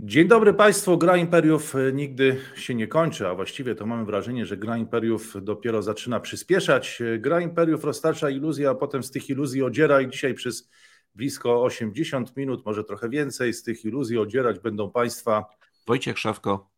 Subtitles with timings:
[0.00, 0.98] Dzień dobry Państwu.
[0.98, 5.34] Gra Imperiów e, nigdy się nie kończy, a właściwie to mamy wrażenie, że Gra Imperiów
[5.42, 7.02] dopiero zaczyna przyspieszać.
[7.02, 10.70] E, gra Imperiów roztacza iluzję, a potem z tych iluzji odziera i dzisiaj przez
[11.14, 15.44] blisko 80 minut, może trochę więcej, z tych iluzji odzierać będą Państwa
[15.86, 16.70] Wojciech Szafko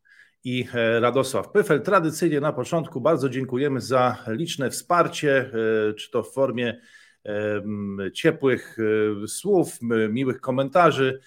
[0.45, 1.83] i e, Radosław Pyfel.
[1.83, 5.51] Tradycyjnie na początku bardzo dziękujemy za liczne wsparcie,
[5.97, 6.81] czy to w formie
[8.15, 8.77] ciepłych
[9.27, 9.79] słów,
[10.11, 11.21] miłych komentarzy,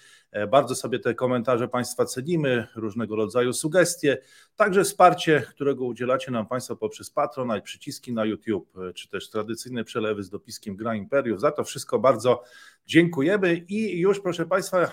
[0.50, 4.18] bardzo sobie te komentarze Państwa cenimy, różnego rodzaju sugestie,
[4.56, 9.84] także wsparcie, którego udzielacie nam Państwo poprzez Patronite, przyciski na YouTube, e, czy też tradycyjne
[9.84, 11.40] przelewy z dopiskiem Gra Imperiów.
[11.40, 12.42] Za to wszystko bardzo
[12.86, 14.88] dziękujemy i już proszę Państwa e,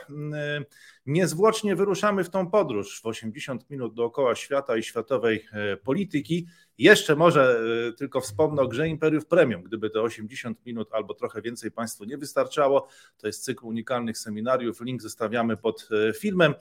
[1.05, 5.47] niezwłocznie wyruszamy w tą podróż w 80 minut dookoła świata i światowej
[5.83, 6.47] polityki.
[6.77, 7.61] Jeszcze może
[7.97, 9.63] tylko wspomnę o grze Imperiów Premium.
[9.63, 12.87] Gdyby te 80 minut albo trochę więcej Państwu nie wystarczało,
[13.17, 14.81] to jest cykl unikalnych seminariów.
[14.81, 16.53] Link zostawiamy pod filmem.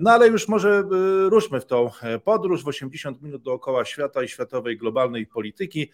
[0.00, 0.84] No ale już może
[1.28, 1.90] ruszmy w tą
[2.24, 5.90] podróż w 80 minut dookoła świata i światowej globalnej polityki.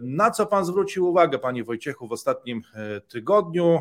[0.00, 3.74] Na co pan zwrócił uwagę, panie Wojciechu, w ostatnim e, tygodniu?
[3.74, 3.80] E,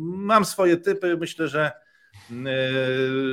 [0.00, 1.72] mam swoje typy, myślę, że, e,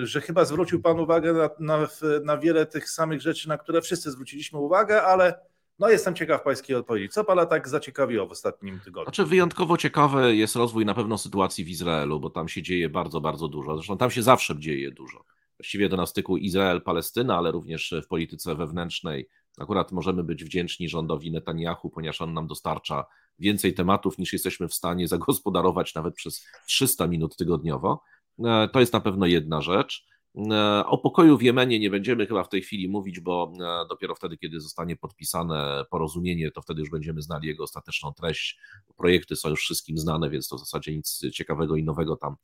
[0.04, 1.88] że chyba zwrócił pan uwagę na, na,
[2.24, 5.40] na wiele tych samych rzeczy, na które wszyscy zwróciliśmy uwagę, ale
[5.80, 7.10] no jestem ciekaw pańskiej odpowiedzi.
[7.10, 9.06] Co pana tak zaciekawiło w ostatnim tygodniu?
[9.06, 13.22] Znaczy wyjątkowo ciekawy jest rozwój na pewno sytuacji w Izraelu, bo tam się dzieje bardzo,
[13.22, 13.76] bardzo dużo.
[13.76, 15.24] Zresztą tam się zawsze dzieje dużo
[15.60, 19.30] właściwie do nas styku Izrael-Palestyna, ale również w polityce wewnętrznej.
[19.58, 23.06] Akurat możemy być wdzięczni rządowi Netanyahu, ponieważ on nam dostarcza
[23.40, 28.04] więcej tematów niż jesteśmy w stanie zagospodarować nawet przez 300 minut tygodniowo.
[28.46, 30.06] E, to jest na pewno jedna rzecz.
[30.52, 34.16] E, o pokoju w Jemenie nie będziemy chyba w tej chwili mówić, bo e, dopiero
[34.16, 38.60] wtedy, kiedy zostanie podpisane porozumienie, to wtedy już będziemy znali jego ostateczną treść.
[38.98, 42.36] Projekty są już wszystkim znane, więc to w zasadzie nic ciekawego i nowego tam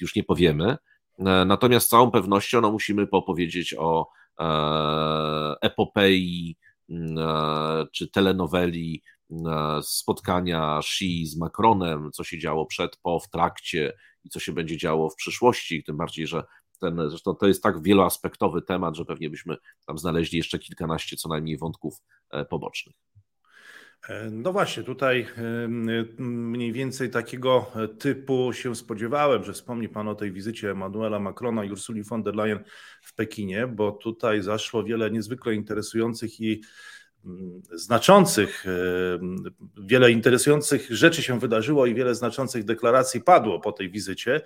[0.00, 0.76] już nie powiemy.
[1.46, 4.08] Natomiast z całą pewnością no, musimy popowiedzieć o
[5.60, 6.56] epopei
[7.92, 9.02] czy telenoweli
[9.82, 13.92] spotkania Xi z Macronem, co się działo przed, po, w trakcie
[14.28, 16.42] i co się będzie działo w przyszłości, tym bardziej, że
[16.80, 19.56] ten, zresztą to jest tak wieloaspektowy temat, że pewnie byśmy
[19.86, 21.94] tam znaleźli jeszcze kilkanaście co najmniej wątków
[22.50, 22.96] pobocznych.
[24.08, 25.26] E, no właśnie, tutaj
[26.18, 31.72] mniej więcej takiego typu się spodziewałem, że wspomni Pan o tej wizycie Emmanuela Macrona i
[31.72, 32.64] Ursuli von der Leyen
[33.02, 36.62] w Pekinie, bo tutaj zaszło wiele niezwykle interesujących i
[37.72, 38.70] znaczących, e,
[39.76, 44.40] wiele interesujących rzeczy się wydarzyło i wiele znaczących deklaracji padło po tej wizycie,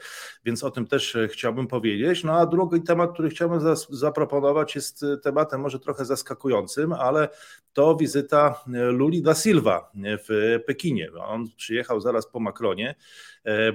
[0.44, 2.24] więc o tym też e, chciałbym powiedzieć.
[2.24, 3.60] No a drugi temat, który chciałbym
[3.90, 7.28] zaproponować jest e, tematem może trochę zaskakującym, ale
[7.72, 9.90] to wizyta Luli da Silva
[10.28, 11.08] w Pekinie.
[11.26, 12.94] On przyjechał zaraz po Macronie.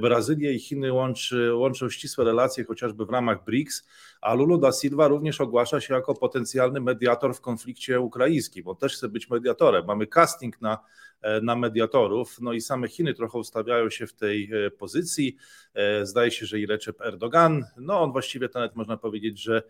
[0.02, 3.88] Brazylię i Chiny łączy, łączą ścisłe relacje chociażby w ramach BRICS,
[4.22, 8.94] a Lulu da Silva również ogłasza się jako potencjalny mediator w konflikcie ukraińskim, bo też
[8.94, 9.86] chce być mediatorem.
[9.86, 10.78] Mamy casting na
[11.22, 12.42] E, na mediatorów.
[12.42, 15.38] No i same Chiny trochę ustawiają się w tej e, pozycji.
[15.74, 19.64] E, zdaje się, że i Recep Erdogan, no on właściwie to nawet można powiedzieć, że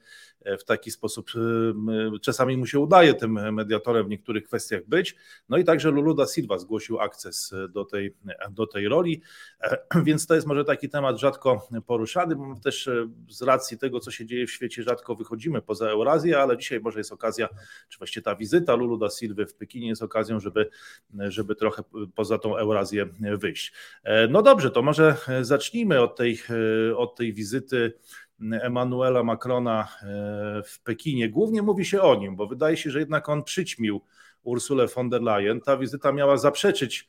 [0.59, 1.31] w taki sposób
[2.21, 5.15] czasami mu się udaje tym mediatorem w niektórych kwestiach być.
[5.49, 8.15] No i także Lulu da Silva zgłosił akces do tej,
[8.51, 9.21] do tej roli,
[10.05, 12.89] więc to jest może taki temat rzadko poruszany, też
[13.29, 16.99] z racji tego, co się dzieje w świecie, rzadko wychodzimy poza Eurazję, ale dzisiaj może
[16.99, 17.49] jest okazja,
[17.89, 20.69] czy właściwie ta wizyta Lulu da Silva w Pekinie jest okazją, żeby,
[21.13, 21.83] żeby trochę
[22.15, 23.05] poza tą Eurazję
[23.37, 23.73] wyjść.
[24.03, 26.39] E, no dobrze, to może zacznijmy od tej,
[26.89, 27.93] e, od tej wizyty
[28.61, 31.29] Emmanuela Macrona e, w Pekinie.
[31.29, 34.01] Głównie mówi się o nim, bo wydaje się, że jednak on przyćmił
[34.43, 35.61] Ursulę von der Leyen.
[35.61, 37.07] Ta wizyta miała zaprzeczyć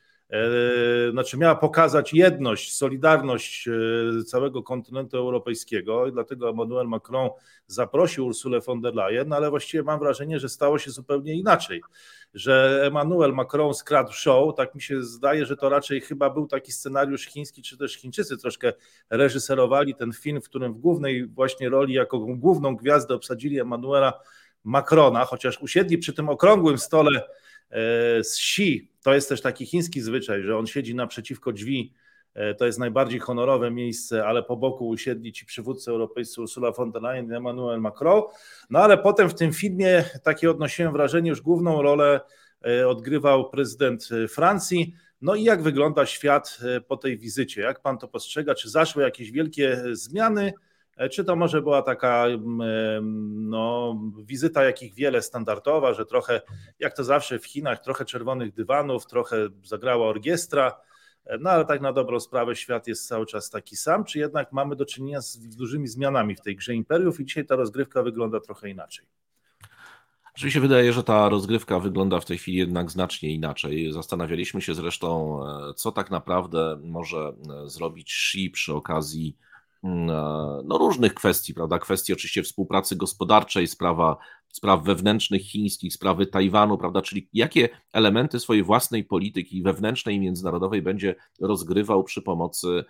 [1.11, 3.69] znaczy miała pokazać jedność, solidarność
[4.27, 7.29] całego kontynentu europejskiego i dlatego Emmanuel Macron
[7.67, 11.83] zaprosił Ursulę von der Leyen, ale właściwie mam wrażenie, że stało się zupełnie inaczej
[12.35, 16.73] że Emmanuel Macron skradł show, tak mi się zdaje, że to raczej chyba był taki
[16.73, 18.73] scenariusz chiński, czy też Chińczycy troszkę
[19.11, 24.21] reżyserowali ten film, w którym w głównej właśnie roli, jako główną gwiazdę obsadzili Emmanuela
[24.65, 27.29] Macrona, chociaż usiedli przy tym okrągłym stole e,
[28.23, 31.93] z Xi, to jest też taki chiński zwyczaj, że on siedzi naprzeciwko drzwi
[32.39, 36.93] E, to jest najbardziej honorowe miejsce, ale po boku usiedli ci przywódcy europejscy Ursula von
[36.93, 38.23] der Leyen i Emmanuel Macron.
[38.71, 42.21] No ale potem w tym filmie takie odnosiłem wrażenie, już główną rolę
[42.67, 44.95] e, odgrywał prezydent e, Francji.
[45.21, 47.61] No i jak wygląda świat po tej wizycie?
[47.61, 48.55] Jak pan to postrzega?
[48.55, 50.53] Czy zaszły jakieś wielkie zmiany?
[51.13, 52.27] Czy to może była taka
[53.35, 56.41] no, wizyta, jakich wiele standardowa, że trochę,
[56.79, 60.81] jak to zawsze w Chinach, trochę czerwonych dywanów, trochę zagrała orkiestra,
[61.41, 64.77] No ale tak na dobrą sprawę świat jest cały czas taki sam, czy jednak mamy
[64.77, 68.71] do czynienia z dużymi zmianami w tej grze imperiów i dzisiaj ta rozgrywka wygląda trochę
[68.71, 69.07] inaczej?
[70.35, 73.93] Oczywiście się wydaje, że ta rozgrywka wygląda w tej chwili jednak znacznie inaczej.
[73.93, 79.48] Zastanawialiśmy się zresztą, e, co tak naprawdę może e, zrobić Xi przy okazji mm, e,
[79.83, 81.79] no, różnych kwestii, prawda?
[81.79, 84.17] Kwestii oczywiście współpracy gospodarczej, sprawa,
[84.49, 87.03] spraw wewnętrznych chińskich, sprawy Tajwanu, prawda?
[87.03, 92.85] Czyli jakie elementy swojej własnej polityki wewnętrznej i międzynarodowej będzie rozgrywał przy pomocy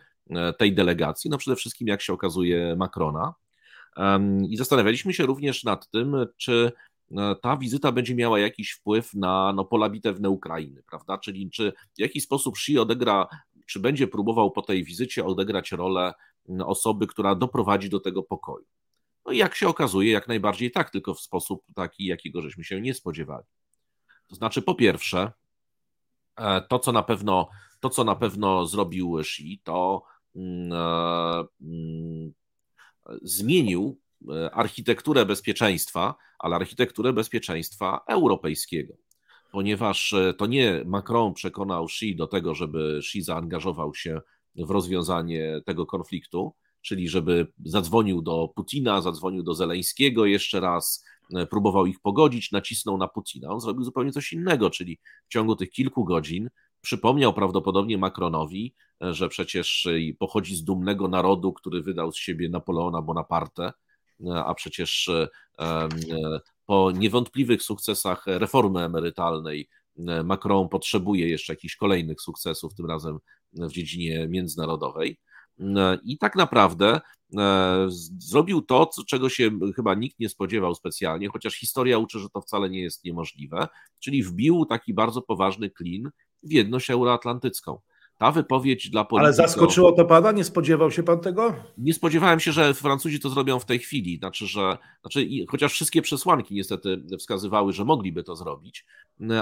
[0.58, 1.30] tej delegacji.
[1.30, 3.34] No przede wszystkim, jak się okazuje, Macrona.
[4.48, 6.72] I zastanawialiśmy się również nad tym, czy
[7.16, 11.18] E, ta wizyta będzie miała jakiś wpływ na no, pola bitewne Ukrainy, prawda?
[11.18, 13.26] Czyli czy w jaki sposób Xi odegra,
[13.66, 16.12] czy będzie próbował po tej wizycie odegrać rolę
[16.66, 18.66] osoby, która doprowadzi do tego pokoju.
[19.26, 22.80] No i jak się okazuje, jak najbardziej tak, tylko w sposób taki, jakiego żeśmy się
[22.80, 23.46] nie spodziewali.
[24.26, 25.32] To znaczy, po pierwsze,
[26.36, 27.48] e, to, co na pewno,
[27.80, 30.02] to, co na pewno zrobił Xi, to
[30.36, 32.32] mm, e, mm,
[33.22, 33.98] zmienił
[34.28, 38.94] E, architekturę bezpieczeństwa, ale architekturę bezpieczeństwa europejskiego.
[39.52, 44.20] Ponieważ to nie Macron przekonał Xi do tego, żeby Xi zaangażował się
[44.58, 51.46] w rozwiązanie tego konfliktu, czyli żeby zadzwonił do Putina, zadzwonił do Zeleńskiego jeszcze raz, e,
[51.46, 53.48] próbował ich pogodzić, nacisnął na Putina.
[53.48, 56.48] On zrobił zupełnie coś innego, czyli w ciągu tych kilku godzin
[56.80, 59.88] przypomniał prawdopodobnie Macronowi, że przecież
[60.18, 63.72] pochodzi z dumnego narodu, który wydał z siebie Napoleona Bonaparte,
[64.26, 65.28] a przecież e,
[65.58, 65.88] e,
[66.66, 69.77] po niewątpliwych sukcesach reformy emerytalnej e,
[70.24, 73.18] Macron potrzebuje jeszcze jakichś kolejnych sukcesów, tym razem
[73.52, 75.18] w dziedzinie międzynarodowej.
[76.04, 77.00] I tak naprawdę
[78.18, 82.70] zrobił to, czego się chyba nikt nie spodziewał specjalnie, chociaż historia uczy, że to wcale
[82.70, 83.68] nie jest niemożliwe,
[83.98, 86.10] czyli wbił taki bardzo poważny klin
[86.42, 87.80] w jedność euroatlantycką
[88.18, 89.38] ta wypowiedź dla polityków...
[89.38, 90.32] Ale zaskoczyło to pana?
[90.32, 91.54] Nie spodziewał się pan tego?
[91.78, 94.16] Nie spodziewałem się, że Francuzi to zrobią w tej chwili.
[94.16, 98.86] Znaczy, że znaczy, chociaż wszystkie przesłanki niestety wskazywały, że mogliby to zrobić,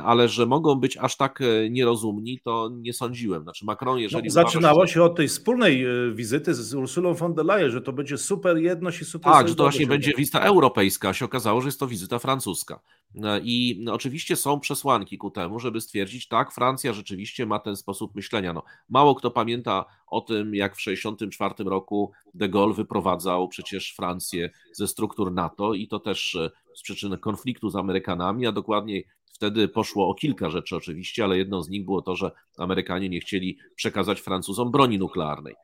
[0.04, 3.42] ale że mogą być aż tak e, nierozumni, to nie sądziłem.
[3.42, 4.24] Znaczy Macron, jeżeli...
[4.24, 7.92] No, zaczynało się od tej wspólnej e, wizyty z Ursulą von der Leyen, że to
[7.92, 9.32] będzie super jedność i super...
[9.32, 11.12] Tak, że to właśnie będzie wizyta europejska.
[11.12, 12.80] Się okazało, że jest to wizyta francuska.
[13.24, 18.14] E, I oczywiście są przesłanki ku temu, żeby stwierdzić, tak, Francja rzeczywiście ma ten sposób
[18.14, 18.52] myślenia.
[18.52, 24.50] No, mało kto pamięta o tym, jak w 1964 roku de Gaulle wyprowadzał przecież Francję
[24.72, 26.38] ze struktur NATO i to też
[26.74, 31.62] z przyczyn konfliktu z Amerykanami, a dokładniej Wtedy poszło o kilka rzeczy oczywiście, ale jedną
[31.62, 35.58] z nich było to, że Amerykanie nie chcieli przekazać Francuzom broni nuklearnej, e,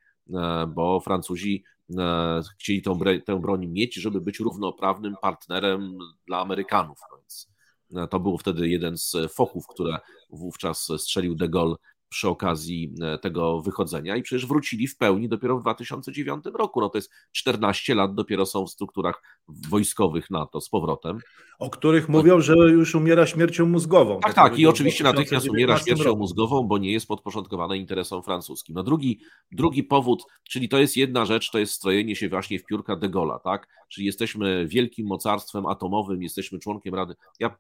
[0.69, 1.64] bo Francuzi
[1.98, 6.98] e, chcieli tą, tę broń mieć, żeby być równoprawnym partnerem dla Amerykanów.
[7.10, 7.50] No więc
[7.96, 9.98] e, to był wtedy jeden z fochów, które
[10.30, 11.76] wówczas strzelił de Gaulle
[12.12, 16.81] przy okazji e, tego wychodzenia i przecież wrócili w pełni dopiero w 2009 roku.
[16.81, 21.19] No to jest 14 lat dopiero są w strukturach wojskowych NATO z powrotem.
[21.59, 24.20] O których mówią, że już umiera śmiercią mózgową.
[24.20, 26.19] Tak, tak, i oczywiście natychmiast umiera śmiercią roku.
[26.19, 28.75] mózgową, bo nie jest podporządkowane interesom francuskim.
[28.75, 29.20] No drugi,
[29.53, 33.09] drugi powód, czyli to jest jedna rzecz, to jest strojenie się właśnie w piórka de
[33.09, 33.69] Gaulle'a, tak?
[33.88, 37.14] Czyli jesteśmy wielkim mocarstwem atomowym, jesteśmy członkiem Rady.
[37.41, 37.56] Ja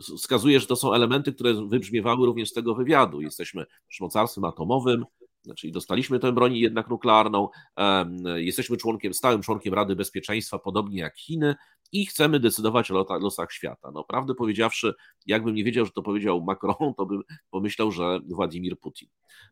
[0.00, 3.20] wskazuje, że to są elementy, które wybrzmiewały również z tego wywiadu.
[3.20, 3.64] Jesteśmy
[4.00, 5.04] mocarstwem atomowym,
[5.56, 7.48] czyli dostaliśmy tę broń jednak nuklearną,
[8.36, 11.54] jesteśmy członkiem, stałym członkiem Rady Bezpieczeństwa, podobnie jak Chiny,
[11.92, 13.90] i chcemy decydować o losach świata.
[13.94, 14.94] No, prawdę powiedziawszy,
[15.26, 19.08] jakbym nie wiedział, że to powiedział Macron, to bym pomyślał, że Władimir Putin,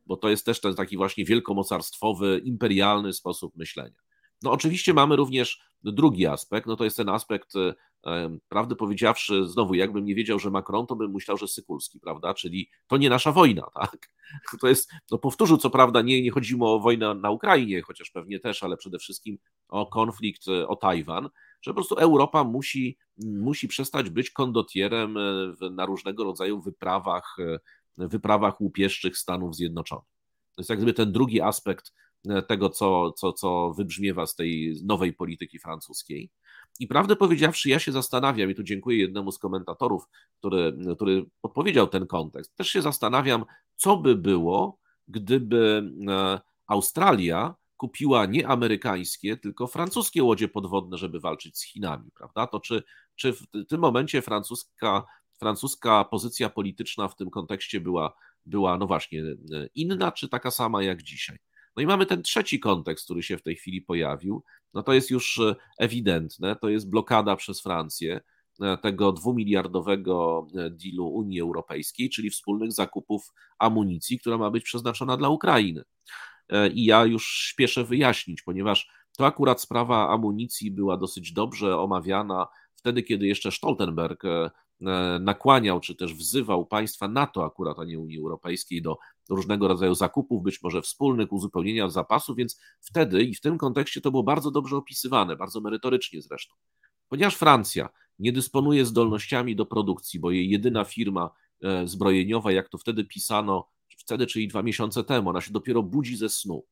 [0.07, 4.01] bo to jest też ten taki właśnie wielkomocarstwowy, imperialny sposób myślenia.
[4.43, 7.55] No oczywiście mamy również drugi aspekt, no to jest ten aspekt
[8.49, 12.35] Prawdę powiedziawszy, znowu, jakbym nie wiedział, że Macron, to bym myślał, że Sykulski, prawda?
[12.35, 14.09] Czyli to nie nasza wojna, tak?
[14.61, 18.41] To jest, no powtórzył, co prawda, nie, nie chodziło o wojnę na Ukrainie, chociaż pewnie
[18.41, 19.39] też, ale przede wszystkim
[19.69, 21.29] o konflikt e, o Tajwan,
[21.63, 27.37] że po prostu Europa musi, musi przestać być kondotierem e, na różnego rodzaju wyprawach,
[27.99, 30.15] e, wyprawach łupieszczych Stanów Zjednoczonych.
[30.55, 31.93] To jest jak gdyby ten drugi aspekt
[32.49, 36.31] tego, co, co, co wybrzmiewa z tej nowej polityki francuskiej.
[36.81, 40.05] I prawdę powiedziawszy, ja się zastanawiam, i tu dziękuję jednemu z komentatorów,
[40.39, 42.55] który, który podpowiedział ten kontekst.
[42.57, 43.45] Też się zastanawiam,
[43.77, 44.79] co by było,
[45.09, 52.47] gdyby e, Australia kupiła nie amerykańskie, tylko francuskie łodzie podwodne, żeby walczyć z Chinami, prawda?
[52.47, 52.83] To czy,
[53.17, 55.05] czy w tym momencie francuska,
[55.39, 58.15] francuska pozycja polityczna w tym kontekście była,
[58.47, 61.39] była, no właśnie, e, inna, czy taka sama jak dzisiaj?
[61.77, 64.45] No i mamy ten trzeci kontekst, który się w tej chwili pojawił.
[64.75, 68.21] No to jest już e, ewidentne, to jest blokada przez Francję
[68.83, 75.83] tego dwumiliardowego dealu Unii Europejskiej, czyli wspólnych zakupów amunicji, która ma być przeznaczona dla Ukrainy.
[76.75, 83.03] I ja już śpieszę wyjaśnić, ponieważ to akurat sprawa amunicji była dosyć dobrze omawiana wtedy,
[83.03, 84.23] kiedy jeszcze Stoltenberg
[85.21, 88.99] nakłaniał, czy też wzywał państwa NATO, akurat, a nie Unii Europejskiej, do
[89.31, 94.11] różnego rodzaju zakupów, być może wspólnych, uzupełnienia zapasów, więc wtedy i w tym kontekście to
[94.11, 96.55] było bardzo dobrze opisywane, bardzo merytorycznie zresztą.
[97.09, 97.89] Ponieważ Francja
[98.19, 101.31] nie dysponuje zdolnościami do produkcji, bo jej jedyna firma
[101.63, 106.17] e, zbrojeniowa, jak to wtedy pisano, wtedy, czyli dwa miesiące temu, ona się dopiero budzi
[106.17, 106.67] ze snu,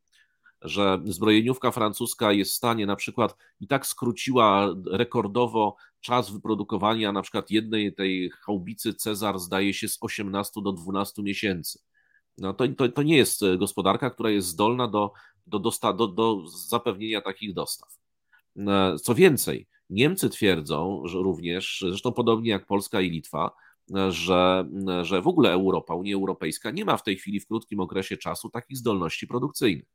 [0.62, 7.22] że zbrojeniówka francuska jest w stanie na przykład i tak skróciła rekordowo czas wyprodukowania na
[7.22, 11.78] przykład jednej tej chałbicy Cezar zdaje się z 18 do 12 miesięcy.
[12.38, 15.12] No to, to, to nie jest gospodarka, która jest zdolna do,
[15.46, 17.88] do, dosta, do, do zapewnienia takich dostaw.
[18.56, 23.50] E, co więcej, Niemcy twierdzą, że również, zresztą podobnie jak Polska i Litwa,
[24.08, 24.68] że,
[25.02, 28.50] że w ogóle Europa, Unia Europejska nie ma w tej chwili w krótkim okresie czasu
[28.50, 29.86] takich zdolności produkcyjnych.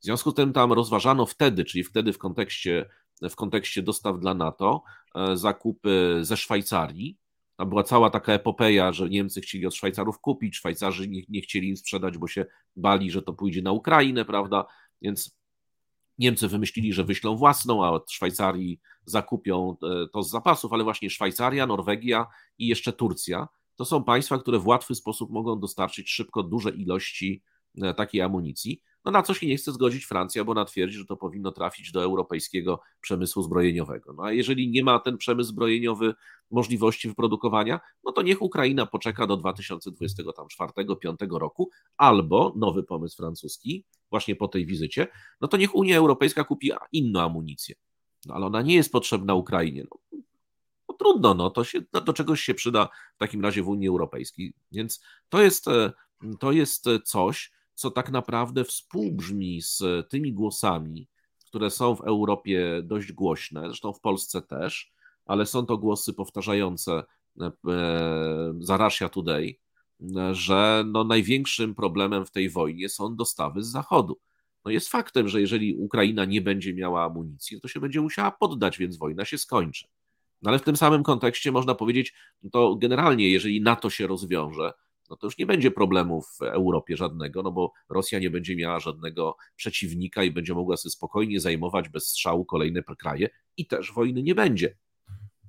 [0.00, 2.88] W związku z tym tam rozważano wtedy, czyli wtedy w kontekście,
[3.22, 4.82] w kontekście dostaw dla NATO,
[5.14, 7.16] e, zakupy ze Szwajcarii.
[7.60, 11.68] Tam była cała taka epopeja, że Niemcy chcieli od Szwajcarów kupić, Szwajcarzy nie, nie chcieli
[11.68, 14.66] im sprzedać, bo się bali, że to pójdzie na Ukrainę, prawda?
[15.02, 15.38] Więc
[16.18, 21.10] Niemcy wymyślili, że wyślą własną, a od Szwajcarii zakupią e, to z zapasów, ale właśnie
[21.10, 22.26] Szwajcaria, Norwegia
[22.58, 27.42] i jeszcze Turcja to są państwa, które w łatwy sposób mogą dostarczyć szybko duże ilości
[27.82, 28.82] e, takiej amunicji.
[29.04, 31.92] No na co się nie chce zgodzić Francja, bo ona twierdzi, że to powinno trafić
[31.92, 34.12] do europejskiego przemysłu zbrojeniowego.
[34.12, 36.14] No a jeżeli nie ma ten przemysł zbrojeniowy
[36.50, 44.36] możliwości wyprodukowania, no to niech Ukraina poczeka do 2024-2025 roku, albo nowy pomysł francuski, właśnie
[44.36, 45.06] po tej wizycie,
[45.40, 47.74] no to niech Unia Europejska kupi inną amunicję.
[48.26, 49.86] No ale ona nie jest potrzebna Ukrainie.
[49.90, 50.20] No,
[50.88, 53.88] no trudno, no to się, no, do czegoś się przyda w takim razie w Unii
[53.88, 54.52] Europejskiej.
[54.72, 55.92] Więc to jest, e,
[56.40, 61.08] to jest coś, co tak naprawdę współbrzmi z tymi głosami,
[61.46, 64.92] które są w Europie dość głośne, zresztą w Polsce też,
[65.26, 67.02] ale są to głosy powtarzające
[67.40, 67.52] e,
[68.60, 69.58] za Russia Today,
[70.32, 74.20] że no największym problemem w tej wojnie są dostawy z Zachodu.
[74.64, 78.78] No jest faktem, że jeżeli Ukraina nie będzie miała amunicji, to się będzie musiała poddać,
[78.78, 79.86] więc wojna się skończy.
[80.42, 84.72] No ale w tym samym kontekście można powiedzieć, no to generalnie, jeżeli NATO się rozwiąże,
[85.10, 88.80] no to już nie będzie problemu w Europie żadnego, no bo Rosja nie będzie miała
[88.80, 94.22] żadnego przeciwnika i będzie mogła sobie spokojnie zajmować bez strzału kolejne kraje i też wojny
[94.22, 94.76] nie będzie.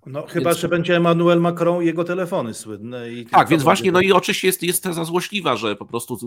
[0.05, 0.59] No chyba, więc...
[0.59, 3.11] że będzie Emmanuel Macron i jego telefony słynne.
[3.11, 6.19] I tak, więc właśnie, no i oczywiście jest, jest teza złośliwa, że po prostu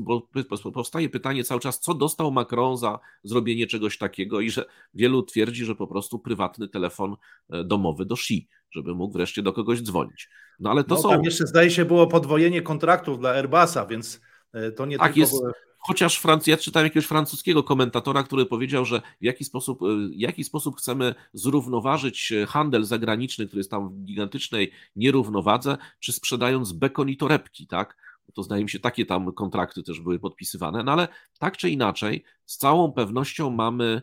[0.73, 4.65] powstaje pytanie cały czas, co dostał Macron za zrobienie czegoś takiego i że
[4.95, 7.17] wielu twierdzi, że po prostu prywatny telefon
[7.51, 10.29] e, domowy do Xi, żeby mógł wreszcie do kogoś dzwonić.
[10.61, 11.09] No ale to no, są...
[11.09, 14.21] Tam jeszcze zdaje się było podwojenie kontraktów dla Airbusa, więc
[14.53, 15.21] e, to nie tak tylko...
[15.21, 15.35] Jest...
[15.79, 16.47] Chociaż Franc...
[16.47, 20.77] ja czytałem jakiegoś francuskiego komentatora, który powiedział, że w jaki sposób, w e, jaki sposób
[20.77, 27.17] chcemy zrównoważyć e, handel zagraniczny, który jest tam w gigantycznej nierównowadze, czy sprzedając bekon i
[27.17, 27.97] torebki, tak?
[28.35, 32.25] To zdaje mi się, takie tam kontrakty też były podpisywane, no ale tak czy inaczej,
[32.47, 34.03] z całą pewnością mamy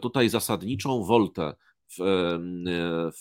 [0.00, 1.54] tutaj zasadniczą woltę
[1.88, 1.98] w,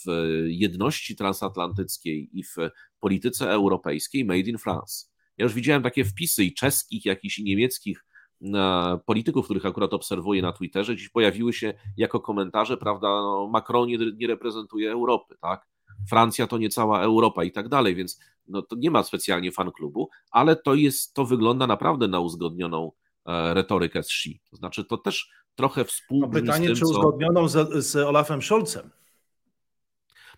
[0.06, 2.56] w jedności transatlantyckiej i w
[3.00, 5.06] polityce europejskiej made in France.
[5.38, 8.06] Ja już widziałem takie wpisy i czeskich, jakichś i niemieckich
[8.42, 13.88] e, polityków, których akurat obserwuję na Twitterze, dziś pojawiły się jako komentarze, prawda, no, Macron
[13.88, 15.68] nie, nie reprezentuje Europy, tak?
[16.10, 19.72] Francja to nie cała Europa i tak dalej, więc no, to nie ma specjalnie fan
[19.72, 24.40] klubu, ale to jest, to wygląda naprawdę na uzgodnioną e, retorykę z Xi.
[24.50, 27.82] To znaczy, to też trochę współbrzmi no pytanie, tym, czy uzgodnioną co...
[27.82, 28.90] z, z Olafem Scholzem?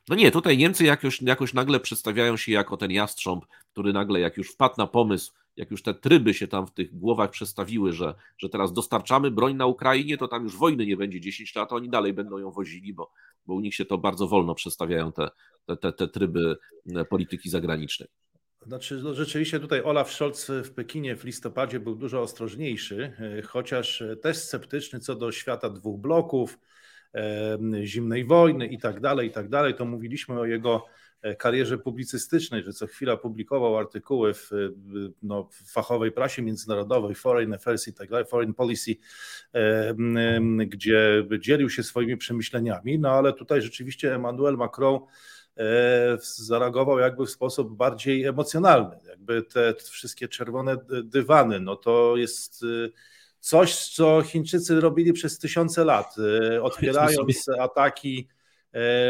[0.10, 4.38] No nie, tutaj Niemcy jakoś, jakoś nagle przedstawiają się jako ten jastrząb, który nagle, jak
[4.38, 8.16] już wpadł na pomysł, jak już te tryby się tam w tych głowach przestawiły, że,
[8.38, 11.90] że teraz dostarczamy broń na Ukrainie, to tam już wojny nie będzie 10 lat, oni
[11.90, 13.12] dalej będą ją wozili, bo,
[13.46, 15.30] bo u nich się to bardzo wolno przestawiają te,
[15.66, 16.58] te, te, te tryby
[16.96, 18.10] e, polityki zagranicznej.
[18.66, 24.04] Znaczy, no rzeczywiście tutaj Olaf Scholz w Pekinie w listopadzie był dużo ostrożniejszy, e, chociaż
[24.22, 26.60] też sceptyczny co do świata dwóch bloków,
[27.84, 29.76] zimnej wojny i tak dalej, i tak dalej.
[29.76, 30.86] To mówiliśmy o jego
[31.22, 34.50] e, karierze publicystycznej, że co chwila publikował artykuły w,
[35.24, 38.96] no, w fachowej prasie międzynarodowej, Foreign Affairs i tak dalej, Foreign Policy,
[40.68, 45.08] gdzie dzielił się swoimi przemyśleniami, no ale tutaj rzeczywiście Emmanuel Macron e,
[46.20, 49.00] zareagował jakby w sposób bardziej emocjonalny.
[49.10, 52.66] Jakby te wszystkie czerwone dywany, no to jest
[53.40, 56.16] coś, co Chińczycy robili przez tysiące lat,
[56.54, 58.37] y, otwierając ataki E,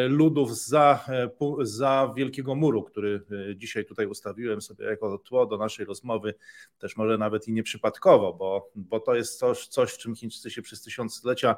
[0.08, 1.30] ludów za, e,
[1.62, 3.22] za Wielkiego Muru, który
[3.52, 6.34] e, dzisiaj tutaj ustawiłem sobie jako tło do naszej rozmowy,
[6.80, 10.62] też może nawet i nieprzypadkowo, bo, bo to jest coś, coś, w czym Chińczycy się
[10.62, 11.56] przez tysiąclecia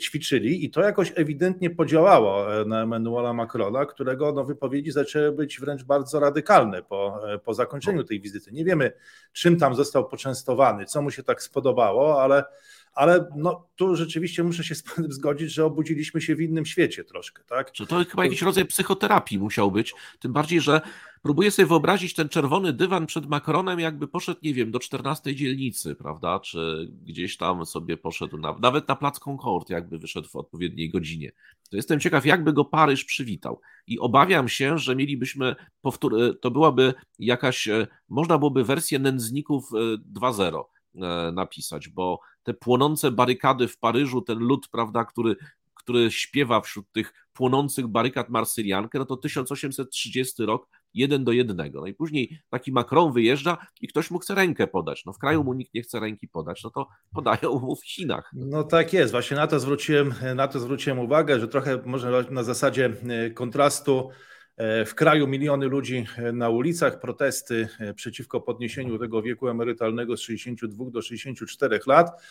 [0.00, 5.84] ćwiczyli i to jakoś ewidentnie podziałało na Emmanuela Macrona, którego no, wypowiedzi zaczęły być wręcz
[5.84, 8.52] bardzo radykalne po, po zakończeniu tej wizyty.
[8.52, 8.92] Nie wiemy,
[9.32, 12.44] czym tam został poczęstowany, co mu się tak spodobało, ale
[12.92, 17.04] ale no, tu rzeczywiście muszę się z panem zgodzić, że obudziliśmy się w innym świecie
[17.04, 17.72] troszkę, tak?
[17.72, 20.80] Czy to chyba jakiś rodzaj psychoterapii musiał być, tym bardziej, że
[21.22, 25.94] próbuję sobie wyobrazić ten czerwony dywan przed Macronem, jakby poszedł, nie wiem, do 14 dzielnicy,
[25.94, 30.90] prawda, czy gdzieś tam sobie poszedł, na, nawet na plac Concord, jakby wyszedł w odpowiedniej
[30.90, 31.32] godzinie.
[31.70, 33.60] To jestem ciekaw, jakby go Paryż przywitał.
[33.86, 39.70] I obawiam się, że mielibyśmy, powtór- to byłaby jakaś, e, można byłoby wersję nędzników
[40.12, 45.36] 2.0 e, napisać, bo te płonące barykady w Paryżu, ten lud, prawda, który,
[45.74, 51.80] który śpiewa wśród tych płonących barykad Marsyliankę, no to 1830 rok, jeden do jednego.
[51.80, 55.04] No i później taki Macron wyjeżdża i ktoś mu chce rękę podać.
[55.06, 58.30] No w kraju mu nikt nie chce ręki podać, no to podają mu w Chinach.
[58.32, 62.42] No tak jest, właśnie na to zwróciłem, na to zwróciłem uwagę, że trochę może na
[62.42, 64.10] zasadzie e, kontrastu
[64.86, 70.90] w kraju miliony ludzi e, na ulicach, protesty przeciwko podniesieniu tego wieku emerytalnego z 62
[70.90, 72.22] do 64 lat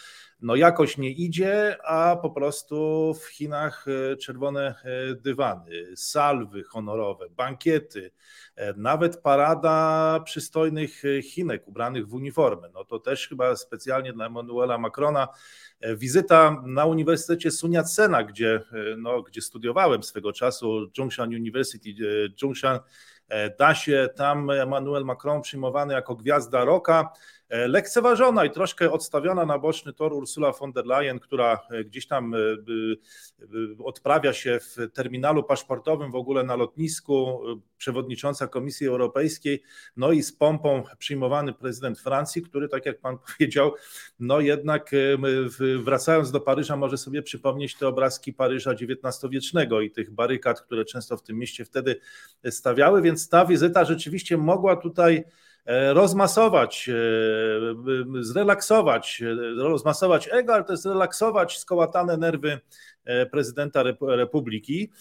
[0.41, 7.29] no jakoś nie idzie, a po prostu w Chinach e, czerwone e, dywany, salwy honorowe,
[7.29, 8.11] bankiety,
[8.55, 12.69] e, nawet parada przystojnych Chinek ubranych w uniformy.
[12.73, 15.27] No to też chyba specjalnie dla Emmanuela Macrona
[15.97, 18.61] wizyta na Uniwersytecie Sun Yat-sena, gdzie,
[18.97, 21.95] no, gdzie studiowałem swego czasu, Zhongshan University,
[22.39, 22.79] Zhongshan,
[23.59, 27.09] da się tam Emmanuel Macron przyjmowany jako gwiazda roka,
[27.49, 32.33] lekceważona i troszkę odstawiona na boczny tor Ursula von der Leyen, która e, gdzieś tam
[32.33, 32.37] e,
[33.83, 37.41] odprawia się w terminalu paszportowym, w ogóle na lotnisku,
[37.77, 39.63] przewodnicząca Komisji Europejskiej,
[39.97, 43.73] no i z pompą przyjmowany prezydent Francji, który, tak jak pan powiedział,
[44.19, 44.91] no jednak
[45.83, 51.17] wracając do Paryża, może sobie przypomnieć te obrazki Paryża XIX-wiecznego i tych barykad, które często
[51.17, 51.99] w tym mieście wtedy
[52.49, 55.23] stawiały, więc ta wizyta rzeczywiście mogła tutaj E,
[55.93, 59.23] rozmasować, e, zrelaksować,
[59.57, 62.59] rozmasować ego, ale też zrelaksować skołatane nerwy
[63.05, 64.91] e, prezydenta Republiki.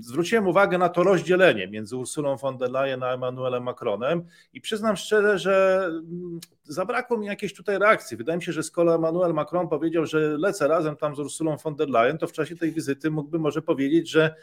[0.00, 4.96] Zwróciłem uwagę na to rozdzielenie między Ursulą von der Leyen a Emmanuelem Macronem i przyznam
[4.96, 8.16] szczerze, że mm, zabrakło mi jakiejś tutaj reakcji.
[8.16, 11.76] Wydaje mi się, że skoro Emmanuel Macron powiedział, że lecę razem tam z Ursulą von
[11.76, 14.34] der Leyen, to w czasie tej wizyty mógłby może powiedzieć, że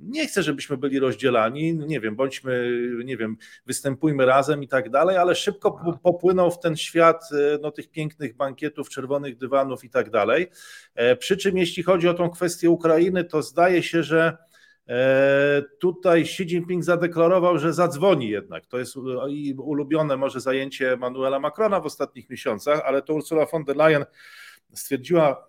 [0.00, 2.70] nie chcę, żebyśmy byli rozdzielani, nie wiem, bądźmy,
[3.04, 7.70] nie wiem, występujmy razem i tak dalej, ale szybko popłynął w ten świat e, no,
[7.70, 10.50] tych pięknych bankietów, czerwonych dywanów i tak dalej.
[10.94, 14.36] E, przy czym jeśli chodzi o tą kwestię Ukrainy, to zdaje się, że
[14.88, 18.66] e, Tutaj Xi Jinping zadeklarował, że zadzwoni jednak.
[18.66, 18.96] To jest
[19.58, 24.04] ulubione może zajęcie Manuela Macrona w ostatnich miesiącach, ale to Ursula von der Leyen
[24.74, 25.48] stwierdziła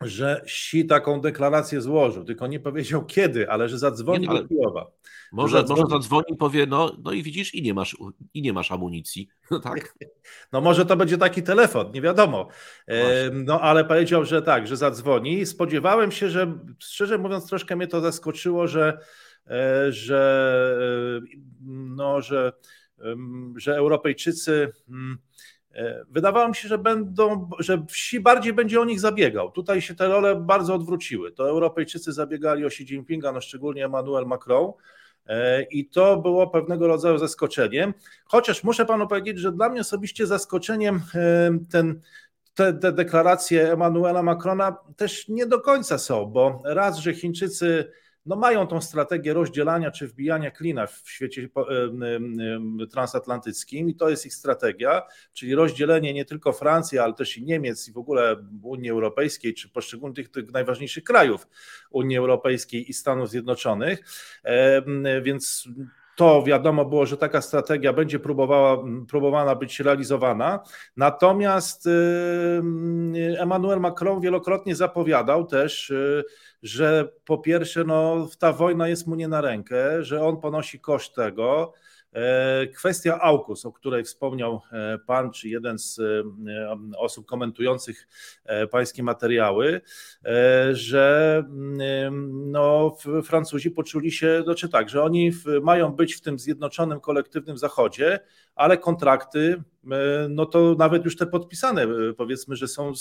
[0.00, 4.90] że Xi taką deklarację złożył, tylko nie powiedział kiedy, ale że zadzwoni nie, do Kijowa.
[5.32, 5.80] Może zadzwoni...
[5.80, 7.96] może zadzwoni i powie, no, no i widzisz, i nie masz,
[8.34, 9.28] i nie masz amunicji.
[9.50, 9.94] No, tak?
[10.52, 12.48] no może to będzie taki telefon, nie wiadomo.
[12.86, 15.46] E, no ale powiedział, że tak, że zadzwoni.
[15.46, 18.98] Spodziewałem się, że szczerze mówiąc troszkę mnie to zaskoczyło, że,
[19.46, 22.52] e, że, e, no, że,
[23.56, 25.18] że Europejczycy mm,
[26.10, 29.50] wydawało mi się, że będą, że wsi bardziej będzie o nich zabiegał.
[29.50, 31.32] Tutaj się te role bardzo odwróciły.
[31.32, 34.72] To Europejczycy zabiegali o Xi Jinpinga, no szczególnie Emmanuel Macron.
[35.26, 37.94] E, I to było pewnego rodzaju zaskoczeniem.
[38.24, 42.00] Chociaż muszę panu powiedzieć, że dla mnie osobiście zaskoczeniem e, ten,
[42.54, 47.92] te, te deklaracje Emmanuela Macrona też nie do końca są, bo raz, że Chińczycy
[48.28, 51.48] no mają tą strategię rozdzielania czy wbijania klina w świecie
[52.90, 57.88] transatlantyckim i to jest ich strategia, czyli rozdzielenie nie tylko Francji, ale też i Niemiec
[57.88, 61.48] i w ogóle Unii Europejskiej, czy poszczególnych tych najważniejszych krajów
[61.90, 63.98] Unii Europejskiej i Stanów Zjednoczonych.
[65.22, 65.68] Więc
[66.18, 70.60] to wiadomo było, że taka strategia będzie próbowała, próbowana być realizowana.
[70.96, 71.88] Natomiast
[73.38, 76.24] Emmanuel Macron wielokrotnie zapowiadał też, y,
[76.62, 81.14] że po pierwsze, no, ta wojna jest mu nie na rękę, że on ponosi koszt
[81.14, 81.72] tego.
[82.12, 88.08] E, kwestia AUKUS, o której wspomniał e, Pan, czy jeden z e, osób komentujących
[88.70, 89.80] Pańskie materiały,
[90.72, 97.00] że mm, no, Francuzi poczuli się, znaczy tak, że oni mają być w tym zjednoczonym
[97.00, 98.20] kolektywnym Zachodzie,
[98.54, 99.62] ale kontrakty,
[100.28, 102.92] no to nawet już te podpisane, powiedzmy, że są,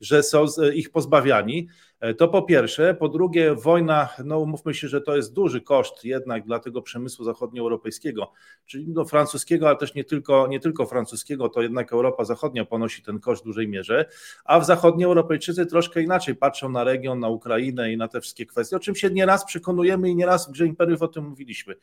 [0.00, 1.68] że są ich pozbawiani.
[2.00, 2.94] E, to po pierwsze.
[2.94, 7.24] Po drugie, wojna, no umówmy się, że to jest duży koszt jednak dla tego przemysłu
[7.24, 8.32] zachodnioeuropejskiego,
[8.66, 13.02] czyli no francuskiego, ale też nie tylko, nie tylko francuskiego, to jednak Europa Zachodnia ponosi
[13.02, 14.04] ten koszt w dużej mierze,
[14.44, 18.76] a w zachodnioeuropejczycy troszkę inaczej patrzą na region, na Ukrainę i na te wszystkie kwestie,
[18.76, 21.74] o czym się nieraz przekonujemy i nieraz w Grze Imperiów o tym mówiliśmy.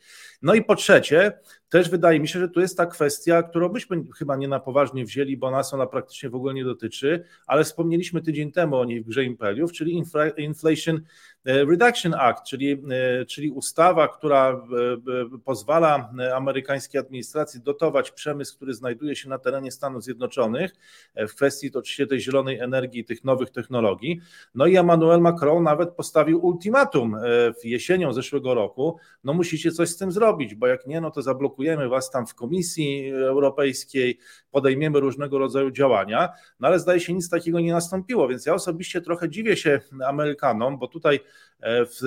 [0.42, 4.04] No i po trzecie, też wydaje mi się, że tu jest ta kwestia, którą byśmy
[4.18, 8.22] chyba nie na poważnie wzięli, bo nas ona praktycznie w ogóle nie dotyczy, ale wspomnieliśmy
[8.22, 10.03] tydzień temu o niej w Grze Imperiów, czyli
[10.36, 11.00] Inflation
[11.44, 18.74] E, Reduction Act, czyli, e, czyli ustawa, która e, pozwala amerykańskiej administracji dotować przemysł, który
[18.74, 20.72] znajduje się na terenie Stanów Zjednoczonych
[21.16, 24.20] w kwestii oczywiście tej zielonej energii i tych nowych technologii.
[24.54, 27.16] No i Emmanuel Macron nawet postawił ultimatum
[27.62, 31.22] w jesienią zeszłego roku, no musicie coś z tym zrobić, bo jak nie, no to
[31.22, 34.18] zablokujemy was tam w Komisji Europejskiej,
[34.50, 36.28] podejmiemy różnego rodzaju działania,
[36.60, 40.78] no ale zdaje się nic takiego nie nastąpiło, więc ja osobiście trochę dziwię się Amerykanom,
[40.78, 41.20] bo tutaj
[41.64, 42.00] E, w,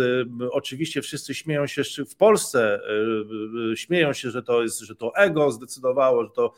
[0.52, 2.80] oczywiście wszyscy śmieją się w Polsce,
[3.72, 6.54] e, śmieją się, że to jest, że to ego zdecydowało, że to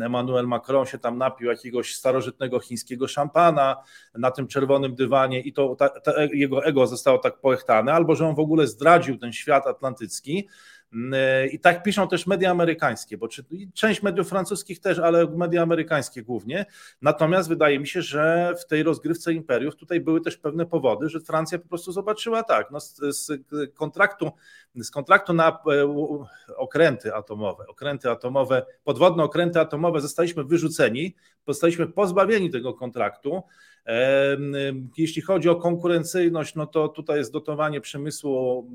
[0.00, 3.76] Emmanuel Macron się tam napił jakiegoś starożytnego chińskiego szampana
[4.14, 8.26] na tym czerwonym dywanie i to ta, ta, jego ego zostało tak poechtane, albo że
[8.26, 10.48] on w ogóle zdradził ten świat atlantycki.
[11.12, 13.44] E, I tak piszą też media amerykańskie, bo czy,
[13.74, 16.66] część mediów francuskich też, ale media amerykańskie głównie.
[17.02, 21.20] Natomiast wydaje mi się, że w tej rozgrywce imperiów tutaj były też pewne powody, że
[21.20, 23.44] Francja po prostu zobaczyła tak, no z, z
[23.74, 24.30] kontraktu,
[24.74, 25.86] z kontraktu na e,
[26.56, 31.14] okręty atomowe, okręty atomowe, podwodne okręty atomowe zostaliśmy wyrzuceni,
[31.46, 33.42] zostaliśmy pozbawieni tego kontraktu.
[34.98, 38.70] Jeśli chodzi o konkurencyjność, no to tutaj jest dotowanie przemysłu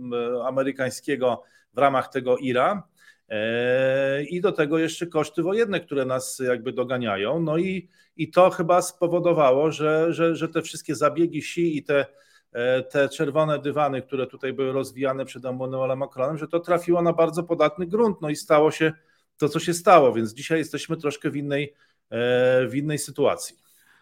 [0.46, 1.44] amerykańskiego
[1.74, 2.84] w ramach tego IRA.
[3.32, 7.40] E, I do tego jeszcze koszty wojenne, które nas jakby doganiają.
[7.40, 12.06] No i, i to chyba spowodowało, że, że, że te wszystkie zabiegi Xi i te,
[12.52, 17.14] e, te czerwone dywany, które tutaj były rozwijane przed Emmanuelem Macronem, że to trafiło na
[17.14, 18.22] bardzo podatny grunt.
[18.22, 18.94] No i stało się
[19.38, 21.74] to, co się stało, więc dzisiaj jesteśmy troszkę w innej,
[22.10, 23.56] e, w innej sytuacji.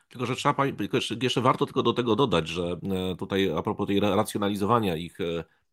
[0.10, 0.66] Tylko, że trzeba,
[1.22, 2.80] jeszcze warto tylko do tego dodać, że
[3.18, 5.18] tutaj a propos tej racjonalizowania ich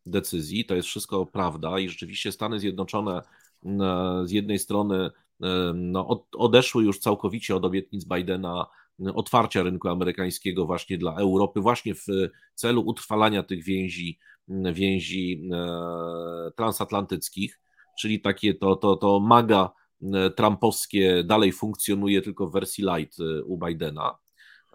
[0.05, 0.65] decyzji.
[0.65, 3.21] To jest wszystko prawda i rzeczywiście Stany Zjednoczone
[4.23, 5.09] z jednej strony
[5.73, 8.65] no, odeszły już całkowicie od obietnic Bidena
[9.13, 12.05] otwarcia rynku amerykańskiego właśnie dla Europy, właśnie w
[12.55, 14.19] celu utrwalania tych więzi,
[14.73, 17.59] więzi e, transatlantyckich,
[17.99, 19.71] czyli takie to, to, to maga
[20.35, 24.17] trumpowskie dalej funkcjonuje tylko w wersji light e, u Bidena.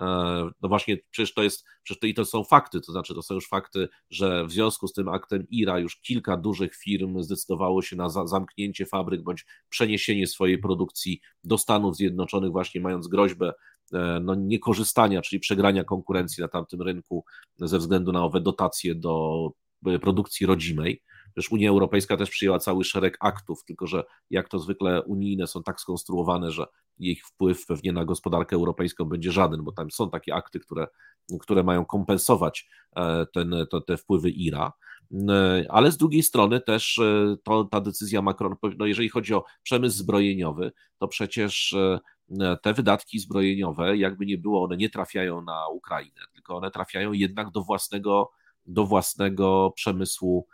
[0.03, 3.23] E, no właśnie, przecież to jest, przecież to, i to są fakty, to znaczy to
[3.23, 7.83] są już fakty, że w związku z tym aktem IRA już kilka dużych firm zdecydowało
[7.83, 13.53] się na za, zamknięcie fabryk bądź przeniesienie swojej produkcji do Stanów Zjednoczonych, właśnie mając groźbę
[13.93, 17.25] e, no, niekorzystania, czyli przegrania konkurencji na tamtym rynku
[17.57, 19.49] ze względu na owe dotacje do
[19.87, 21.03] e, produkcji rodzimej.
[21.33, 25.63] Przecież Unia Europejska też przyjęła cały szereg aktów, tylko że jak to zwykle unijne są
[25.63, 26.67] tak skonstruowane, że
[26.99, 30.87] ich wpływ pewnie na gospodarkę europejską będzie żaden, bo tam są takie akty, które,
[31.41, 34.73] które mają kompensować e, ten, to, te wpływy IRA.
[35.29, 39.45] E, ale z drugiej strony też e, to, ta decyzja Macron, no jeżeli chodzi o
[39.63, 41.75] przemysł zbrojeniowy, to przecież
[42.63, 47.51] te wydatki zbrojeniowe, jakby nie było, one nie trafiają na Ukrainę, tylko one trafiają jednak
[47.51, 48.31] do własnego,
[48.67, 50.47] do własnego przemysłu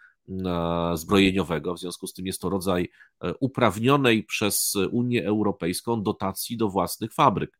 [0.95, 1.75] zbrojeniowego.
[1.75, 7.15] W związku z tym jest to rodzaj e, uprawnionej przez Unię Europejską dotacji do własnych
[7.15, 7.59] fabryk,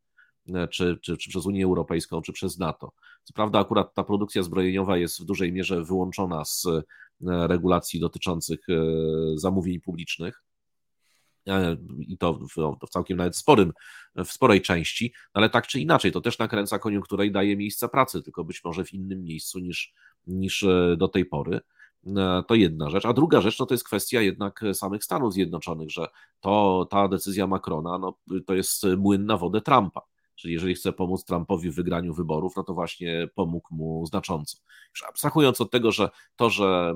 [0.55, 2.93] e, czy, czy, czy przez Unię Europejską, czy przez NATO.
[3.25, 6.83] Co prawda, akurat ta produkcja zbrojeniowa jest w dużej mierze wyłączona z e,
[7.21, 8.61] regulacji dotyczących
[9.35, 10.43] zamówień publicznych.
[11.99, 13.73] I to w, w całkiem nawet sporym,
[14.17, 18.23] w sporej części, ale tak czy inaczej, to też nakręca koniunkturę i daje miejsca pracy,
[18.23, 19.95] tylko być może w innym miejscu niż,
[20.27, 21.61] niż do tej pory.
[22.17, 23.07] E, to jedna rzecz.
[23.07, 26.09] A druga rzecz no to jest kwestia jednak samych Stanów Zjednoczonych, że
[26.41, 30.01] to, ta decyzja Macrona no, to jest młyn na wodę Trumpa.
[30.39, 34.59] Czyli jeżeli chce pomóc Trumpowi w wygraniu wyborów, no to właśnie pomógł mu znacząco.
[34.91, 36.95] Już abstrahując od tego, że to, że,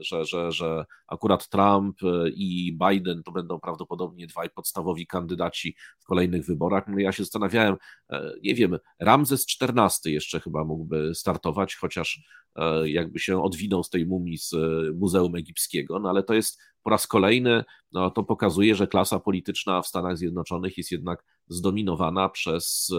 [0.00, 1.98] że, że, że akurat Trump
[2.34, 7.76] i Biden to będą prawdopodobnie dwaj podstawowi kandydaci w kolejnych wyborach, no ja się zastanawiałem,
[8.10, 12.22] e, nie wiem, Ramzes XIV jeszcze chyba mógłby startować, chociaż
[12.56, 14.54] e, jakby się odwinął z tej mumii z
[14.94, 19.82] Muzeum Egipskiego, no ale to jest po raz kolejny no, to pokazuje, że klasa polityczna
[19.82, 22.92] w Stanach Zjednoczonych jest jednak zdominowana przez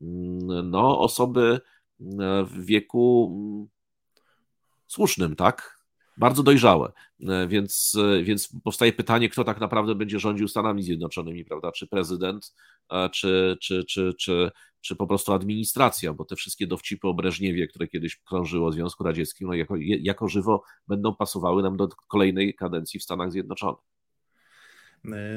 [0.00, 1.60] mm, no, osoby
[2.00, 3.68] mm, w wieku mm,
[4.86, 5.78] słusznym, tak?
[6.16, 6.92] bardzo dojrzałe.
[7.48, 11.72] Więc, więc powstaje pytanie, kto tak naprawdę będzie rządził Stanami Zjednoczonymi, prawda?
[11.72, 12.54] Czy prezydent,
[13.12, 17.88] czy, czy, czy, czy, czy po prostu administracja, bo te wszystkie dowcipy o Breżniewie, które
[17.88, 23.00] kiedyś krążyło w Związku Radzieckim, no jako, jako żywo będą pasowały nam do kolejnej kadencji
[23.00, 23.80] w Stanach Zjednoczonych.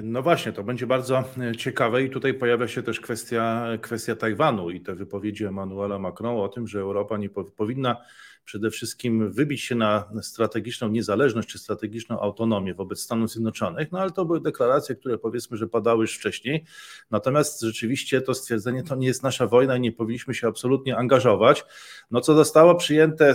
[0.03, 1.23] No właśnie, to będzie bardzo
[1.57, 6.49] ciekawe i tutaj pojawia się też kwestia, kwestia Tajwanu i te wypowiedzi Emmanuela Macron o
[6.49, 7.97] tym, że Europa nie powinna
[8.45, 14.11] przede wszystkim wybić się na strategiczną niezależność czy strategiczną autonomię wobec Stanów Zjednoczonych, no ale
[14.11, 16.65] to były deklaracje, które powiedzmy, że padały już wcześniej.
[17.11, 21.65] Natomiast rzeczywiście to stwierdzenie to nie jest nasza wojna i nie powinniśmy się absolutnie angażować.
[22.11, 23.33] No co zostało przyjęte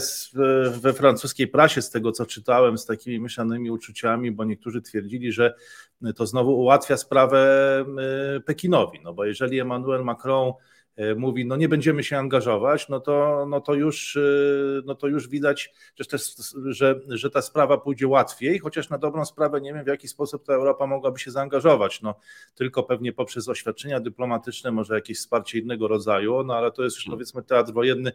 [0.80, 5.54] we francuskiej prasie, z tego co czytałem, z takimi mieszanymi uczuciami, bo niektórzy twierdzili, że
[6.16, 7.38] to znowu ułatwia sprawę
[8.36, 10.52] e, Pekinowi, no bo jeżeli Emmanuel Macron
[11.16, 14.20] mówi, no nie będziemy się angażować, no to, no to, już, e,
[14.84, 19.24] no to już widać, że, też, że, że ta sprawa pójdzie łatwiej, chociaż na dobrą
[19.24, 22.02] sprawę nie wiem, w jaki sposób ta Europa mogłaby się zaangażować.
[22.02, 22.14] No,
[22.54, 27.04] tylko pewnie poprzez oświadczenia dyplomatyczne, może jakieś wsparcie innego rodzaju, no ale to jest już
[27.04, 27.18] hmm.
[27.18, 28.12] powiedzmy teatr wojenny.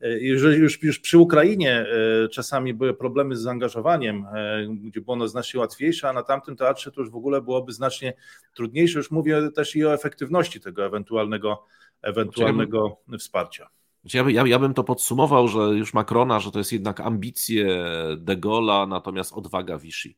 [0.00, 1.86] E, jeżeli już, już przy Ukrainie
[2.32, 4.26] czasami były problemy z zaangażowaniem,
[4.68, 8.12] gdzie było ono znacznie łatwiejsze, a na tamtym teatrze to już w ogóle byłoby znacznie
[8.54, 8.98] trudniejsze.
[8.98, 11.66] Już mówię też i o efektywności tego ewentualnego
[12.02, 13.68] ewentualnego wsparcia.
[14.14, 17.84] Ja, ja, ja bym to podsumował, że już Macrona, że to jest jednak ambicje
[18.16, 20.14] de Gaulle'a, natomiast odwaga Vichy.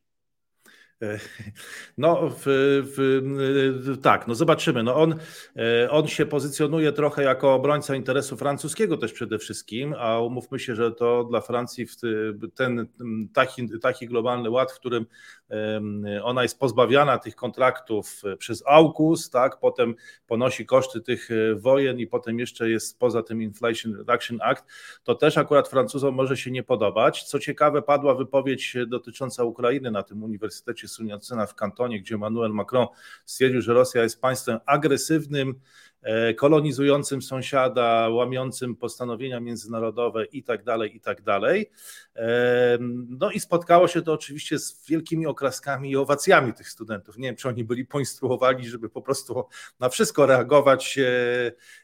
[1.97, 2.43] No, w,
[2.95, 4.83] w, tak, no zobaczymy.
[4.83, 5.15] No on,
[5.55, 10.75] e, on się pozycjonuje trochę jako obrońca interesu francuskiego też przede wszystkim, a umówmy się,
[10.75, 11.87] że to dla Francji
[12.55, 12.87] ten
[13.33, 15.05] taki, taki globalny ład, w którym
[16.23, 19.95] ona jest pozbawiana tych kontraktów przez AUKUS, tak, potem
[20.27, 24.65] ponosi koszty tych wojen i potem jeszcze jest poza tym Inflation Reduction Act,
[25.03, 27.23] to też akurat Francuzom może się nie podobać.
[27.23, 32.87] Co ciekawe, padła wypowiedź dotycząca Ukrainy na tym Uniwersytecie Sunyacyna w Kantonie, gdzie Emmanuel Macron
[33.25, 35.59] stwierdził, że Rosja jest państwem agresywnym,
[36.37, 41.21] kolonizującym sąsiada, łamiącym postanowienia międzynarodowe i tak dalej, i tak.
[42.15, 42.77] E,
[43.09, 47.17] no i spotkało się to oczywiście z wielkimi oklaskami i owacjami tych studentów.
[47.17, 49.43] Nie wiem, czy oni byli poinstruowani, żeby po prostu
[49.79, 50.99] na wszystko reagować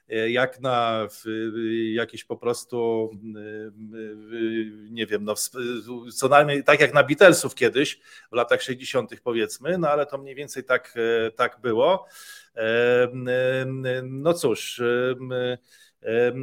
[0.09, 1.07] e, jak na
[1.93, 3.09] jakieś po prostu,
[4.91, 5.33] nie wiem, no,
[6.13, 7.99] co najmniej tak jak na Beatlesów kiedyś
[8.31, 9.21] w latach 60.
[9.23, 10.93] powiedzmy, no ale to mniej więcej tak,
[11.35, 12.07] tak było.
[14.03, 14.81] No cóż,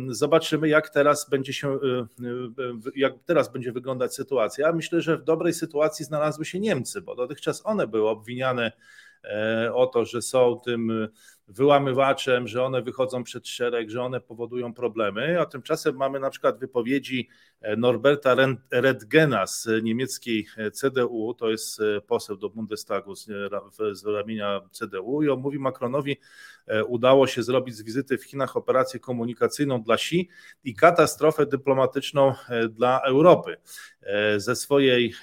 [0.09, 1.79] Zobaczymy, jak teraz będzie się,
[2.96, 4.72] jak teraz będzie wyglądać sytuacja.
[4.72, 8.72] Myślę, że w dobrej sytuacji znalazły się Niemcy, bo dotychczas one były obwiniane
[9.24, 11.09] e, o to, że są tym
[11.48, 16.59] wyłamywaczem, że one wychodzą przed szereg, że one powodują problemy, a tymczasem mamy na przykład
[16.59, 17.28] wypowiedzi
[17.76, 18.37] Norberta
[18.70, 23.26] Redgena z niemieckiej CDU, to jest poseł do Bundestagu z,
[23.92, 26.16] z ramienia CDU i on mówi Macronowi,
[26.87, 30.29] udało się zrobić z wizyty w Chinach operację komunikacyjną dla Xi
[30.64, 32.35] i katastrofę dyplomatyczną
[32.70, 33.57] dla Europy.
[34.37, 35.14] Ze, swojej,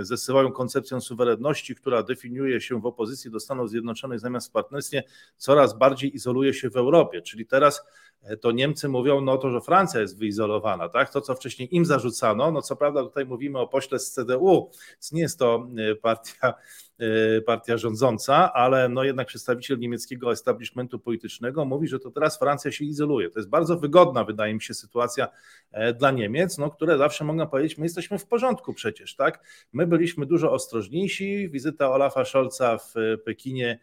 [0.00, 5.02] ze swoją koncepcją suwerenności, która definiuje się w opozycji do Stanów Zjednoczonych zamiast w partnerstwie,
[5.36, 7.22] coraz bardziej izoluje się w Europie.
[7.22, 8.07] Czyli teraz E,
[8.40, 11.12] to Niemcy mówią no to, że Francja jest wyizolowana, tak?
[11.12, 15.12] To, co wcześniej im zarzucano, no co prawda tutaj mówimy o pośle z CDU, więc
[15.12, 16.54] nie jest to e, partia,
[16.98, 22.72] e, partia rządząca, ale no jednak przedstawiciel niemieckiego establishmentu politycznego mówi, że to teraz Francja
[22.72, 23.30] się izoluje.
[23.30, 25.28] To jest bardzo wygodna, wydaje mi się, sytuacja
[25.98, 29.44] dla Niemiec, no, które zawsze mogą powiedzieć, my jesteśmy w porządku przecież, tak?
[29.72, 33.78] My byliśmy dużo ostrożniejsi, wizyta Olafa Scholza w Pekinie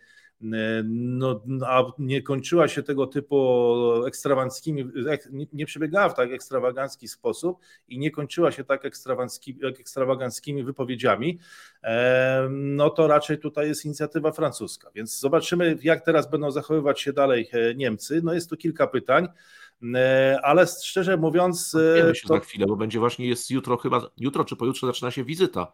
[0.86, 3.76] no, a nie kończyła się tego typu
[4.08, 4.86] ekstrawanckimi,
[5.54, 8.86] nie przebiegała w tak ekstrawagancki sposób i nie kończyła się tak
[9.80, 11.40] ekstrawaganckimi wypowiedziami,
[12.50, 14.90] no to raczej tutaj jest inicjatywa francuska.
[14.96, 18.22] Więc zobaczymy, jak teraz będą zachowywać się dalej e, Niemcy.
[18.24, 19.28] No jest tu kilka pytań.
[19.96, 21.76] E, ale szczerze mówiąc.
[21.76, 22.34] E, Wiemy się to...
[22.34, 25.74] za chwilę, bo będzie właśnie jest jutro chyba, jutro czy pojutrze zaczyna się wizyta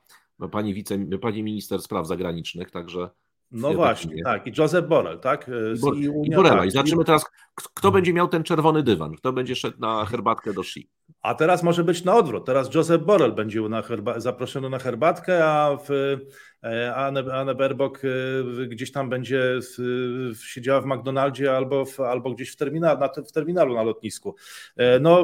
[0.51, 3.09] pani, wice, pani minister spraw zagranicznych, także
[3.51, 4.47] no właśnie, tak.
[4.47, 5.45] I Joseph Borrell, tak?
[5.73, 6.57] Z I, Unia, I Borrella.
[6.57, 6.67] Tak.
[6.67, 7.25] I zobaczymy teraz,
[7.73, 10.89] kto będzie miał ten czerwony dywan, kto będzie szedł na herbatkę do Shi.
[11.21, 12.45] A teraz może być na odwrót.
[12.45, 16.17] Teraz Joseph Borrell będzie na herba- zaproszony na herbatkę, a w,
[16.63, 22.31] e, Anne, Anne Berbok e, gdzieś tam będzie w, siedziała w McDonaldzie albo, w, albo
[22.31, 24.35] gdzieś w, terminal, na, w terminalu na lotnisku.
[24.77, 25.23] E, no,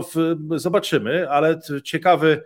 [0.55, 2.43] zobaczymy, ale ciekawy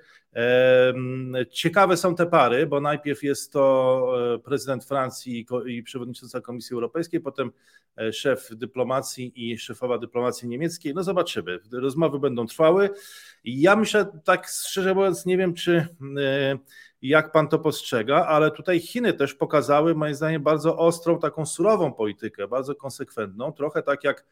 [1.52, 7.20] Ciekawe są te pary, bo najpierw jest to e, prezydent Francji i przewodnicząca Komisji Europejskiej,
[7.20, 7.52] potem
[7.98, 10.94] e, szef dyplomacji i szefowa dyplomacji niemieckiej.
[10.94, 11.60] No zobaczymy.
[11.72, 12.89] Rozmowy będą trwały.
[13.44, 16.58] Ja myślę, tak szczerze mówiąc, nie wiem, czy e,
[17.02, 21.94] jak pan to postrzega, ale tutaj Chiny też pokazały, moim zdaniem, bardzo ostrą, taką surową
[21.94, 24.26] politykę, bardzo konsekwentną, trochę tak jak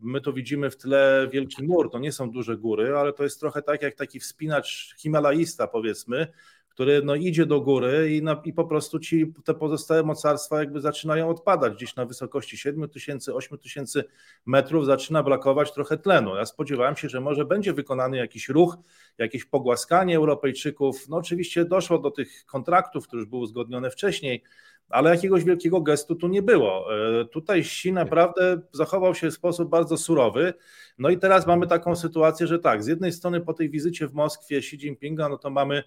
[0.00, 3.40] My to widzimy w tle Wielki Mur, to nie są duże góry, ale to jest
[3.40, 6.26] trochę tak jak taki wspinacz himalaista powiedzmy,
[6.74, 10.80] który no idzie do góry i, na, i po prostu ci te pozostałe mocarstwa jakby
[10.80, 11.74] zaczynają odpadać.
[11.74, 14.04] Gdzieś na wysokości 7 tysięcy, 8 tysięcy
[14.46, 16.36] metrów zaczyna brakować trochę tlenu.
[16.36, 18.76] Ja spodziewałem się, że może będzie wykonany jakiś ruch,
[19.18, 21.08] jakieś pogłaskanie Europejczyków.
[21.08, 24.42] No oczywiście doszło do tych kontraktów, które już były uzgodnione wcześniej,
[24.88, 26.86] ale jakiegoś wielkiego gestu tu nie było.
[27.20, 30.54] E, tutaj Xi naprawdę zachował się w sposób bardzo surowy.
[30.98, 34.14] No i teraz mamy taką sytuację, że tak, z jednej strony po tej wizycie w
[34.14, 35.82] Moskwie Xi Jinpinga, no to mamy e,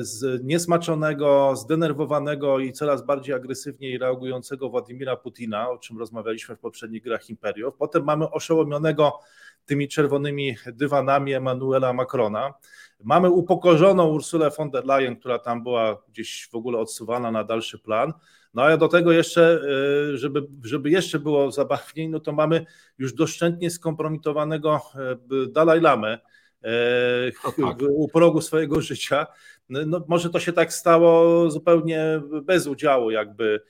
[0.00, 7.02] z niesmaczonego, zdenerwowanego i coraz bardziej agresywniej reagującego Władimira Putina, o czym rozmawialiśmy w poprzednich
[7.02, 7.74] grach Imperiów.
[7.78, 9.20] Potem mamy oszołomionego
[9.66, 12.54] tymi czerwonymi dywanami Emmanuela Macrona.
[13.04, 17.78] Mamy upokorzoną Ursulę von der Leyen, która tam była gdzieś w ogóle odsuwana na dalszy
[17.78, 18.12] plan.
[18.54, 19.60] No a do tego jeszcze,
[20.12, 22.66] e, żeby, żeby jeszcze było zabawniej, no to mamy
[22.98, 26.18] już doszczętnie skompromitowanego e, Dalaj Lamę
[27.44, 27.78] no tak.
[27.90, 29.26] u progu swojego życia.
[29.68, 33.60] No, no, może to się tak stało zupełnie bez udziału jakby,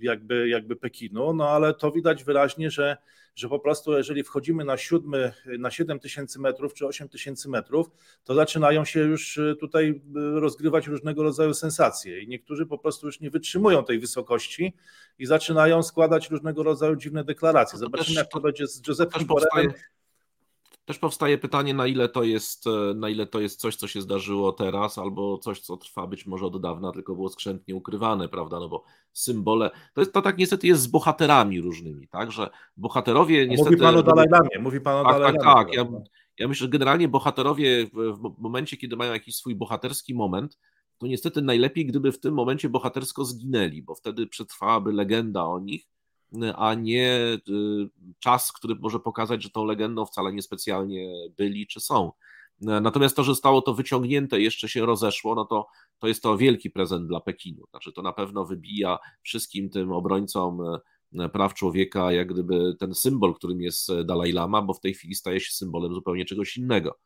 [0.00, 2.96] jakby, jakby Pekinu, no ale to widać wyraźnie, że
[3.34, 7.90] że po prostu jeżeli wchodzimy na siódmy, na 7 tysięcy metrów czy 8 tysięcy metrów,
[8.24, 13.06] to zaczynają się już y, tutaj y, rozgrywać różnego rodzaju sensacje i niektórzy po prostu
[13.06, 14.74] już nie wytrzymują tej wysokości
[15.18, 17.78] i zaczynają składać różnego rodzaju dziwne deklaracje.
[17.78, 19.72] Zobaczymy, jak to będzie z Józefem Borelem
[20.90, 24.00] też powstaje pytanie, na ile to jest, e, na ile to jest coś, co się
[24.00, 28.60] zdarzyło teraz, albo coś, co trwa być może od dawna, tylko było skrzętnie ukrywane, prawda?
[28.60, 29.70] No bo symbole.
[29.94, 32.32] To, jest, to tak niestety jest z bohaterami różnymi, tak?
[32.32, 33.70] Że bohaterowie niestety.
[33.70, 35.74] Mówi pan o Dalajlamie, mówi pan o tak, Tak, tak.
[35.74, 35.86] Ja,
[36.38, 40.58] ja myślę, że generalnie bohaterowie w momencie, kiedy mają jakiś swój bohaterski moment,
[40.98, 45.86] to niestety najlepiej, gdyby w tym momencie bohatersko zginęli, bo wtedy przetrwałaby legenda o nich
[46.56, 47.88] a nie y,
[48.18, 52.12] czas, który może pokazać, że tą legendą wcale niespecjalnie byli czy są.
[52.60, 55.66] Natomiast to, że stało to wyciągnięte, jeszcze się rozeszło, no to,
[55.98, 57.66] to jest to wielki prezent dla Pekinu.
[57.70, 60.58] Znaczy, to na pewno wybija wszystkim tym obrońcom
[61.32, 65.40] praw człowieka, jak gdyby ten symbol, którym jest Dalaj Lama, bo w tej chwili staje
[65.40, 66.98] się symbolem zupełnie czegoś innego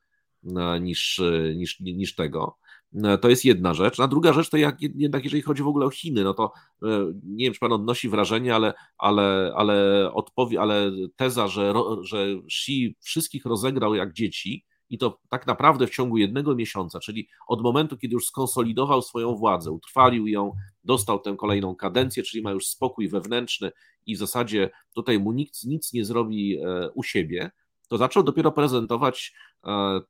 [0.81, 1.23] niż,
[1.57, 2.57] niż, niż tego.
[3.03, 4.01] E, to jest jedna rzecz.
[4.01, 6.53] A druga rzecz to jak, jednak jeżeli chodzi w ogóle o Chiny, no to
[6.83, 6.87] e,
[7.25, 12.97] nie wiem, czy pan odnosi wrażenie, ale, ale, ale, odpowie, ale teza, że, że Xi
[13.01, 17.97] wszystkich rozegrał jak dzieci i to tak naprawdę w ciągu jednego miesiąca, czyli od momentu,
[17.97, 20.53] kiedy już skonsolidował swoją władzę, utrwalił ją,
[20.85, 23.71] dostał tę kolejną kadencję, czyli ma już spokój wewnętrzny
[24.07, 27.51] i w zasadzie tutaj mu nikt nic nie zrobi e, u siebie,
[27.89, 29.35] to zaczął dopiero prezentować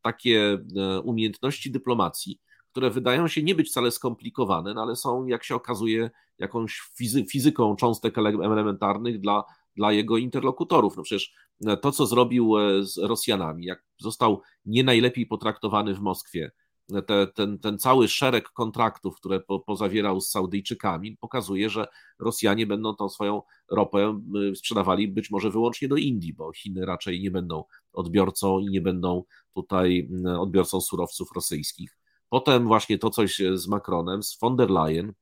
[0.03, 0.59] takie
[1.05, 2.40] umiejętności dyplomacji,
[2.74, 7.24] które wydają się nie być wcale skomplikowane, no ale są, jak się okazuje, jakąś fizy
[7.24, 9.44] fizyką cząstek elementarnych dla,
[9.76, 10.96] dla jego interlokutorów.
[10.96, 11.34] No przecież
[11.66, 16.50] e, to, co zrobił e, z Rosjanami, jak został nie najlepiej potraktowany w Moskwie,
[16.94, 21.87] e, te, ten, ten cały szereg kontraktów, które po, pozawierał z Saudyjczykami, pokazuje, że
[22.18, 24.20] Rosjanie będą tą swoją ropę
[24.54, 29.24] sprzedawali być może wyłącznie do Indii, bo Chiny raczej nie będą odbiorcą i nie będą
[29.54, 30.08] tutaj
[30.38, 32.04] odbiorcą surowców rosyjskich.
[32.28, 35.12] Potem właśnie to coś z Macronem, z von der Leyen.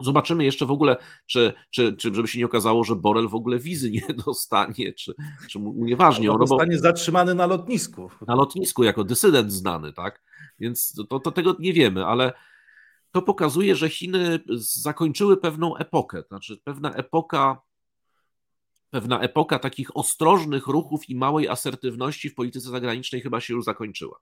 [0.00, 3.58] Zobaczymy jeszcze w ogóle, czy, czy, czy żeby się nie okazało, że Borel w ogóle
[3.58, 5.14] wizy nie dostanie, czy,
[5.48, 6.32] czy mu nieważnie.
[6.32, 8.10] On zostanie bo, zatrzymany na lotnisku.
[8.26, 10.22] Na lotnisku, jako dysydent znany, tak?
[10.58, 12.32] Więc to, to tego nie wiemy, ale
[13.12, 17.62] to pokazuje, że Chiny zakończyły pewną epokę, znaczy pewna epoka
[18.90, 24.18] pewna epoka takich ostrożnych ruchów i małej asertywności w polityce zagranicznej chyba się już zakończyła.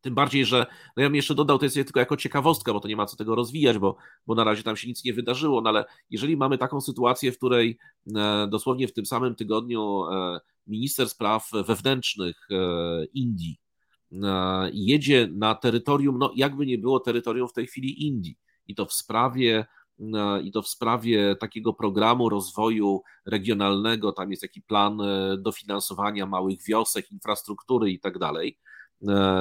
[0.00, 2.88] Tym bardziej, że no ja bym jeszcze dodał, to jest tylko jako ciekawostka, bo to
[2.88, 5.68] nie ma co tego rozwijać, bo, bo na razie tam się nic nie wydarzyło, no
[5.68, 7.78] ale jeżeli mamy taką sytuację, w której
[8.16, 13.60] e, dosłownie w tym samym tygodniu e, minister spraw wewnętrznych e, Indii
[14.72, 18.38] jedzie na terytorium, no jakby nie było terytorium w tej chwili Indii.
[18.66, 19.66] I to w sprawie
[20.42, 24.98] i to w sprawie takiego programu rozwoju regionalnego, tam jest taki plan
[25.38, 28.58] dofinansowania małych wiosek, infrastruktury i tak dalej,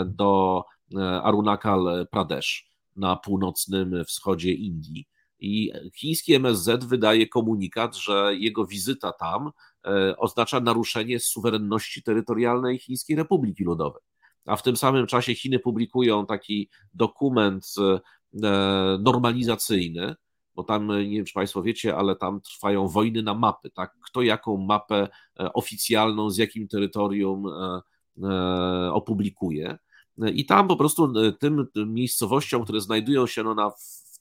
[0.06, 0.64] do
[0.96, 5.08] e, Arunachal Pradesh na północnym wschodzie Indii.
[5.40, 9.52] I chiński MSZ wydaje komunikat, że jego wizyta tam
[9.86, 14.02] e, oznacza naruszenie suwerenności terytorialnej Chińskiej Republiki Ludowej.
[14.46, 17.66] a w tym samym czasie Chiny publikują taki dokument
[19.00, 20.16] normalizacyjny,
[20.56, 23.96] bo tam, nie wiem czy Państwo wiecie, ale tam trwają wojny na mapy, tak?
[24.06, 27.46] Kto jaką mapę oficjalną, z jakim terytorium
[28.92, 29.78] opublikuje.
[30.34, 33.72] I tam po prostu tym miejscowościom, które znajdują się no, na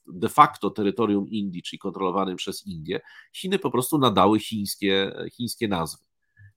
[0.06, 3.00] de facto terytorium Indii, czyli kontrolowanym przez Indię,
[3.32, 6.04] Chiny po prostu nadały chińskie, chińskie nazwy.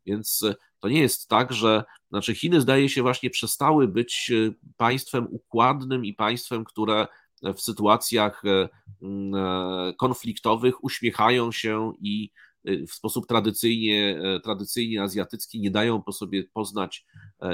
[0.05, 0.45] Więc
[0.79, 4.31] to nie jest tak, że znaczy Chiny zdaje się właśnie przestały być
[4.77, 7.07] państwem układnym i państwem, które
[7.43, 8.69] w sytuacjach e,
[9.03, 16.43] e, konfliktowych uśmiechają się i e, w sposób tradycyjnie, tradycyjnie azjatycki nie dają po sobie
[16.43, 17.05] poznać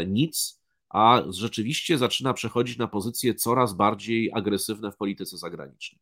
[0.07, 6.01] nic, a rzeczywiście zaczyna przechodzić na pozycje coraz bardziej agresywne w polityce zagranicznej.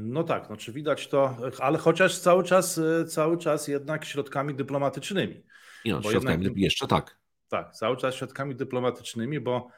[0.00, 5.42] No tak, no czy widać to, ale chociaż cały czas, cały czas jednak środkami dyplomatycznymi.
[5.86, 7.18] no, środkami jednak, jeszcze tak.
[7.48, 9.68] Tak, cały czas środkami dyplomatycznymi, bo,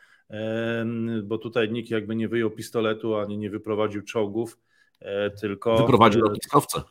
[1.24, 4.58] bo tutaj nikt jakby nie wyjął pistoletu ani nie wyprowadził czołgów,
[5.00, 5.78] e, tylko.
[5.78, 6.82] Wyprowadził lotniskowce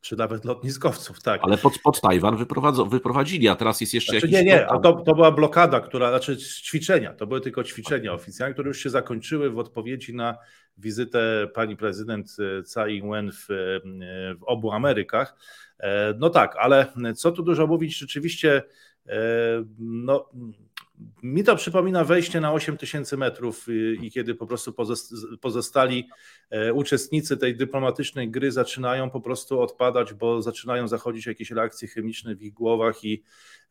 [0.00, 1.40] czy nawet lotniskowców, tak.
[1.44, 2.46] Ale pod, pod Tajwan
[2.88, 4.46] wyprowadzili, a teraz jest jeszcze znaczy, jakiś...
[4.46, 8.68] Nie, nie, to, to była blokada, która, znaczy ćwiczenia, to były tylko ćwiczenia oficjalne, które
[8.68, 10.38] już się zakończyły w odpowiedzi na
[10.78, 13.54] wizytę pani prezydent e, Tsai Ing-wen w, e,
[14.34, 15.36] w obu Amerykach.
[15.78, 18.62] E, no tak, ale co tu dużo mówić, rzeczywiście
[19.78, 20.28] no
[21.22, 23.66] mi to przypomina wejście na 8 tysięcy metrów
[24.02, 24.74] i kiedy po prostu
[25.40, 26.08] pozostali
[26.50, 32.34] e, uczestnicy tej dyplomatycznej gry zaczynają po prostu odpadać, bo zaczynają zachodzić jakieś reakcje chemiczne
[32.34, 33.22] w ich głowach i,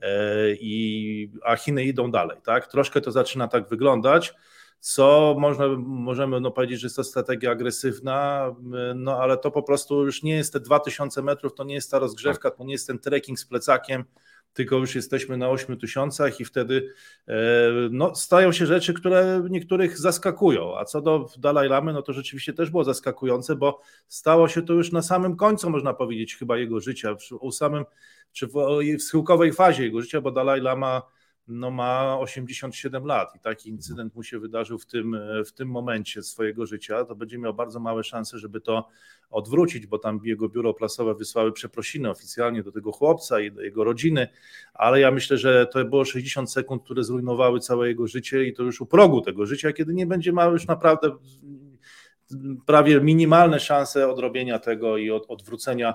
[0.02, 0.08] e,
[0.54, 2.38] i a Chiny idą dalej.
[2.44, 2.68] Tak?
[2.68, 4.34] Troszkę to zaczyna tak wyglądać
[4.82, 8.48] co można, możemy no, powiedzieć, że jest to strategia agresywna,
[8.96, 12.00] no ale to po prostu już nie jest te 2000 metrów, to nie jest ta
[12.00, 14.04] rozgrzewka, to nie jest ten trekking z plecakiem,
[14.54, 16.94] tylko już jesteśmy na 8 tysiącach i wtedy
[17.28, 17.34] e,
[17.92, 20.78] no, stają się rzeczy, które niektórych zaskakują.
[20.78, 24.74] A co do Dalaj Lamy, no to rzeczywiście też było zaskakujące, bo stało się to
[24.74, 27.86] już na samym końcu, można powiedzieć, chyba jego życia, u samym,
[28.32, 28.54] czy w,
[29.00, 31.02] w schyłkowej fazie jego życia, bo Dalaj Lama
[31.48, 36.24] no ma 87 lat i taki incydent mu się wydarzył w tym, w tym momencie
[36.24, 38.88] swojego życia, to będzie miał bardzo małe szanse, żeby to
[39.30, 43.84] odwrócić, bo tam jego biuro prasowe wysłały przeprosiny oficjalnie do tego chłopca i do jego
[43.84, 44.28] rodziny,
[44.74, 48.64] ale ja myślę, że to było 60 sekund, które zrujnowały całe jego życie i to
[48.64, 51.12] już u progu tego życia, kiedy nie będzie miał już naprawdę
[52.66, 55.94] prawie minimalne szanse odrobienia tego i od, odwrócenia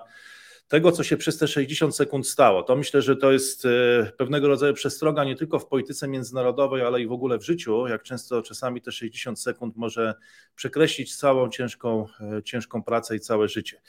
[0.69, 2.63] tego, co się przez te 60 sekund stało.
[2.63, 7.01] To myślę, że to jest e, pewnego rodzaju przestroga nie tylko w polityce międzynarodowej, ale
[7.01, 10.15] i w ogóle w życiu, jak często czasami te 60 sekund może
[10.55, 13.81] przekreślić całą ciężką, e, ciężką pracę i całe życie.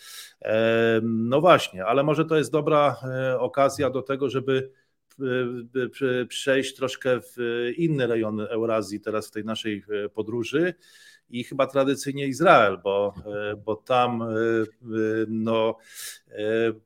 [0.41, 2.95] E, no właśnie, ale może to jest dobra
[3.39, 4.71] okazja do tego, żeby
[6.29, 7.35] przejść troszkę w
[7.77, 10.73] inny rejon Eurazji teraz w tej naszej podróży
[11.29, 14.65] i chyba tradycyjnie Izrael, bo, e, bo tam e, e,
[15.27, 15.77] no,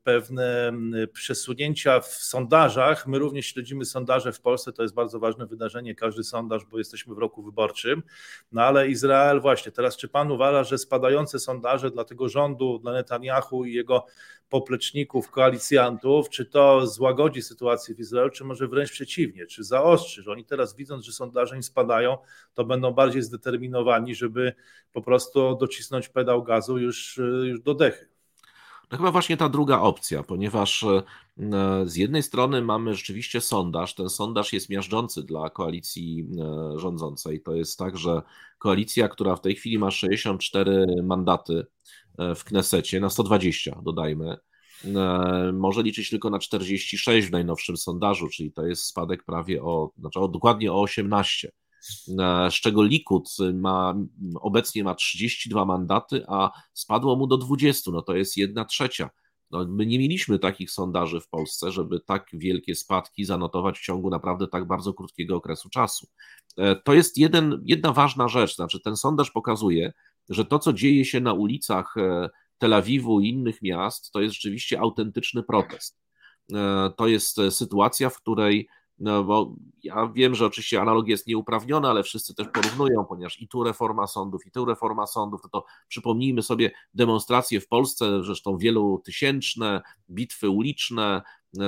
[0.03, 0.71] pewne
[1.13, 6.23] przesunięcia w sondażach, my również śledzimy sondaże w Polsce, to jest bardzo ważne wydarzenie, każdy
[6.23, 8.03] sondaż, bo jesteśmy w roku wyborczym,
[8.51, 12.93] no ale Izrael właśnie, teraz czy pan uważa, że spadające sondaże dla tego rządu, dla
[12.93, 14.05] Netanyahu i jego
[14.51, 20.31] popleczników, koalicjantów, czy to złagodzi sytuację w Izraelu, czy może wręcz przeciwnie, czy zaostrzy, że
[20.31, 22.17] oni teraz widząc, że sondaże im spadają,
[22.53, 24.53] to będą bardziej zdeterminowani, żeby
[24.91, 28.10] po prostu docisnąć pedał gazu już, już do dechy.
[28.91, 31.03] To chyba właśnie ta druga opcja, ponieważ e,
[31.85, 33.95] z jednej strony mamy rzeczywiście sondaż.
[33.95, 37.41] Ten sondaż jest miażdżący dla koalicji e, rządzącej.
[37.41, 38.21] To jest tak, że
[38.57, 41.65] koalicja, która w tej chwili ma 64 mandaty,
[42.17, 44.37] E, w Knesecie na 120, dodajmy.
[45.53, 50.19] Może liczyć tylko na 46 w najnowszym sondażu, czyli to jest spadek prawie o, znaczy
[50.29, 51.51] dokładnie o 18.
[52.19, 53.95] E, z czego Likud ma,
[54.41, 59.09] obecnie ma 32 mandaty, a spadło mu do 20, no to jest jedna trzecia.
[59.51, 64.09] No, my nie mieliśmy takich sondaży w Polsce, żeby tak wielkie spadki zanotować w ciągu
[64.09, 66.07] naprawdę tak bardzo krótkiego okresu czasu.
[66.83, 69.93] To jest jeden, jedna ważna rzecz, znaczy ten sondaż pokazuje,
[70.29, 74.35] że to, co dzieje się na ulicach e, Tel Awiwu i innych miast, to jest
[74.35, 75.99] rzeczywiście autentyczny protest.
[76.53, 78.67] E, to jest e, sytuacja, w której,
[79.01, 83.47] no bo ja wiem, że oczywiście analogia jest nieuprawniona, ale wszyscy też porównują, ponieważ i
[83.47, 89.81] tu reforma sądów, i tu reforma sądów, to, przypomnijmy sobie demonstracje w Polsce, zresztą wielotysięczne,
[90.09, 91.21] bitwy uliczne,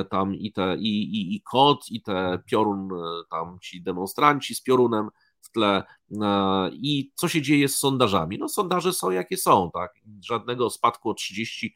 [0.09, 2.89] tam i te, i, i, i kot, i te piorun,
[3.29, 5.09] tam ci demonstranci z piorunem,
[5.41, 5.83] w tle.
[6.21, 8.37] E, I co się dzieje z sondażami?
[8.37, 9.93] No, sondaże są jakie są, tak?
[10.21, 11.71] Żadnego spadku o 30%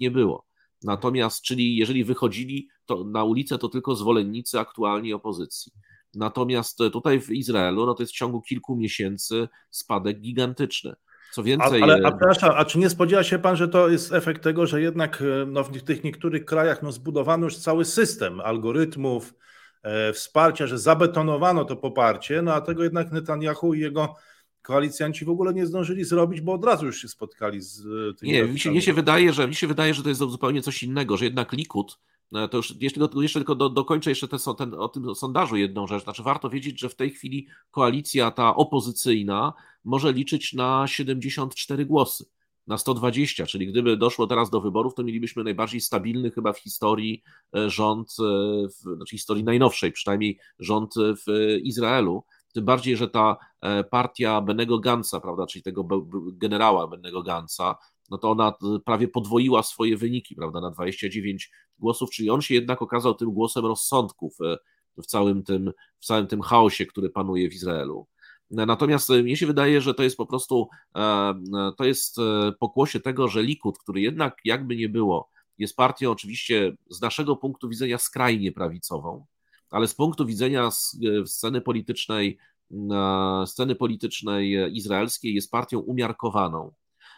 [0.00, 0.46] nie było.
[0.84, 5.72] Natomiast, czyli jeżeli wychodzili to na ulicę, to tylko zwolennicy aktualnie opozycji.
[6.14, 10.94] Natomiast tutaj w Izraelu no to jest w ciągu kilku miesięcy spadek gigantyczny.
[11.32, 11.80] Co więcej.
[11.82, 14.66] A, ale, a, przepraszam, a czy nie spodziewa się pan, że to jest efekt tego,
[14.66, 19.34] że jednak no, w tych niektórych krajach no, zbudowano już cały system algorytmów,
[19.82, 24.14] e, wsparcia, że zabetonowano to poparcie, no a tego jednak Netanyahu i jego
[24.62, 28.32] koalicjanci w ogóle nie zdążyli zrobić, bo od razu już się spotkali z e, tymi.
[28.32, 31.16] Nie, mi się, się, wydaje, że, mi się wydaje, że to jest zupełnie coś innego,
[31.16, 31.98] że jednak Likud,
[32.34, 35.86] e, to już jeszcze, jeszcze tylko do, dokończę jeszcze ten, ten, o tym sondażu jedną
[35.86, 36.04] rzecz.
[36.04, 39.52] Znaczy, warto wiedzieć, że w tej chwili koalicja ta opozycyjna
[39.84, 42.24] może liczyć na 74 głosy,
[42.66, 47.22] na 120, czyli gdyby doszło teraz do wyborów, to mielibyśmy najbardziej stabilny chyba w historii
[47.56, 48.12] e, rząd,
[48.68, 52.24] w, znaczy historii najnowszej przynajmniej rząd w Izraelu.
[52.52, 55.86] Tym bardziej, że ta e, partia Benego Gansa, prawda, czyli tego
[56.32, 57.76] generała Benego Gansa,
[58.10, 62.54] no to ona e, prawie podwoiła swoje wyniki, prawda, na 29 głosów, czyli on się
[62.54, 64.56] jednak okazał tym głosem rozsądków e,
[65.02, 68.06] w całym tym, w całym tym chaosie, który panuje w Izraelu.
[68.50, 70.68] Natomiast mnie się wydaje, że to jest po prostu
[71.76, 72.16] to jest
[72.60, 77.68] pokłosie tego, że Likud, który jednak jakby nie było, jest partią oczywiście z naszego punktu
[77.68, 79.26] widzenia skrajnie prawicową,
[79.72, 80.70] ale z punktu widzenia e,
[81.26, 82.38] sceny politycznej,
[83.46, 86.72] sceny politycznej izraelskiej jest partią umiarkowaną.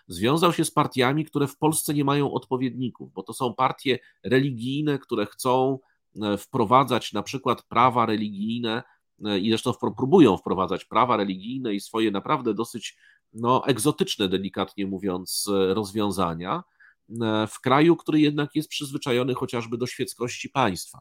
[0.09, 4.99] Związał się z partiami, które w Polsce nie mają odpowiedników, bo to są partie religijne,
[4.99, 5.79] które chcą
[6.23, 8.83] e, wprowadzać na przykład prawa religijne
[9.25, 12.97] e, i zresztą próbują wprowadzać prawa religijne i swoje naprawdę dosyć
[13.33, 16.63] no, egzotyczne, delikatnie mówiąc, rozwiązania
[17.49, 20.99] w kraju, który jednak jest przyzwyczajony chociażby do świeckości państwa.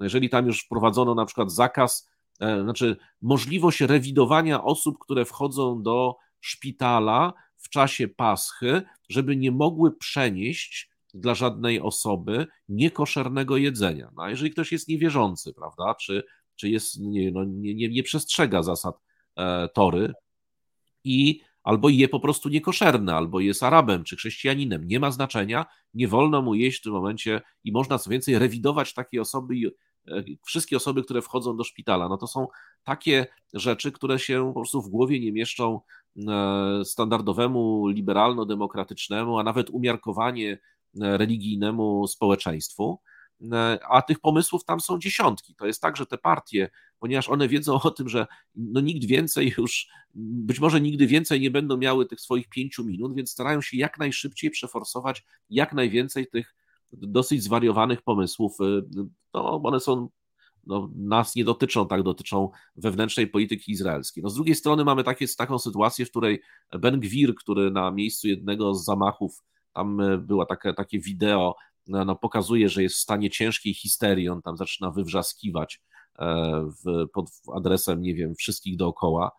[0.00, 2.08] No jeżeli tam już wprowadzono na przykład zakaz,
[2.40, 9.96] e, znaczy możliwość rewidowania osób, które wchodzą do szpitala w czasie paschy, żeby nie mogły
[9.96, 14.10] przenieść dla żadnej osoby niekoszernego jedzenia.
[14.16, 16.24] No, a jeżeli ktoś jest niewierzący, prawda, czy,
[16.56, 19.00] czy jest, nie, no, nie, nie, nie przestrzega zasad
[19.36, 20.12] e, tory
[21.04, 26.08] i albo je po prostu niekoszerne, albo jest Arabem czy chrześcijaninem, nie ma znaczenia, nie
[26.08, 29.66] wolno mu jeść w tym momencie i można co więcej rewidować takie osoby i
[30.44, 32.08] wszystkie osoby, które wchodzą do szpitala.
[32.08, 32.48] No to są
[32.84, 35.80] takie rzeczy, które się po prostu w głowie nie mieszczą
[36.28, 40.58] e, standardowemu, liberalno-demokratycznemu, a nawet umiarkowanie
[41.00, 43.00] e, religijnemu społeczeństwu.
[43.52, 45.54] E, a tych pomysłów tam są dziesiątki.
[45.54, 49.54] To jest tak, że te partie, ponieważ one wiedzą o tym, że no nikt więcej
[49.58, 53.76] już, być może nigdy więcej nie będą miały tych swoich pięciu minut, więc starają się
[53.76, 56.54] jak najszybciej przeforsować jak najwięcej tych
[56.92, 58.56] dosyć zwariowanych pomysłów.
[58.60, 58.82] E,
[59.34, 60.08] no, one są
[60.66, 64.22] no, nas nie dotyczą, tak dotyczą wewnętrznej polityki izraelskiej.
[64.22, 68.28] No, z drugiej strony mamy takie, taką sytuację, w której Ben Gwir, który na miejscu
[68.28, 71.54] jednego z zamachów, tam e, była takie, takie wideo
[71.86, 75.80] no, no, pokazuje, że jest w stanie ciężkiej histerii, on tam zaczyna wywrzaskiwać
[76.18, 79.30] e, w, pod adresem, nie wiem, wszystkich dookoła.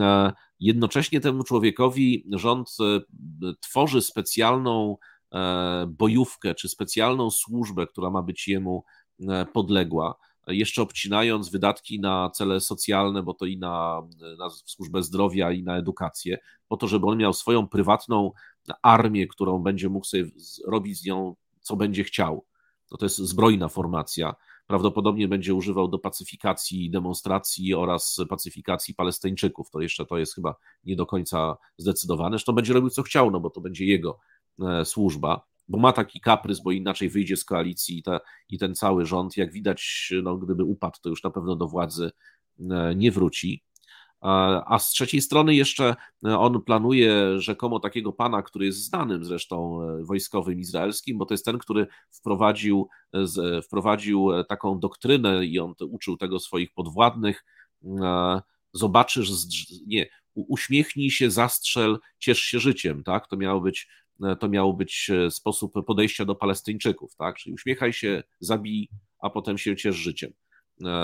[0.00, 3.00] E, jednocześnie temu człowiekowi rząd e,
[3.60, 4.96] tworzy specjalną
[5.86, 8.84] bojówkę, czy specjalną służbę, która ma być jemu
[9.52, 10.14] podległa,
[10.46, 14.02] jeszcze obcinając wydatki na cele socjalne, bo to i na,
[14.38, 18.32] na służbę zdrowia, i na edukację, po to, żeby on miał swoją prywatną
[18.82, 20.24] armię, którą będzie mógł sobie
[20.66, 22.44] robić z nią co będzie chciał.
[22.90, 24.34] No to jest zbrojna formacja.
[24.66, 29.70] Prawdopodobnie będzie używał do pacyfikacji demonstracji oraz pacyfikacji Palestyńczyków.
[29.70, 30.54] To jeszcze to jest chyba
[30.84, 32.30] nie do końca zdecydowane.
[32.30, 34.35] Zresztą będzie robił co chciał, no bo to będzie jego e,
[34.84, 39.06] służba, bo ma taki kaprys, bo inaczej wyjdzie z koalicji i, te, i ten cały
[39.06, 42.10] rząd, jak widać, no, gdyby upadł, to już na pewno do władzy
[42.70, 43.62] e, nie wróci.
[44.66, 49.82] A z trzeciej strony jeszcze e, on planuje rzekomo takiego pana, który jest znanym zresztą
[49.82, 55.74] e, wojskowym izraelskim, bo to jest ten, który wprowadził, e, wprowadził taką doktrynę i on
[55.90, 57.44] uczył tego swoich podwładnych.
[58.72, 59.30] Zobaczysz,
[59.86, 63.28] nie, uśmiechnij się, zastrzel, ciesz się życiem, tak?
[63.28, 63.88] To miało być,
[64.40, 67.36] to miał być sposób podejścia do Palestyńczyków, tak?
[67.36, 68.88] Czyli uśmiechaj się, zabij,
[69.18, 70.32] a potem się ciesz życiem.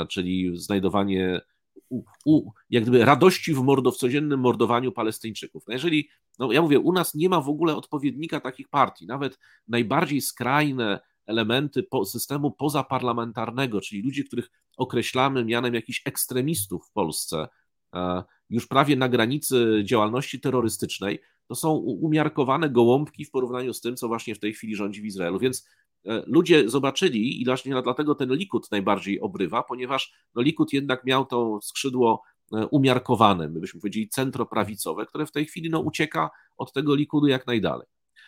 [0.08, 1.40] Czyli znajdowanie
[1.88, 5.64] u, u, jak gdyby radości w, mordo, w codziennym mordowaniu Palestyńczyków.
[5.66, 6.08] No jeżeli,
[6.38, 9.38] no ja mówię, u nas nie ma w ogóle odpowiednika takich partii, nawet
[9.68, 17.48] najbardziej skrajne elementy po, systemu pozaparlamentarnego, czyli ludzi, których określamy mianem jakichś ekstremistów w Polsce,
[17.94, 21.20] e, już prawie na granicy działalności terrorystycznej,
[21.52, 25.04] to są umiarkowane gołąbki w porównaniu z tym, co właśnie w tej chwili rządzi w
[25.04, 25.38] Izraelu.
[25.38, 25.66] Więc
[26.06, 31.26] E, ludzie zobaczyli i właśnie dlatego ten Likud najbardziej obrywa, ponieważ no, Likud jednak miał
[31.26, 32.22] to skrzydło
[32.52, 37.26] e, umiarkowane, my byśmy powiedzieli centroprawicowe, które w tej chwili no, ucieka od tego Likudu
[37.26, 37.86] jak najdalej.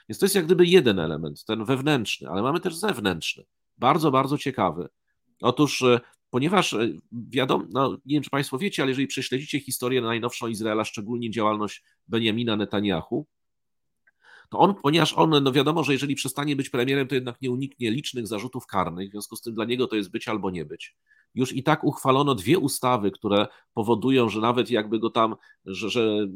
[0.09, 3.45] Więc to jest jak gdyby jeden element, ten wewnętrzny, ale mamy też zewnętrzny,
[3.79, 4.89] bardzo, bardzo ciekawy.
[5.43, 6.01] Otóż e,
[6.35, 10.85] ponieważ e, wiadomo, no, nie wiem czy Państwo wiecie, ale jeżeli prześledzicie historię najnowszą Izraela,
[10.85, 13.26] szczególnie działalność Benjamina Netanyahu,
[14.51, 17.91] to on, ponieważ on, no wiadomo, że jeżeli przestanie być premierem, to jednak nie uniknie
[17.91, 20.97] licznych zarzutów karnych, w związku z tym dla niego to jest być albo nie być.
[21.35, 26.26] Już i tak uchwalono dwie ustawy, które powodują, że nawet jakby go tam, że, że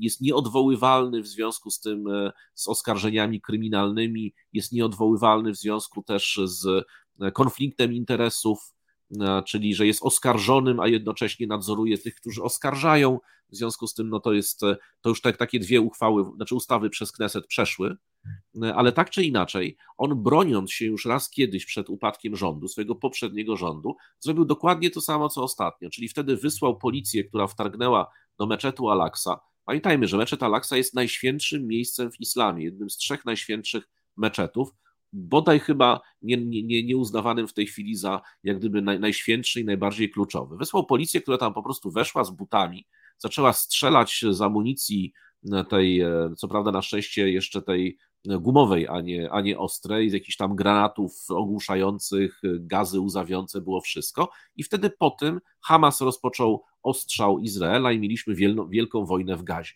[0.00, 6.40] jest nieodwoływalny w związku z tym, e, z oskarżeniami kryminalnymi, jest nieodwoływalny w związku też
[6.44, 6.66] z
[7.20, 8.77] e, konfliktem interesów, e,
[9.46, 13.18] czyli że jest oskarżonym, a jednocześnie nadzoruje tych, którzy oskarżają.
[13.52, 14.60] W związku z tym, no to jest,
[15.00, 17.96] to już tak, takie dwie uchwały, znaczy ustawy przez Kneset przeszły,
[18.74, 23.56] ale tak czy inaczej, on broniąc się już raz kiedyś przed upadkiem rządu, swojego poprzedniego
[23.56, 28.90] rządu, zrobił dokładnie to samo co ostatnio, czyli wtedy wysłał policję, która wtargnęła do meczetu
[28.90, 29.40] Al-Aqsa.
[29.64, 34.70] Pamiętajmy, że meczet Al-Aqsa jest najświętszym miejscem w islamie, jednym z trzech najświętszych meczetów,
[35.12, 39.64] bodaj chyba nie, nie, nie uznawanym w tej chwili za jak gdyby naj, najświętszy i
[39.64, 40.56] najbardziej kluczowy.
[40.56, 42.86] Wysłał policję, która tam po prostu weszła z butami,
[43.18, 45.12] zaczęła strzelać z amunicji
[45.68, 50.12] tej, e, co prawda na szczęście jeszcze tej gumowej, a nie, a nie ostrej, z
[50.12, 54.30] jakichś tam granatów ogłuszających, gazy łzawiące, było wszystko.
[54.56, 58.34] I wtedy po tym Hamas rozpoczął ostrzał Izraela i mieliśmy
[58.70, 59.72] wielką wojnę w gazie.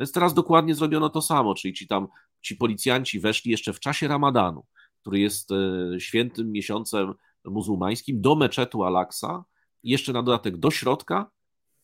[0.00, 2.08] Więc teraz dokładnie zrobiono to samo, czyli ci tam
[2.42, 4.64] ci policjanci weszli jeszcze w czasie Ramadanu,
[5.00, 7.14] który jest e, świętym miesiącem
[7.44, 9.44] muzułmańskim, do meczetu Al-Aqsa,
[9.82, 11.30] jeszcze na dodatek do środka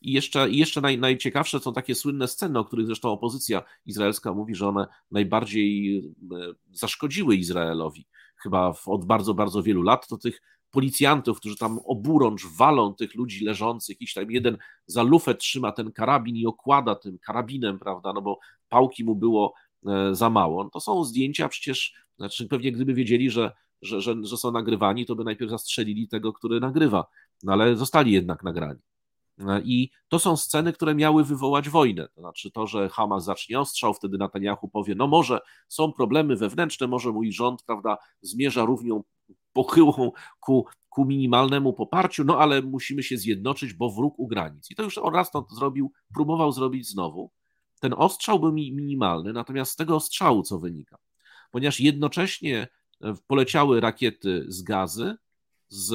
[0.01, 4.35] i jeszcze, i jeszcze naj, najciekawsze są takie słynne sceny, o których zresztą opozycja izraelska
[4.35, 6.03] mówi, że one najbardziej e,
[6.73, 8.07] zaszkodziły Izraelowi.
[8.37, 10.41] Chyba od bardzo, bardzo wielu lat to tych
[10.71, 15.93] policjantów, którzy tam oburącz walą tych ludzi leżących, jakiś tam jeden za lufę trzyma ten
[15.93, 18.39] karabin i okłada tym karabinem, prawda, no bo
[18.69, 19.55] pałki mu było
[20.13, 20.65] za mało.
[20.65, 25.07] No to są zdjęcia przecież, znaczy pewnie gdyby wiedzieli, że, że, że, że są nagrywani,
[25.07, 27.07] to by najpierw zastrzelili tego, który nagrywa,
[27.43, 28.81] no ale zostali jednak nagrani.
[29.65, 32.09] I to są sceny, które miały wywołać wojnę.
[32.15, 36.87] To znaczy to, że Hamas zacznie ostrzał, wtedy Netanyahu powie, no może są problemy wewnętrzne,
[36.87, 39.03] może mój rząd, prawda, zmierza równią
[39.53, 44.71] pochyłą ku, ku minimalnemu poparciu, no ale musimy się zjednoczyć, bo wróg u granic.
[44.71, 47.31] I to już on raz to zrobił, próbował zrobić znowu.
[47.81, 50.99] Ten ostrzał był minimalny, natomiast z tego ostrzału co wynika?
[51.51, 52.69] Ponieważ jednocześnie
[53.27, 55.17] poleciały rakiety z gazy,
[55.69, 55.93] z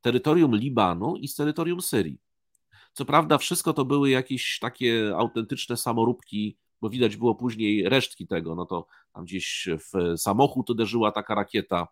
[0.00, 2.18] terytorium Libanu i z terytorium Syrii.
[2.92, 8.54] Co prawda, wszystko to były jakieś takie autentyczne samoróbki, bo widać było później resztki tego.
[8.54, 11.88] No to tam gdzieś w samochód uderzyła taka rakieta.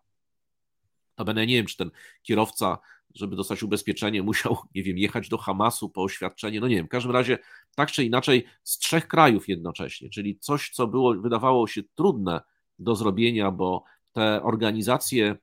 [1.25, 1.91] Będę nie wiem, czy ten
[2.23, 2.77] kierowca,
[3.15, 6.59] żeby dostać ubezpieczenie, musiał, nie wiem, jechać do Hamasu po oświadczenie.
[6.59, 7.37] No nie wiem, w każdym razie
[7.75, 12.41] tak czy inaczej z trzech krajów jednocześnie, czyli coś, co było, wydawało się trudne
[12.79, 15.37] do zrobienia, bo te organizacje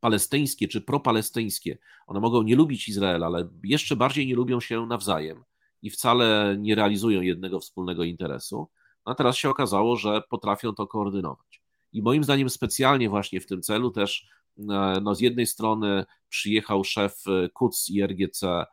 [0.00, 5.44] palestyńskie czy propalestyńskie, one mogą nie lubić Izraela, ale jeszcze bardziej nie lubią się nawzajem
[5.82, 8.68] i wcale nie realizują jednego wspólnego interesu.
[9.04, 11.62] A teraz się okazało, że potrafią to koordynować.
[11.92, 14.28] I moim zdaniem specjalnie właśnie w tym celu też
[15.02, 18.66] no z jednej strony przyjechał szef Quds i RGC e,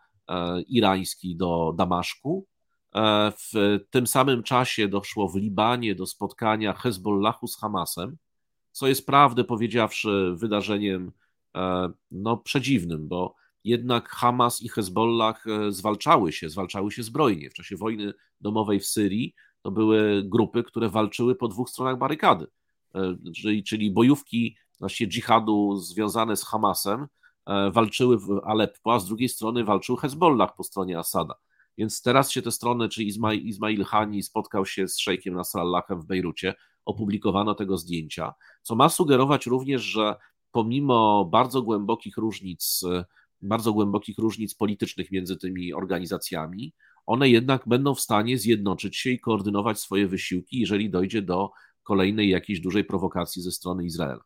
[0.61, 2.47] irański do Damaszku.
[2.95, 8.17] E, w tym samym czasie doszło w Libanie do spotkania Hezbollahu z Hamasem
[8.77, 11.11] co jest prawdę powiedziawszy wydarzeniem
[11.55, 17.49] e, no, przedziwnym, bo jednak Hamas i Hezbollah e, zwalczały się, zwalczały się zbrojnie.
[17.49, 22.47] W czasie wojny domowej w Syrii to były grupy, które walczyły po dwóch stronach barykady,
[22.95, 27.07] e, czyli, czyli bojówki właściwie dżihadu związane z Hamasem
[27.71, 31.35] walczyły w Aleppo, a z drugiej strony walczył Hezbollah po stronie Asada.
[31.77, 36.05] Więc teraz się te strony, czy Ismail, Ismail Hani spotkał się z szejkiem Nasrallahem w
[36.05, 36.55] Bejrucie,
[36.85, 40.15] opublikowano tego zdjęcia, co ma sugerować również, że
[40.51, 42.81] pomimo bardzo głębokich różnic,
[43.41, 46.73] bardzo głębokich różnic politycznych między tymi organizacjami,
[47.05, 51.51] one jednak będą w stanie zjednoczyć się i koordynować swoje wysiłki, jeżeli dojdzie do
[51.83, 54.23] kolejnej jakiejś dużej prowokacji ze strony Izraela.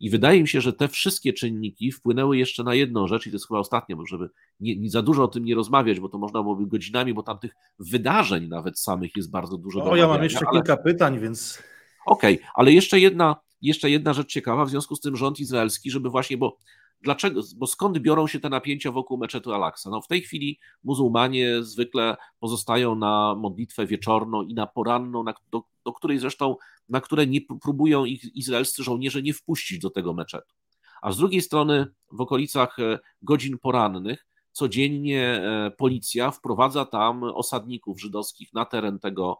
[0.00, 3.36] I wydaje mi się, że te wszystkie czynniki wpłynęły jeszcze na jedną rzecz, i to
[3.36, 4.30] jest chyba ostatnia, bo żeby
[4.60, 7.38] nie, nie, za dużo o tym nie rozmawiać, bo to można byłoby godzinami, bo tam
[7.38, 9.84] tych wydarzeń nawet samych jest bardzo dużo.
[9.84, 10.58] O, ja mam jeszcze ale...
[10.58, 11.62] kilka pytań, więc.
[12.06, 15.90] Okej, okay, ale jeszcze jedna, jeszcze jedna rzecz ciekawa, w związku z tym rząd izraelski,
[15.90, 16.58] żeby właśnie, bo
[17.00, 19.90] dlaczego, bo skąd biorą się te napięcia wokół meczetu Al-Aqsa?
[19.90, 25.62] No w tej chwili muzułmanie zwykle pozostają na modlitwę wieczorną i na poranną, na, do,
[25.84, 26.56] do której zresztą,
[26.88, 30.54] na które nie próbują ich izraelscy żołnierze nie wpuścić do tego meczetu.
[31.02, 38.00] A z drugiej strony w okolicach e, godzin porannych codziennie e, policja wprowadza tam osadników
[38.00, 39.38] żydowskich na teren tego,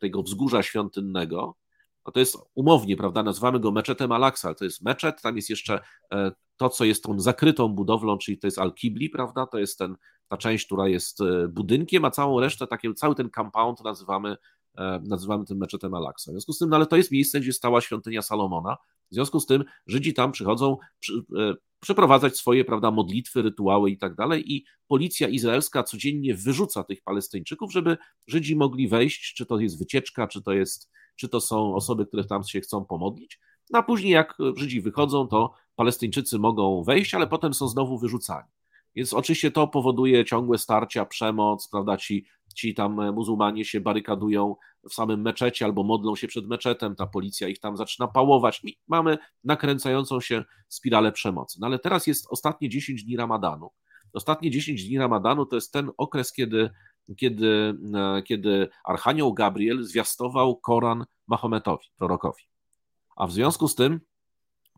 [0.00, 1.56] tego wzgórza świątynnego,
[2.08, 5.80] no to jest umownie, prawda, nazywamy go meczetem Al-Aqsa, to jest meczet, tam jest jeszcze
[6.12, 9.46] e, to, co jest tą zakrytą budowlą, czyli to jest Al-Kibli, prawda?
[9.46, 9.96] To jest ten,
[10.28, 14.36] ta część, która jest e, budynkiem, a całą resztę, takie, cały ten compound nazywamy,
[14.78, 16.30] e, nazywamy tym meczetem Al-Aqsa.
[16.30, 18.76] W związku z tym, no ale to jest miejsce, gdzie stała świątynia Salomona.
[19.10, 23.98] W związku z tym Żydzi tam przychodzą przy, e, przeprowadzać swoje prawda, modlitwy, rytuały i
[23.98, 24.52] tak dalej.
[24.54, 27.96] I policja izraelska codziennie wyrzuca tych Palestyńczyków, żeby
[28.26, 32.24] Żydzi mogli wejść, czy to jest wycieczka, czy to, jest, czy to są osoby, które
[32.24, 33.40] tam się chcą pomodlić.
[33.70, 38.48] No a później, jak Żydzi wychodzą, to Palestyńczycy mogą wejść, ale potem są znowu wyrzucani.
[38.96, 41.96] Więc oczywiście to powoduje ciągłe starcia, przemoc, prawda?
[41.96, 44.56] Ci, ci tam muzułmanie się barykadują
[44.90, 48.78] w samym meczecie albo modlą się przed meczetem, ta policja ich tam zaczyna pałować i
[48.88, 51.58] mamy nakręcającą się spiralę przemocy.
[51.60, 53.70] No ale teraz jest ostatnie 10 dni Ramadanu.
[54.12, 56.70] Ostatnie 10 dni Ramadanu to jest ten okres, kiedy,
[57.16, 62.42] kiedy, e, kiedy Archanioł Gabriel zwiastował Koran Mahometowi, prorokowi.
[63.16, 64.00] A w związku z tym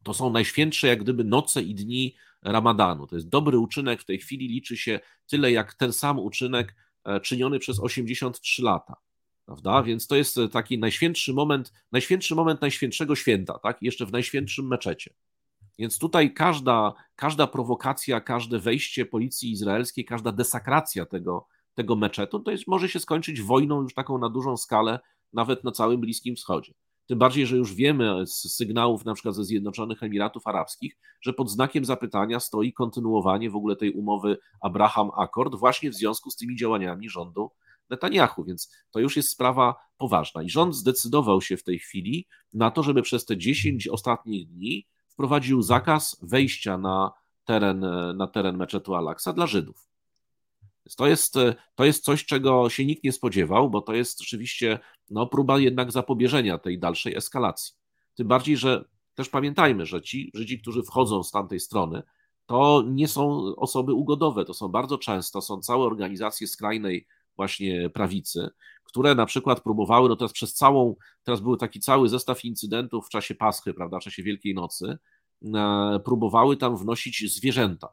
[0.03, 3.07] to są najświętsze jak gdyby noce i dni Ramadanu.
[3.07, 7.21] To jest dobry uczynek, w tej chwili liczy się tyle jak ten sam uczynek e,
[7.21, 8.97] czyniony przez 83 lata.
[9.47, 9.83] Prawda?
[9.83, 13.83] Więc to jest taki najświętszy moment, najświętszy moment najświętszego święta, tak?
[13.83, 15.15] Jeszcze w najświętszym meczecie.
[15.79, 22.51] Więc tutaj każda, każda prowokacja, każde wejście policji izraelskiej, każda desakracja tego, tego meczetu, to
[22.51, 25.01] jest, może się skończyć wojną już taką na dużą skalę,
[25.33, 26.75] nawet na całym Bliskim Wschodzie.
[27.11, 31.51] Tym bardziej, że już wiemy z sygnałów na przykład ze Zjednoczonych Emiratów Arabskich, że pod
[31.51, 37.09] znakiem zapytania stoi kontynuowanie w ogóle tej umowy Abraham-Akord właśnie w związku z tymi działaniami
[37.09, 37.51] rządu
[37.89, 40.43] Netanyahu, więc to już jest sprawa poważna.
[40.43, 44.87] I rząd zdecydował się w tej chwili na to, żeby przez te 10 ostatnich dni
[45.09, 47.13] wprowadził zakaz wejścia na
[47.45, 47.87] teren,
[48.17, 49.90] na teren meczetu Al-Aqsa dla Żydów.
[50.97, 51.35] To jest,
[51.75, 54.79] to jest coś, czego się nikt nie spodziewał, bo to jest rzeczywiście
[55.11, 57.75] no, próba jednak zapobieżenia tej dalszej eskalacji.
[58.15, 58.85] Tym bardziej, że
[59.15, 62.03] też pamiętajmy, że ci Żydzi, którzy wchodzą z tamtej strony,
[62.47, 68.49] to nie są osoby ugodowe, to są bardzo często, są całe organizacje skrajnej właśnie prawicy,
[68.85, 73.09] które na przykład próbowały, no teraz przez całą, teraz był taki cały zestaw incydentów w
[73.09, 74.99] czasie Paschy, prawda, w czasie Wielkiej Nocy,
[75.55, 77.89] e, próbowały tam wnosić zwierzęta,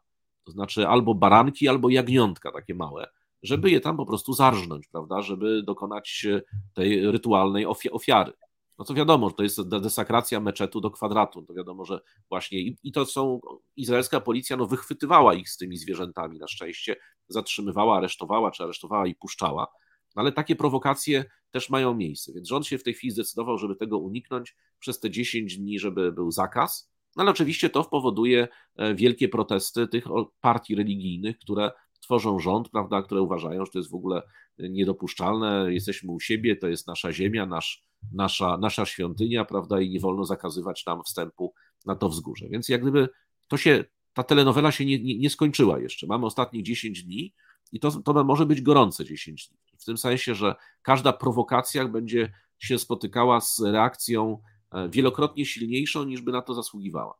[0.47, 3.07] to znaczy albo baranki, albo jagniątka takie małe,
[3.43, 6.27] żeby je tam po prostu zarżnąć, prawda, żeby dokonać
[6.73, 8.33] tej rytualnej ofiary.
[8.79, 11.41] No to wiadomo, że to jest desakracja meczetu do kwadratu.
[11.41, 13.39] To wiadomo, że właśnie i, i to są,
[13.75, 16.95] izraelska policja no, wychwytywała ich z tymi zwierzętami na szczęście,
[17.27, 19.67] zatrzymywała, aresztowała, czy aresztowała i puszczała.
[20.15, 23.75] No, ale takie prowokacje też mają miejsce, więc rząd się w tej chwili zdecydował, żeby
[23.75, 26.91] tego uniknąć przez te 10 dni, żeby był zakaz.
[27.17, 30.05] No ale oczywiście to powoduje e, wielkie protesty tych
[30.41, 34.21] partii religijnych, które tworzą rząd, prawda, które uważają, że to jest w ogóle
[34.59, 39.99] niedopuszczalne, jesteśmy u siebie, to jest nasza ziemia, nasz, nasza, nasza świątynia, prawda, i nie
[39.99, 41.53] wolno zakazywać nam wstępu
[41.85, 42.47] na to wzgórze.
[42.49, 43.09] Więc jak gdyby
[43.47, 46.07] to się, ta telenowela się nie, nie, nie skończyła jeszcze.
[46.07, 47.33] Mamy ostatnie 10 dni
[47.71, 49.57] i to, to może być gorące 10 dni.
[49.79, 54.56] W tym sensie, że każda prowokacja będzie się spotykała z reakcją e,
[54.89, 57.17] wielokrotnie silniejszą, niż by na to zasługiwała.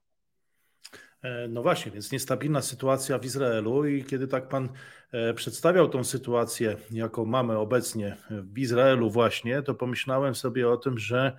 [1.22, 4.70] E, no właśnie, więc niestabilna sytuacja w Izraelu i kiedy tak pan
[5.12, 10.98] e, przedstawiał tą sytuację, jaką mamy obecnie w Izraelu właśnie, to pomyślałem sobie o tym,
[10.98, 11.38] że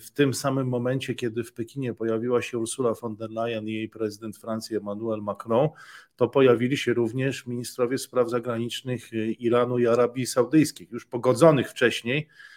[0.00, 3.88] w tym samym momencie, kiedy w Pekinie pojawiła się Ursula von der Leyen i jej
[3.88, 5.68] prezydent Francji Emmanuel Macron,
[6.16, 12.51] to pojawili się również ministrowie spraw zagranicznych Iranu i Arabii Saudyjskich, już pogodzonych wcześniej e,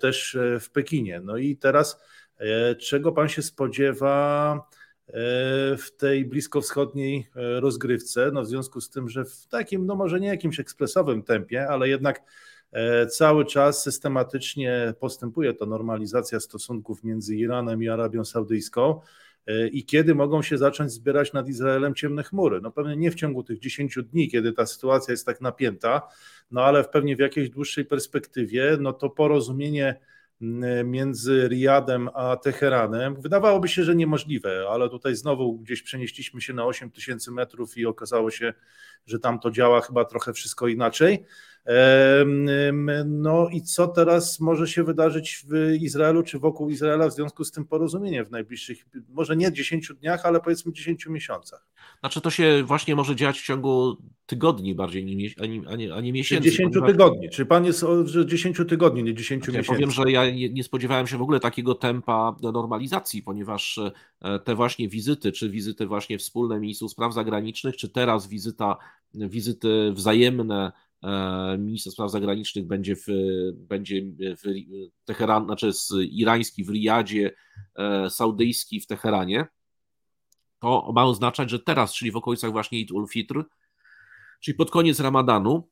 [0.00, 1.20] też w Pekinie.
[1.24, 2.00] No i teraz
[2.78, 4.60] czego pan się spodziewa?
[5.78, 10.20] w tej bliskowschodniej e, rozgrywce, no w związku z tym, że w takim, no może
[10.20, 12.22] nie jakimś ekspresowym tempie, ale jednak
[12.72, 19.00] e, cały czas systematycznie postępuje to normalizacja stosunków między Iranem i Arabią Saudyjską e,
[19.72, 22.60] i kiedy mogą się zacząć zbierać nad Izraelem ciemne chmury.
[22.60, 26.02] No pewnie nie w ciągu tych 10 dni, kiedy ta sytuacja jest tak napięta,
[26.50, 30.00] no ale pewnie w jakiejś dłuższej perspektywie, no to porozumienie
[30.84, 33.20] między Riyadem a Teheranem.
[33.20, 37.86] Wydawałoby się, że niemożliwe, ale tutaj znowu gdzieś przenieśliśmy się na 8 tysięcy metrów i
[37.86, 38.54] okazało się,
[39.06, 41.24] że tam to działa chyba trochę wszystko inaczej.
[43.06, 47.50] No i co teraz może się wydarzyć w Izraelu czy wokół Izraela w związku z
[47.50, 51.66] tym porozumieniem w najbliższych, może nie 10 dniach, ale powiedzmy 10 miesiącach?
[52.00, 53.96] Znaczy to się właśnie może dziać w ciągu
[54.26, 56.50] tygodni bardziej, a nie, a nie, a nie miesięcy.
[56.50, 56.90] 10 ponieważ...
[56.90, 57.30] tygodni.
[57.30, 59.72] Czy pan jest o 10 tygodni, nie 10 znaczy, miesięcy?
[59.72, 63.80] Ja powiem, że ja nie, nie spodziewałem się w ogóle takiego tempa normalizacji, ponieważ
[64.20, 68.76] e, te właśnie wizyty, czy wizyty właśnie wspólne ministrów spraw zagranicznych, czy teraz wizyta,
[69.14, 70.72] wizyty wzajemne
[71.58, 73.06] minister spraw zagranicznych będzie w,
[73.54, 74.42] będzie w
[75.04, 75.70] Teheran, znaczy
[76.10, 77.32] irański w Riyadzie,
[77.74, 79.46] e, saudyjski w Teheranie.
[80.58, 83.44] to ma oznaczać, że teraz, czyli w okolicach właśnie Eid ul-Fitr,
[84.40, 85.68] czyli pod koniec Ramadanu,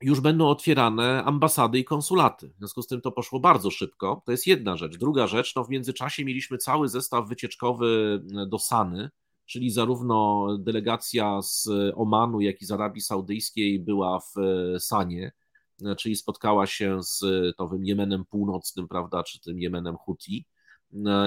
[0.00, 2.48] już będą otwierane ambasady i konsulaty.
[2.48, 4.22] W związku z tym to poszło bardzo szybko.
[4.26, 4.96] To jest jedna rzecz.
[4.96, 9.10] Druga rzecz, no w międzyczasie mieliśmy cały zestaw wycieczkowy do Sany,
[9.50, 14.34] czyli zarówno delegacja z Omanu, jak i z Arabii Saudyjskiej była w
[14.78, 15.32] Sanie,
[15.96, 17.24] czyli spotkała się z
[17.56, 20.44] towym Jemenem Północnym, prawda, czy tym Jemenem Huti.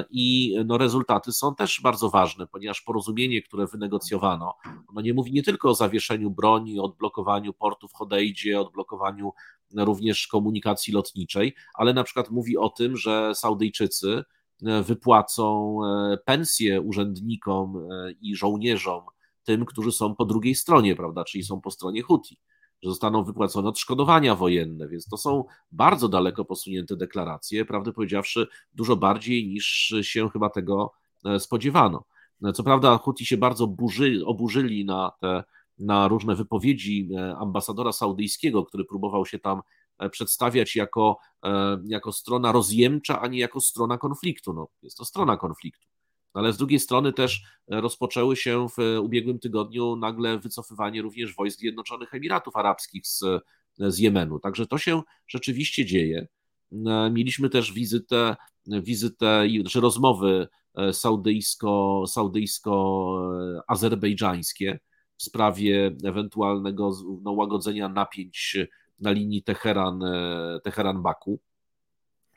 [0.09, 4.53] I no, rezultaty są też bardzo ważne, ponieważ porozumienie, które wynegocjowano,
[4.87, 9.33] ono nie mówi nie tylko o zawieszeniu broni, odblokowaniu portów w Hodejdzie, odblokowaniu
[9.75, 14.23] również komunikacji lotniczej, ale na przykład mówi o tym, że Saudyjczycy
[14.83, 19.01] wypłacą e, pensje urzędnikom e, i żołnierzom,
[19.43, 22.37] tym, którzy są po drugiej stronie, prawda, czyli są po stronie Huti
[22.83, 28.95] że zostaną wypłacone odszkodowania wojenne, więc to są bardzo daleko posunięte deklaracje, prawdę powiedziawszy, dużo
[28.95, 30.91] bardziej niż się chyba tego
[31.25, 32.03] e, spodziewano.
[32.53, 35.43] Co prawda, Huti się bardzo burzy, oburzyli na te
[35.79, 37.09] na różne wypowiedzi
[37.39, 39.61] ambasadora saudyjskiego, który próbował się tam
[40.11, 41.17] przedstawiać jako,
[41.85, 44.53] jako strona rozjemcza, a nie jako strona konfliktu.
[44.53, 45.87] No, jest to strona konfliktu
[46.33, 51.59] ale z drugiej strony też e, rozpoczęły się w ubiegłym tygodniu nagle wycofywanie również wojsk
[51.59, 53.23] Zjednoczonych Emiratów Arabskich z,
[53.77, 54.39] z Jemenu.
[54.39, 56.27] Także to się rzeczywiście dzieje.
[56.71, 58.35] E, mieliśmy też wizytę,
[58.67, 64.79] wizytę czy rozmowy e, saudyjsko, saudyjsko-azerbejdżańskie
[65.17, 66.91] w sprawie ewentualnego
[67.21, 68.57] no, łagodzenia napięć
[69.03, 69.99] na linii Teheran,
[70.63, 71.37] Teheran-Baku.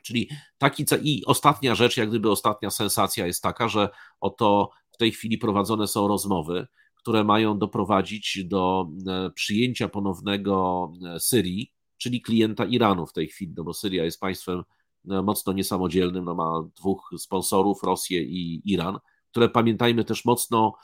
[0.01, 3.89] Czyli taki, i ostatnia rzecz, jak gdyby ostatnia sensacja jest taka, że
[4.19, 11.19] oto w tej chwili prowadzone są rozmowy, które mają doprowadzić do e, przyjęcia ponownego e,
[11.19, 14.63] Syrii, czyli klienta Iranu w tej chwili, no bo Syria jest państwem
[15.09, 18.99] e, mocno niesamodzielnym, no ma dwóch sponsorów, Rosję i Iran,
[19.31, 20.75] które pamiętajmy też mocno,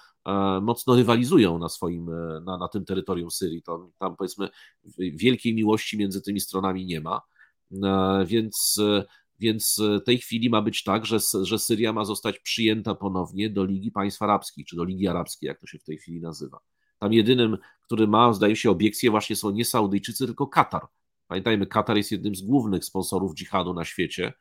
[0.62, 2.06] mocno rywalizują na swoim,
[2.46, 3.62] na, na tym terytorium Syrii.
[3.62, 4.50] To, tam powiedzmy
[4.98, 7.22] wielkiej miłości między tymi stronami nie ma.
[7.84, 9.04] E, więc, e,
[9.40, 13.66] więc w tej chwili ma być tak, że, że Syria ma zostać przyjęta ponownie do
[13.66, 16.60] Ligi Państw Arabskich, czy do Ligi Arabskiej, jak to się w tej chwili nazywa.
[17.00, 20.88] Tam jedynym, który ma, zdaje się, obiekcje właśnie są nie Saudyjczycy, tylko Katar.
[21.28, 24.34] Pamiętajmy, Katar jest jednym z głównych sponsorów dżihadu na świecie.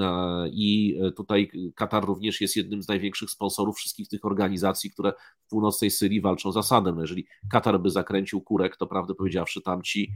[0.00, 5.12] E, I tutaj Katar również jest jednym z największych sponsorów wszystkich tych organizacji, które
[5.46, 6.94] w północnej Syrii walczą za Sadem.
[6.94, 10.12] No jeżeli Katar by zakręcił kurek, to prawdę powiedziawszy, tamci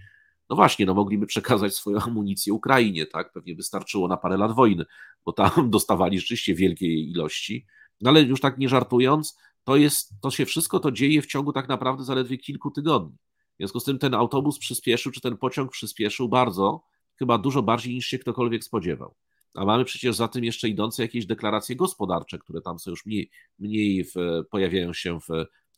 [0.48, 3.32] no właśnie, no mogliby przekazać swoją amunicję Ukrainie, tak?
[3.32, 4.84] Pewnie wystarczyło na parę lat wojny,
[5.24, 7.66] bo tam dostawali rzeczywiście wielkie ilości.
[8.00, 11.52] No ale już tak nie żartując, to jest, to się wszystko to dzieje w ciągu
[11.52, 13.16] tak naprawdę zaledwie kilku tygodni.
[13.54, 16.84] W związku z tym ten autobus przyspieszył, czy ten pociąg przyspieszył bardzo,
[17.16, 19.14] chyba dużo bardziej niż się ktokolwiek spodziewał.
[19.54, 23.30] A mamy przecież za tym jeszcze idące jakieś deklaracje gospodarcze, które tam są już mniej,
[23.58, 24.14] mniej w,
[24.50, 25.28] pojawiają się w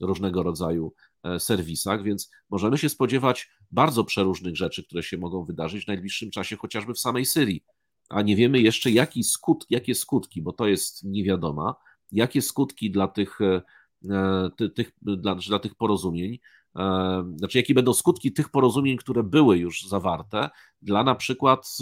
[0.00, 0.92] różnego rodzaju
[1.24, 6.30] E, serwisach, więc możemy się spodziewać bardzo przeróżnych rzeczy, które się mogą wydarzyć w najbliższym
[6.30, 7.64] czasie, chociażby w samej Syrii.
[8.08, 11.74] A nie wiemy jeszcze, jaki skut, jakie skutki, bo to jest niewiadoma,
[12.12, 16.38] jakie skutki dla tych, e, ty, tych, dla, dla tych porozumień,
[16.76, 20.50] e, znaczy jakie będą skutki tych porozumień, które były już zawarte,
[20.82, 21.78] dla na przykład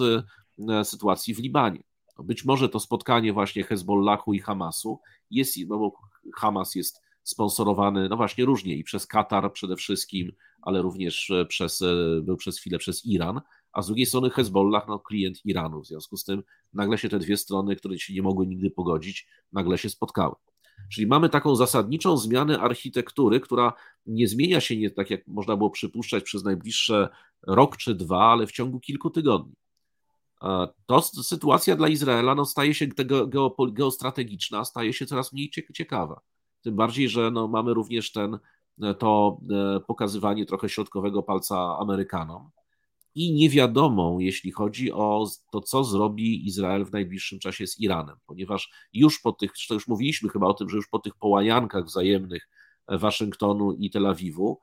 [0.85, 1.83] sytuacji w Libanie.
[2.19, 5.01] Być może to spotkanie właśnie Hezbollahu i Hamasu
[5.31, 5.93] jest, no bo
[6.35, 10.33] Hamas jest sponsorowany, no właśnie różnie i przez Katar przede wszystkim,
[10.63, 13.41] ale również e, przez, e, był przez chwilę przez Iran,
[13.73, 15.81] a z drugiej strony Hezbollah, no klient Iranu.
[15.81, 16.43] W związku z tym
[16.73, 20.35] nagle się te dwie strony, które się nie mogły nigdy pogodzić, nagle się spotkały.
[20.93, 23.73] Czyli mamy taką zasadniczą zmianę architektury, która
[24.07, 27.09] nie zmienia się nie tak, jak można było przypuszczać przez najbliższe
[27.47, 29.55] rok czy dwa, ale w ciągu kilku tygodni.
[30.87, 33.27] To sytuacja dla Izraela no, staje się tego
[33.73, 36.21] geostrategiczna, staje się coraz mniej ciekawa.
[36.63, 38.39] Tym bardziej, że no, mamy również ten,
[38.83, 42.51] e, to e, pokazywanie trochę środkowego palca Amerykanom
[43.15, 48.71] i niewiadomą, jeśli chodzi o to, co zrobi Izrael w najbliższym czasie z Iranem, ponieważ
[48.93, 52.49] już po tych, to już mówiliśmy chyba o tym, że już po tych połajankach wzajemnych
[52.87, 54.61] e, Waszyngtonu i Tel Awiwu,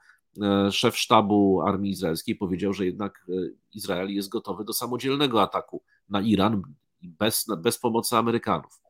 [0.72, 3.28] szef sztabu armii izraelskiej powiedział, że jednak
[3.74, 6.62] Izrael jest gotowy do samodzielnego ataku na Iran
[7.02, 8.82] bez, bez pomocy Amerykanów.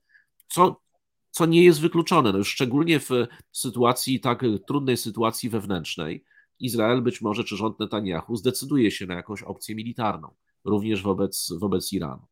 [0.48, 0.86] Co
[1.36, 2.32] co nie jest wykluczone.
[2.32, 3.10] No już szczególnie w
[3.52, 6.24] sytuacji, tak trudnej sytuacji wewnętrznej,
[6.60, 10.34] Izrael być może, czy rząd Netanyahu zdecyduje się na jakąś opcję militarną,
[10.64, 12.26] również wobec, wobec Iranu.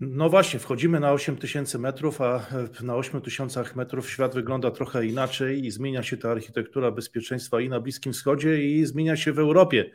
[0.00, 2.46] No właśnie, wchodzimy na 8 tysięcy metrów, a
[2.82, 7.68] na 8 tysiącach metrów świat wygląda trochę inaczej i zmienia się ta architektura bezpieczeństwa i
[7.68, 9.90] na Bliskim Wschodzie, i zmienia się w Europie.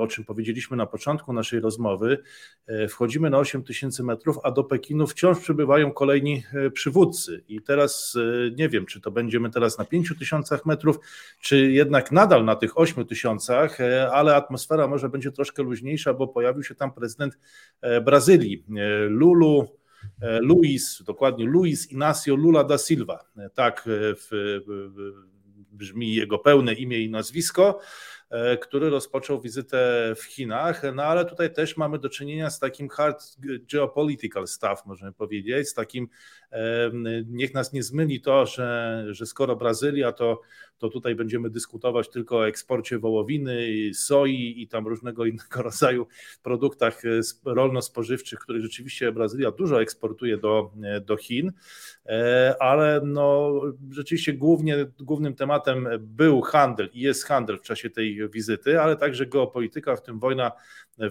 [0.00, 2.18] O czym powiedzieliśmy na początku naszej rozmowy,
[2.66, 7.44] e, wchodzimy na 8 tysięcy metrów, a do Pekinu wciąż przybywają kolejni e, przywódcy.
[7.48, 10.98] I teraz e, nie wiem, czy to będziemy teraz na 5 tysiącach metrów,
[11.40, 13.78] czy jednak nadal na tych 8 tysiącach,
[14.12, 17.38] ale atmosfera może będzie troszkę luźniejsza, bo pojawił się tam prezydent
[18.04, 18.64] Brazylii,
[19.08, 19.68] Lulu.
[20.40, 23.24] Luis, dokładnie Luis Inácio Lula da Silva,
[23.54, 24.60] tak w,
[25.72, 27.80] brzmi jego pełne imię i nazwisko.
[28.32, 32.88] E, który rozpoczął wizytę w Chinach, no ale tutaj też mamy do czynienia z takim
[32.88, 33.36] hard
[33.72, 36.08] geopolitical stuff, możemy powiedzieć, z takim,
[37.26, 40.40] niech nas nie zmyli to, że, że skoro Brazylia, to,
[40.82, 46.06] to tutaj będziemy dyskutować tylko o eksporcie wołowiny, soi i tam różnego innego rodzaju
[46.42, 51.52] produktach e, rolno-spożywczych, których rzeczywiście Brazylia dużo eksportuje do, e, do Chin,
[52.60, 53.52] ale no,
[53.90, 59.26] rzeczywiście głównie, głównym tematem był handel i jest handel w czasie tej wizyty, ale także
[59.26, 60.52] geopolityka, w tym wojna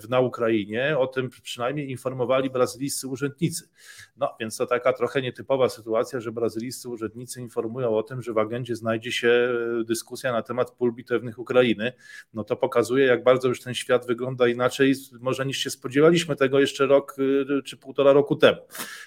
[0.10, 0.98] na Ukrainie.
[0.98, 3.70] O tym przynajmniej informowali brazylijscy urzędnicy.
[4.18, 8.38] No więc to taka trochę nietypowa sytuacja, że brazylijscy urzędnicy informują o tym, że w
[8.38, 9.54] agendzie znajdzie się
[9.86, 11.94] dyskusja na temat pól bitewnych Ukrainy.
[12.34, 16.60] No to pokazuje, jak bardzo już ten świat wygląda inaczej, może niż się spodziewaliśmy tego
[16.60, 18.62] jeszcze rok y, czy półtora roku temu.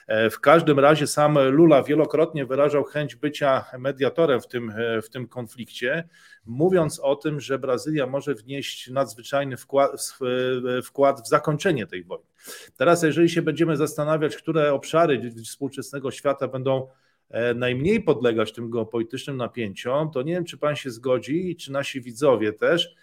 [0.06, 5.10] E, w każdym razie sam Lula wielokrotnie wyrażał chęć bycia mediatorem w tym, e, w
[5.10, 6.08] tym konflikcie
[6.46, 10.16] mówiąc o tym, że Brazylia może wnieść nadzwyczajny wkład,
[10.84, 12.26] wkład w zakończenie tej wojny.
[12.76, 16.88] Teraz, jeżeli się będziemy zastanawiać, które obszary współczesnego świata będą
[17.30, 21.72] e, najmniej podlegać tym geopolitycznym napięciom, to nie wiem, czy pan się zgodzi i czy
[21.72, 22.94] nasi widzowie też,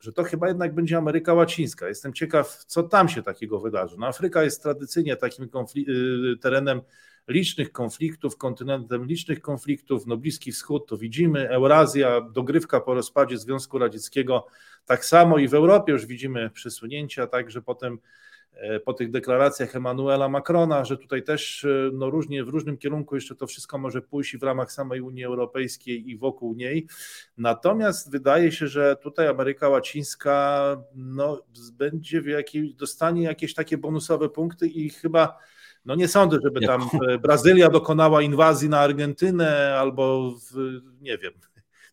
[0.00, 1.88] że to chyba jednak będzie Ameryka Łacińska.
[1.88, 3.96] Jestem ciekaw, co tam się takiego wydarzy.
[3.98, 6.80] No, Afryka jest tradycyjnie takim y, terenem
[7.28, 13.78] licznych konfliktów, kontynentem licznych konfliktów, no Bliski Wschód to widzimy, Eurazja, dogrywka po rozpadzie Związku
[13.78, 14.46] Radzieckiego,
[14.86, 17.98] tak samo i w Europie już widzimy przesunięcia, także potem
[18.52, 23.14] e, po tych deklaracjach Emmanuela Macrona, że tutaj też e, no różnie, w różnym kierunku
[23.14, 26.86] jeszcze to wszystko może pójść w ramach samej Unii Europejskiej i wokół niej.
[27.38, 34.28] Natomiast wydaje się, że tutaj Ameryka Łacińska no, będzie w jakiej, dostanie jakieś takie bonusowe
[34.28, 35.38] punkty i chyba
[35.84, 41.32] no nie sądzę, żeby tam e, Brazylia dokonała inwazji na Argentynę albo w, nie wiem.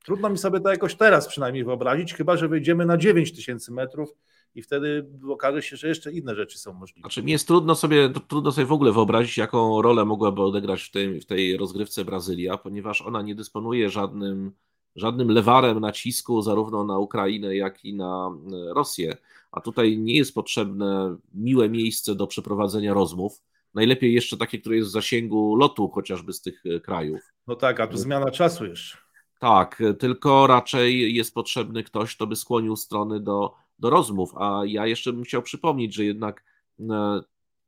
[0.06, 4.16] Trudno mi sobie to jakoś teraz przynajmniej wyobrazić, chyba że wejdziemy na 9 tysięcy metrów
[4.56, 7.02] i wtedy okaże się, że jeszcze inne rzeczy są możliwe.
[7.02, 10.92] Znaczy, mi jest trudno sobie, trudno sobie w ogóle wyobrazić, jaką rolę mogłaby odegrać w
[10.92, 14.52] tej, w tej rozgrywce Brazylia, ponieważ ona nie dysponuje żadnym,
[14.96, 18.32] żadnym lewarem nacisku zarówno na Ukrainę, jak i na
[18.70, 19.18] e, Rosję.
[19.52, 23.42] A tutaj nie jest potrzebne miłe miejsce do przeprowadzenia rozmów
[23.76, 27.21] Najlepiej jeszcze takie, które jest w zasięgu lotu chociażby z tych e, krajów.
[27.47, 28.97] No tak, a tu zmiana czasu jeszcze.
[29.39, 34.32] Tak, tylko raczej jest potrzebny ktoś, kto by skłonił strony do, do rozmów.
[34.38, 36.43] A ja jeszcze bym chciał przypomnieć, że jednak
[36.80, 37.21] e,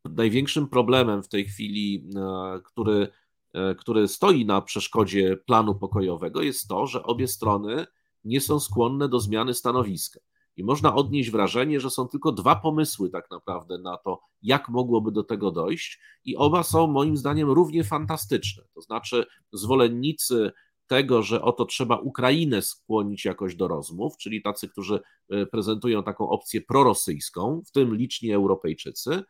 [0.05, 3.07] największym problemem w tej chwili, e, który,
[3.77, 7.85] który stoi na przeszkodzie planu pokojowego, jest to, że obie strony
[8.23, 10.19] nie są skłonne do zmiany stanowiska.
[10.57, 15.11] I można odnieść wrażenie, że są tylko dwa pomysły tak naprawdę na to, jak mogłoby
[15.11, 18.63] do tego dojść, i oba są moim zdaniem równie fantastyczne.
[18.75, 20.51] To znaczy, zwolennicy
[20.87, 24.99] tego, że oto trzeba Ukrainę skłonić jakoś do rozmów, czyli tacy, którzy
[25.29, 29.23] e, prezentują taką opcję prorosyjską, w tym liczni Europejczycy,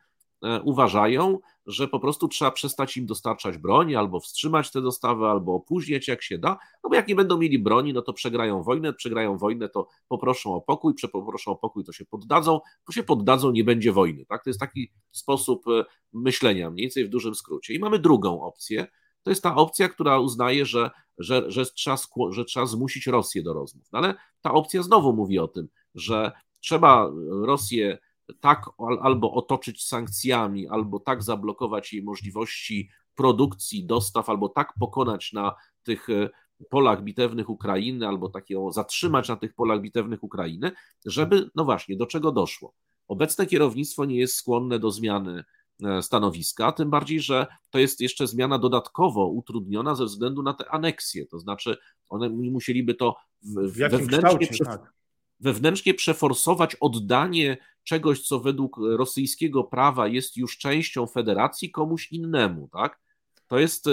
[0.64, 6.08] uważają, że po prostu trzeba przestać im dostarczać broni, albo wstrzymać te dostawy, albo opóźniać
[6.08, 9.38] jak się da, no bo jak nie będą mieli broni, no to przegrają wojnę, przegrają
[9.38, 13.64] wojnę, to poproszą o pokój, poproszą o pokój, to się poddadzą, to się poddadzą, nie
[13.64, 14.44] będzie wojny, tak?
[14.44, 17.74] To jest taki sposób e, myślenia, mniej więcej w dużym skrócie.
[17.74, 18.86] I mamy drugą opcję,
[19.22, 21.96] to jest ta opcja, która uznaje, że, że, że, trzeba,
[22.30, 23.86] że trzeba zmusić Rosję do rozmów.
[23.92, 27.98] No ale ta opcja znowu mówi o tym, że trzeba Rosję
[28.40, 35.54] tak albo otoczyć sankcjami, albo tak zablokować jej możliwości produkcji, dostaw, albo tak pokonać na
[35.82, 36.30] tych e,
[36.70, 40.72] polach bitewnych Ukrainy, albo tak ją zatrzymać na tych polach bitewnych Ukrainy,
[41.06, 42.74] żeby, no właśnie, do czego doszło.
[43.08, 45.44] Obecne kierownictwo nie jest skłonne do zmiany
[45.84, 50.70] e, stanowiska, tym bardziej, że to jest jeszcze zmiana dodatkowo utrudniona ze względu na te
[50.70, 51.76] aneksje, to znaczy
[52.08, 54.97] one musieliby to w, w wewnętrznie, kształcie, tak.
[55.40, 63.00] Wewnętrznie przeforsować oddanie czegoś, co według rosyjskiego prawa jest już częścią federacji, komuś innemu, tak?
[63.46, 63.90] To jest e,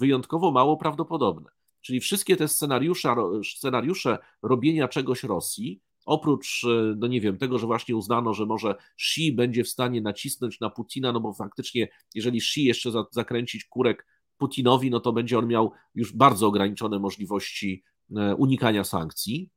[0.00, 1.50] wyjątkowo mało prawdopodobne.
[1.80, 3.14] Czyli wszystkie te scenariusze,
[3.56, 8.74] scenariusze robienia czegoś Rosji, oprócz, e, no nie wiem, tego, że właśnie uznano, że może
[8.94, 14.06] Xi będzie w stanie nacisnąć na Putina, no bo faktycznie, jeżeli Xi jeszcze zakręcić kurek
[14.38, 17.82] Putinowi, no to będzie on miał już bardzo ograniczone możliwości
[18.16, 19.50] e, unikania sankcji.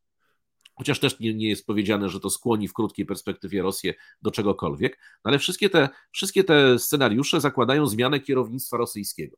[0.75, 4.99] Chociaż też nie, nie, jest powiedziane, że to skłoni w krótkiej perspektywie Rosję do czegokolwiek,
[5.25, 9.37] no ale wszystkie te, wszystkie te scenariusze zakładają zmianę kierownictwa rosyjskiego.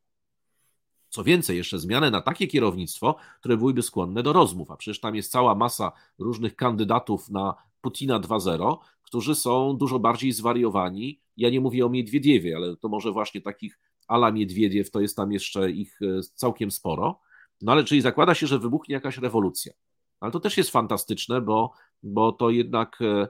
[1.10, 5.16] Co więcej, jeszcze zmianę na takie kierownictwo, które byłyby skłonne do rozmów, a przecież tam
[5.16, 11.22] jest cała masa różnych kandydatów na Putina 2.0, którzy są dużo bardziej zwariowani.
[11.38, 15.32] Ja nie mówię o Miedwiediewie, ale to może właśnie takich ala Miedwiediew, to jest tam
[15.32, 17.20] jeszcze ich e, całkiem sporo.
[17.62, 19.74] No ale czyli zakłada się, że wybuchnie jakaś rewolucja.
[20.26, 21.71] Ale to też jest fantastyczne, bo,
[22.03, 23.28] bo to jednak e, e,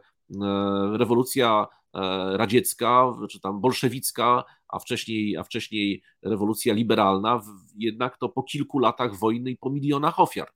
[0.97, 1.67] rewolucja
[2.33, 7.41] radziecka, czy tam bolszewicka, a wcześniej, a wcześniej rewolucja liberalna,
[7.75, 10.47] jednak to po kilku latach wojny i po milionach ofiar,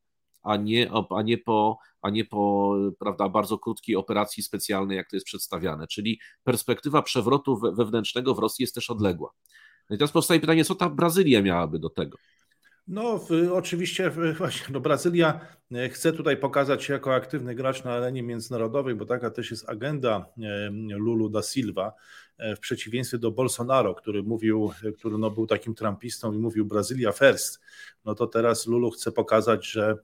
[0.44, 5.16] a nie, a nie po, a nie po prawda, bardzo krótkiej operacji specjalnej, jak to
[5.16, 5.88] jest przedstawiane.
[5.88, 9.32] Czyli perspektywa przewrotu wewnętrznego w Rosji jest też odległa.
[9.90, 12.18] No i teraz powstaje pytanie, co ta Brazylia miałaby do tego?
[12.90, 13.22] No,
[13.54, 15.40] oczywiście właśnie, no Brazylia
[15.72, 19.70] e, chce tutaj pokazać się jako aktywny gracz na arenie międzynarodowej, bo taka też jest
[19.70, 21.94] agenda e, Lulu da Silva,
[22.38, 27.12] e, w przeciwieństwie do Bolsonaro, który mówił, który no był takim trumpistą i mówił Brazylia
[27.12, 27.60] first,
[28.06, 29.98] no to teraz Lulu chce pokazać, że,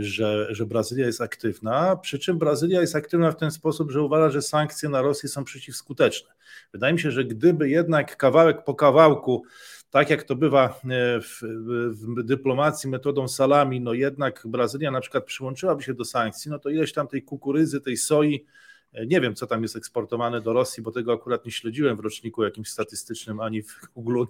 [0.00, 4.30] że, że Brazylia jest aktywna, przy czym Brazylia jest aktywna w ten sposób, że uważa,
[4.30, 6.30] że sankcje na Rosję są przeciwskuteczne.
[6.72, 9.44] Wydaje mi się, że gdyby jednak kawałek po kawałku
[9.96, 11.42] tak jak to bywa e, w,
[11.90, 16.70] w, dyplomacji metodą salami, no jednak Brazylia na przykład przyłączyłaby się do sankcji, no to
[16.70, 18.44] ileś tam tej kukurydzy, tej soi,
[18.92, 22.00] e, nie wiem, co tam jest eksportowane do Rosji, bo tego akurat nie śledziłem w
[22.00, 24.24] roczniku jakimś statystycznym ani w Google,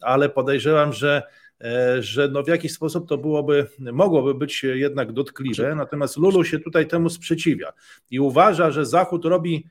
[0.00, 1.22] ale podejrzewam, że,
[1.60, 5.74] e, że no w jakiś sposób to byłoby, mogłoby być jednak dotkliwe.
[5.74, 7.72] Natomiast Lulu się tutaj temu sprzeciwia
[8.10, 9.66] i uważa, że Zachód robi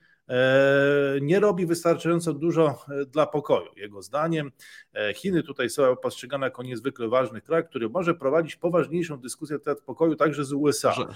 [1.21, 3.71] nie robi wystarczająco dużo e, dla pokoju.
[3.75, 4.51] Jego zdaniem
[4.93, 9.59] e, Chiny tutaj są postrzegane jako niezwykle ważny kraj, który może prowadzić poważniejszą dyskusję na
[9.63, 10.93] temat pokoju także z USA.
[10.93, 11.07] To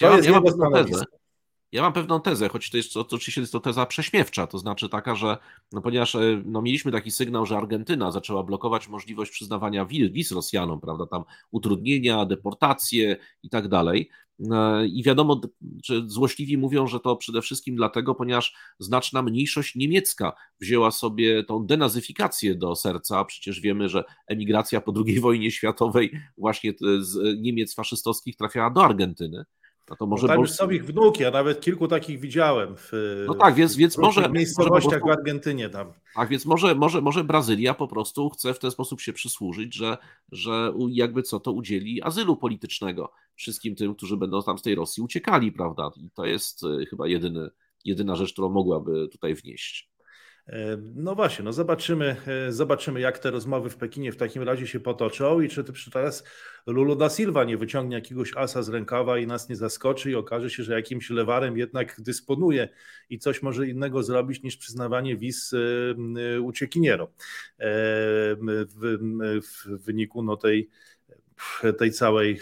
[0.00, 1.04] ja, jest ja jego stanowisko.
[1.72, 4.58] Ja mam pewną tezę, choć to jest to, to oczywiście jest to teza prześmiewcza, to
[4.58, 5.36] znaczy taka, że
[5.72, 11.06] no ponieważ no mieliśmy taki sygnał, że Argentyna zaczęła blokować możliwość przyznawania wiz Rosjanom, prawda,
[11.06, 14.31] tam utrudnienia, deportacje i tak dalej, E,
[14.88, 15.40] I wiadomo,
[15.84, 21.66] że złośliwi mówią, że to przede wszystkim dlatego, ponieważ znaczna mniejszość niemiecka wzięła sobie tą
[21.66, 23.24] denazyfikację do serca.
[23.24, 29.44] Przecież wiemy, że emigracja po II wojnie światowej właśnie z Niemiec faszystowskich trafiała do Argentyny.
[29.90, 32.92] No to może no tam już są ich wnuki, a nawet kilku takich widziałem w,
[33.26, 35.92] no tak, więc, więc może w miejscowościach może w Argentynie tam.
[36.14, 39.98] Tak, więc może, może, może Brazylia po prostu chce w ten sposób się przysłużyć, że,
[40.32, 45.02] że jakby co to udzieli azylu politycznego wszystkim tym, którzy będą tam z tej Rosji
[45.02, 45.90] uciekali, prawda?
[45.96, 47.50] I to jest e, chyba jedyny,
[47.84, 49.91] jedyna rzecz, którą mogłaby tutaj wnieść.
[50.46, 54.66] E, no właśnie, no zobaczymy, e, zobaczymy, jak te rozmowy w Pekinie w takim razie
[54.66, 56.24] się potoczą i czy, teraz
[56.66, 60.50] Lulu da Silva nie wyciągnie jakiegoś asa z rękawa i nas nie zaskoczy i okaże
[60.50, 62.68] się, że jakimś lewarem jednak dysponuje
[63.10, 65.54] i coś może innego zrobić niż przyznawanie wiz
[66.42, 67.08] uciekinierom.
[67.58, 68.98] W,
[69.42, 70.68] w wyniku no, tej
[71.78, 72.40] tej całej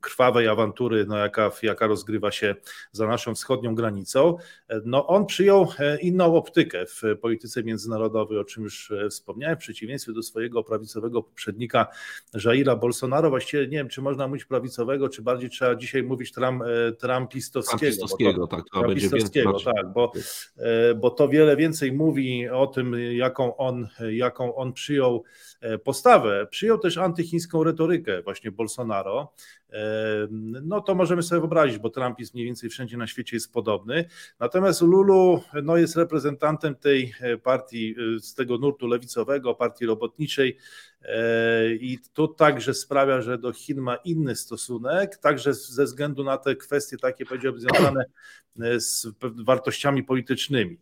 [0.00, 2.54] krwawej awantury, no jaka, jaka rozgrywa się
[2.92, 4.36] za naszą wschodnią granicą,
[4.84, 9.60] no on przyjął e, inną optykę w polityce międzynarodowej, o czym już e, wspomniałem, w
[9.60, 11.86] przeciwieństwie do swojego prawicowego poprzednika
[12.44, 13.30] Jaira Bolsonaro.
[13.30, 17.78] Właściwie nie wiem, czy można mówić prawicowego, czy bardziej trzeba dzisiaj mówić Trump, e, trumpistowskiego.
[17.78, 19.44] Trumpistowskiego, tak, to będzie więcej.
[19.64, 20.12] tak, bo,
[20.96, 25.24] bo to wiele więcej mówi o tym, jaką on, jaką on przyjął
[25.84, 26.46] postawę.
[26.50, 29.32] Przyjął też antychińską retorykę właśnie Bolsonaro,
[30.40, 34.04] no to możemy sobie wyobrazić, bo Trump jest mniej więcej wszędzie na świecie jest podobny.
[34.40, 40.58] Natomiast Lulu no, jest reprezentantem tej partii, z tego nurtu lewicowego, partii robotniczej
[41.80, 46.56] i to także sprawia, że do Chin ma inny stosunek, także ze względu na te
[46.56, 48.04] kwestie takie powiedziałbym związane
[48.78, 50.78] z wartościami politycznymi,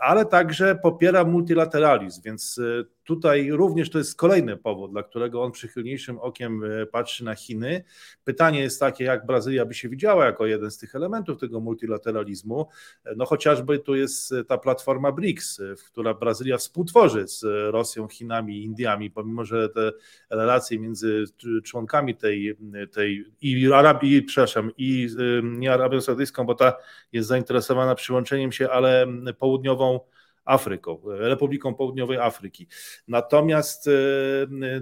[0.00, 2.60] ale także popiera multilateralizm, więc
[3.04, 6.62] tutaj również to jest kolejny powód, dla którego on przychylniejszym okiem
[6.92, 7.84] patrzy na Chiny,
[8.24, 12.68] Pytanie jest takie, jak Brazylia by się widziała jako jeden z tych elementów tego multilateralizmu.
[13.16, 17.42] No chociażby tu jest ta platforma BRICS, która Brazylia współtworzy z
[17.72, 19.92] Rosją, Chinami Indiami, pomimo że te
[20.30, 21.24] relacje między
[21.64, 22.56] członkami tej,
[22.92, 25.08] tej i Arabii, przepraszam, i
[25.42, 26.76] nie Arabią Saudyjską, bo ta
[27.12, 29.06] jest zainteresowana przyłączeniem się, ale
[29.38, 30.00] południową
[30.46, 32.66] Afryką, Republiką Południowej Afryki.
[33.08, 33.90] Natomiast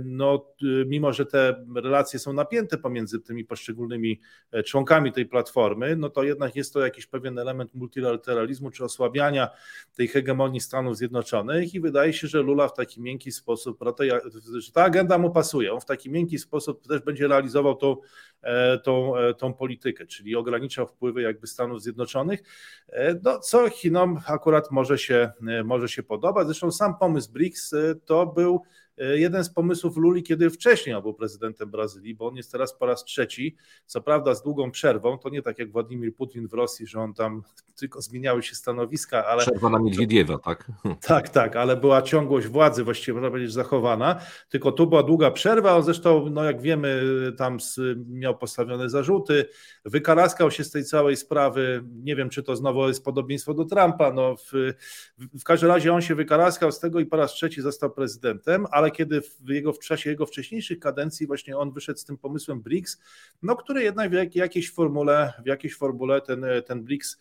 [0.05, 0.47] no,
[0.87, 4.21] mimo, że te relacje są napięte pomiędzy tymi poszczególnymi
[4.65, 9.49] członkami tej platformy, no to jednak jest to jakiś pewien element multilateralizmu czy osłabiania
[9.97, 13.79] tej hegemonii Stanów Zjednoczonych i wydaje się, że Lula w taki miękki sposób,
[14.59, 17.97] że ta agenda mu pasuje, on w taki miękki sposób też będzie realizował tą,
[18.43, 22.43] e, tą, e, tą politykę, czyli ograniczał wpływy jakby Stanów Zjednoczonych,
[22.89, 25.33] e, no, co Chinom akurat może się,
[25.65, 26.47] może się podobać.
[26.47, 27.75] Zresztą sam pomysł BRICS
[28.05, 28.63] to był
[28.97, 33.05] jeden z pomysłów Luli, kiedy wcześniej był prezydentem Brazylii, bo on jest teraz po raz
[33.05, 33.57] trzeci,
[33.87, 37.15] co prawda z długą przerwą, to nie tak jak Władimir Putin w Rosji, że on
[37.15, 37.43] tam
[37.81, 39.43] tylko zmieniały się stanowiska, ale...
[39.43, 40.73] Przerwa na Niedźwiediewa, tak?
[41.01, 45.77] Tak, tak, ale była ciągłość władzy właściwie, można powiedzieć, zachowana, tylko tu była długa przerwa,
[45.77, 47.03] on zresztą, no jak wiemy,
[47.39, 47.59] tam
[48.07, 49.49] miał postawione zarzuty,
[49.85, 54.13] wykaraskał się z tej całej sprawy, nie wiem, czy to znowu jest podobieństwo do Trumpa,
[54.13, 54.53] no w,
[55.19, 58.84] w każdym razie on się wykaraskał z tego i po raz trzeci został prezydentem, ale
[58.85, 62.61] ale kiedy w, jego, w czasie jego wcześniejszych kadencji właśnie on wyszedł z tym pomysłem
[62.61, 62.99] BRICS,
[63.43, 67.19] no który jednak w jakiejś formule, w jakiejś formule ten, ten BRICS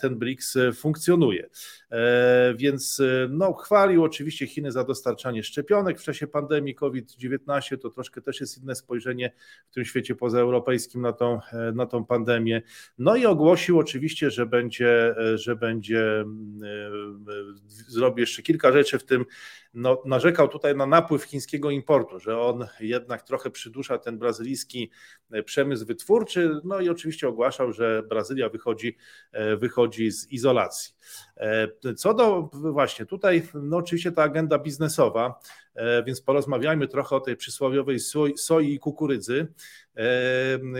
[0.00, 1.48] ten BRICS funkcjonuje.
[1.90, 7.78] E, więc no, chwalił oczywiście Chiny za dostarczanie szczepionek w czasie pandemii COVID-19.
[7.78, 9.32] To troszkę też jest inne spojrzenie
[9.70, 12.62] w tym świecie pozaeuropejskim na tą, e, na tą pandemię.
[12.98, 16.24] No i ogłosił oczywiście, że będzie, że będzie
[17.68, 19.24] zrobi jeszcze kilka rzeczy, w tym
[19.74, 24.90] no, narzekał tutaj na napływ chińskiego importu, że on jednak trochę przydusza ten brazylijski
[25.30, 28.96] e, przemysł wytwórczy, no i oczywiście ogłaszał, że Brazylia wychodzi,
[29.32, 30.94] e, wychodzi z izolacji.
[31.36, 35.40] E, co do właśnie tutaj, no oczywiście ta agenda biznesowa,
[36.06, 39.46] więc porozmawiajmy trochę o tej przysłowiowej soi, soi i kukurydzy.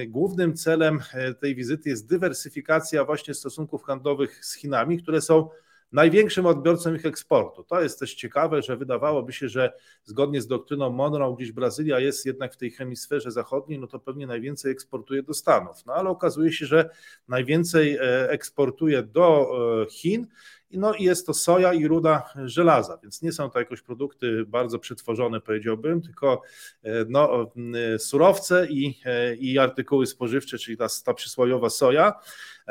[0.09, 1.01] Głównym celem
[1.40, 5.48] tej wizyty jest dywersyfikacja właśnie stosunków handlowych z Chinami, które są
[5.93, 7.64] największym odbiorcą ich eksportu.
[7.64, 9.73] To jest też ciekawe, że wydawałoby się, że
[10.05, 14.27] zgodnie z doktryną Monroe, gdzieś Brazylia jest jednak w tej hemisferze zachodniej, no to pewnie
[14.27, 15.86] najwięcej eksportuje do Stanów.
[15.86, 16.90] No ale okazuje się, że
[17.28, 19.51] najwięcej e, eksportuje do
[19.82, 20.27] e, Chin.
[20.70, 24.78] No i jest to soja i ruda żelaza, więc nie są to jakoś produkty bardzo
[24.78, 26.43] przetworzone, powiedziałbym, tylko
[26.82, 27.52] e, no,
[27.98, 29.01] surowce i,
[29.39, 32.12] i artykuły spożywcze, czyli ta, ta przysłowiowa soja.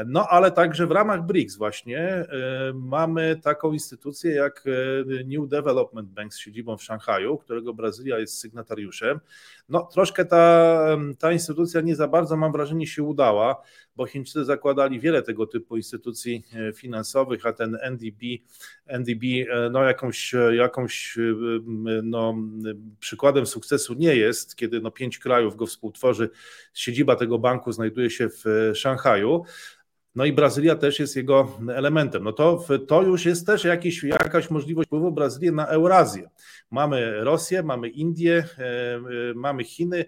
[0.05, 2.27] No ale także w ramach BRICS właśnie e,
[2.75, 8.39] mamy taką instytucję jak e, New Development Bank z siedzibą w Szanghaju, którego Brazylia jest
[8.39, 9.19] sygnatariuszem.
[9.69, 13.61] No troszkę ta, ta instytucja nie za bardzo mam wrażenie się udała,
[13.95, 18.21] bo Chińczycy zakładali wiele tego typu instytucji e, finansowych, a ten NDB,
[18.87, 19.23] NDB
[19.71, 21.17] no jakąś, jakąś
[22.03, 22.35] no,
[22.99, 26.29] przykładem sukcesu nie jest, kiedy no pięć krajów go współtworzy.
[26.73, 29.43] Siedziba tego banku znajduje się w Szanghaju.
[30.15, 32.23] No i Brazylia też jest jego elementem.
[32.23, 36.29] No to, to już jest też jakiś, jakaś możliwość wpływu Brazylii na Eurazję.
[36.71, 38.63] Mamy Rosję, mamy Indię, e,
[38.95, 38.99] e,
[39.35, 40.05] mamy Chiny,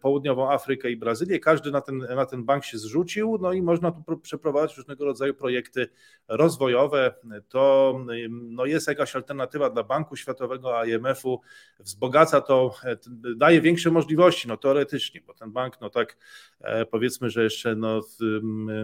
[0.00, 1.38] południową Afrykę i Brazylię.
[1.38, 5.34] Każdy na ten, na ten bank się zrzucił, no i można tu przeprowadzić różnego rodzaju
[5.34, 5.88] projekty
[6.28, 7.14] rozwojowe.
[7.48, 7.94] To
[8.28, 11.40] no jest jakaś alternatywa dla Banku Światowego, IMF-u,
[11.80, 12.96] wzbogaca to, e,
[13.36, 16.16] daje większe możliwości, no teoretycznie, bo ten bank, no tak
[16.60, 18.00] e, powiedzmy, że jeszcze no,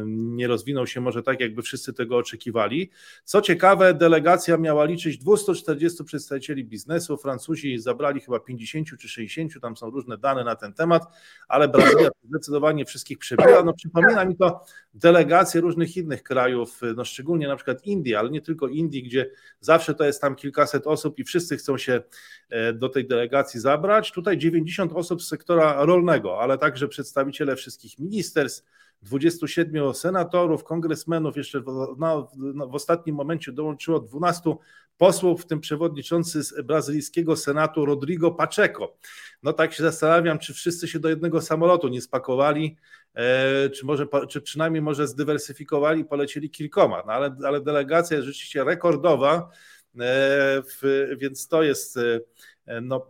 [0.06, 2.90] nie rozwinął się może tak, jakby wszyscy tego oczekiwali.
[3.24, 9.76] Co ciekawe, delegacja miała liczyć 240 przedstawicieli biznesu, Francuzi zabrali chyba 50 czy 60, tam
[9.76, 11.02] są różne dane na ten temat,
[11.48, 13.62] ale Brazylia zdecydowanie wszystkich przebiła.
[13.62, 14.64] No, przypomina mi to
[14.94, 19.30] delegacje różnych innych krajów, no, szczególnie na przykład Indii, ale nie tylko Indii, gdzie
[19.60, 22.02] zawsze to jest tam kilkaset osób i wszyscy chcą się
[22.50, 24.12] e, do tej delegacji zabrać.
[24.12, 28.64] Tutaj 90 osób z sektora rolnego, ale także przedstawiciele wszystkich ministerstw,
[29.02, 31.96] 27 senatorów, kongresmenów, jeszcze w,
[32.70, 34.54] w ostatnim momencie dołączyło 12
[34.96, 38.96] posłów, w tym przewodniczący brazylijskiego Senatu Rodrigo Pacheco.
[39.42, 42.76] No tak się zastanawiam, czy wszyscy się do jednego samolotu nie spakowali,
[43.14, 48.64] e, czy, może, czy przynajmniej może zdywersyfikowali, polecieli kilkoma, no ale, ale delegacja jest rzeczywiście
[48.64, 49.50] rekordowa,
[50.00, 50.62] e,
[51.16, 52.20] więc to jest e,
[52.82, 53.06] no,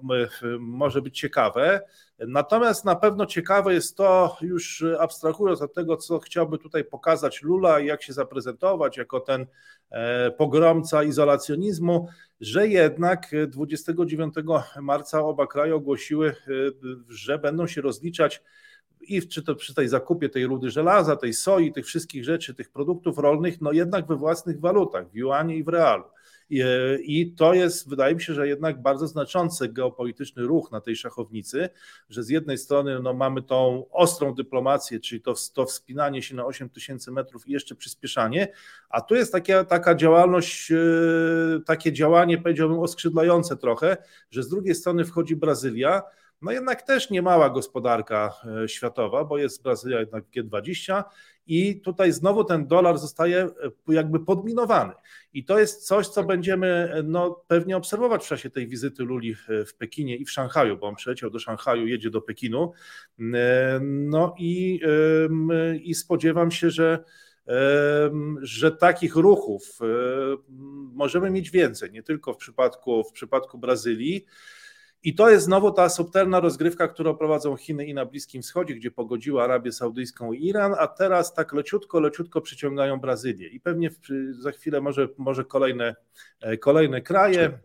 [0.59, 1.81] może być ciekawe.
[2.19, 7.81] Natomiast na pewno ciekawe jest to, już abstrahując od tego, co chciałby tutaj pokazać Lula
[7.81, 9.47] i jak się zaprezentować jako ten
[9.91, 12.09] e, pogromca izolacjonizmu,
[12.41, 14.35] że jednak 29
[14.81, 16.35] marca oba kraje ogłosiły, e,
[17.09, 18.43] że będą się rozliczać
[19.01, 22.71] i czy to przy tej zakupie tej rudy żelaza, tej soi, tych wszystkich rzeczy, tych
[22.71, 26.05] produktów rolnych, no jednak we własnych walutach, w juanie i w realu.
[26.51, 31.69] I to jest, wydaje mi się, że jednak bardzo znaczący geopolityczny ruch na tej szachownicy,
[32.09, 36.45] że z jednej strony no, mamy tą ostrą dyplomację, czyli to, to wspinanie się na
[36.45, 38.49] 8 tysięcy metrów i jeszcze przyspieszanie,
[38.89, 40.77] a tu jest taka, taka działalność, e,
[41.67, 43.97] takie działanie, powiedziałbym, oskrzydlające trochę,
[44.31, 46.03] że z drugiej strony wchodzi Brazylia,
[46.43, 48.35] no jednak też nie mała gospodarka
[48.65, 51.03] e, światowa, bo jest Brazylia jednak G20
[51.47, 53.51] i tutaj znowu ten dolar zostaje e,
[53.89, 54.93] jakby podminowany.
[55.33, 59.35] I to jest coś, co będziemy e, no, pewnie obserwować w czasie tej wizyty Luli
[59.67, 62.73] w Pekinie i w Szanghaju, bo on przyleciał do Szanghaju, jedzie do Pekinu.
[63.81, 64.81] No i,
[65.83, 67.05] i spodziewam się, że
[68.43, 69.79] że takich ruchów
[70.93, 74.27] możemy mieć więcej, nie tylko w przypadku, w przypadku Brazylii.
[75.05, 78.91] I to jest znowu ta subtelna rozgrywka, którą prowadzą Chiny i na Bliskim Wschodzie, gdzie
[78.91, 83.49] pogodziły Arabię Saudyjską i Iran, a teraz tak leciutko, leciutko przyciągają Brazylię.
[83.49, 83.91] I pewnie
[84.31, 85.95] za chwilę może, może kolejne,
[86.41, 87.59] e, kolejne kraje.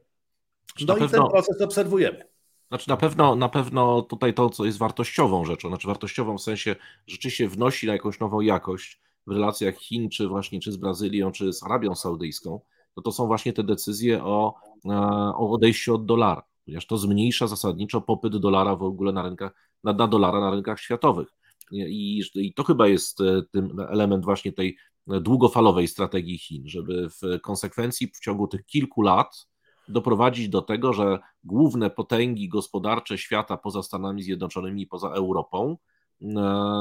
[0.88, 2.24] No i ten proces obserwujemy.
[2.68, 6.76] Znaczy na pewno, na pewno tutaj to, co jest wartościową rzeczą, znaczy wartościową w sensie
[7.08, 11.54] rzeczywiście wnosi na jakąś nową jakość w relacjach Chin, czy właśnie czy z Brazylią, czy
[11.54, 12.60] z Arabią Saudyjską,
[12.96, 14.56] to to są właśnie te decyzje o,
[14.86, 14.90] e,
[15.36, 19.52] o odejściu od dolara ponieważ to zmniejsza zasadniczo popyt dolara w ogóle na rynkach,
[19.84, 21.28] na, na dolara na rynkach światowych.
[21.72, 24.78] I, I, to chyba jest e, tym element właśnie tej
[25.08, 29.48] długofalowej strategii Chin, żeby w konsekwencji w ciągu tych kilku lat
[29.88, 35.78] doprowadzić do tego, że główne potęgi gospodarcze świata poza Stanami Zjednoczonymi i poza Europą
[36.22, 36.28] e,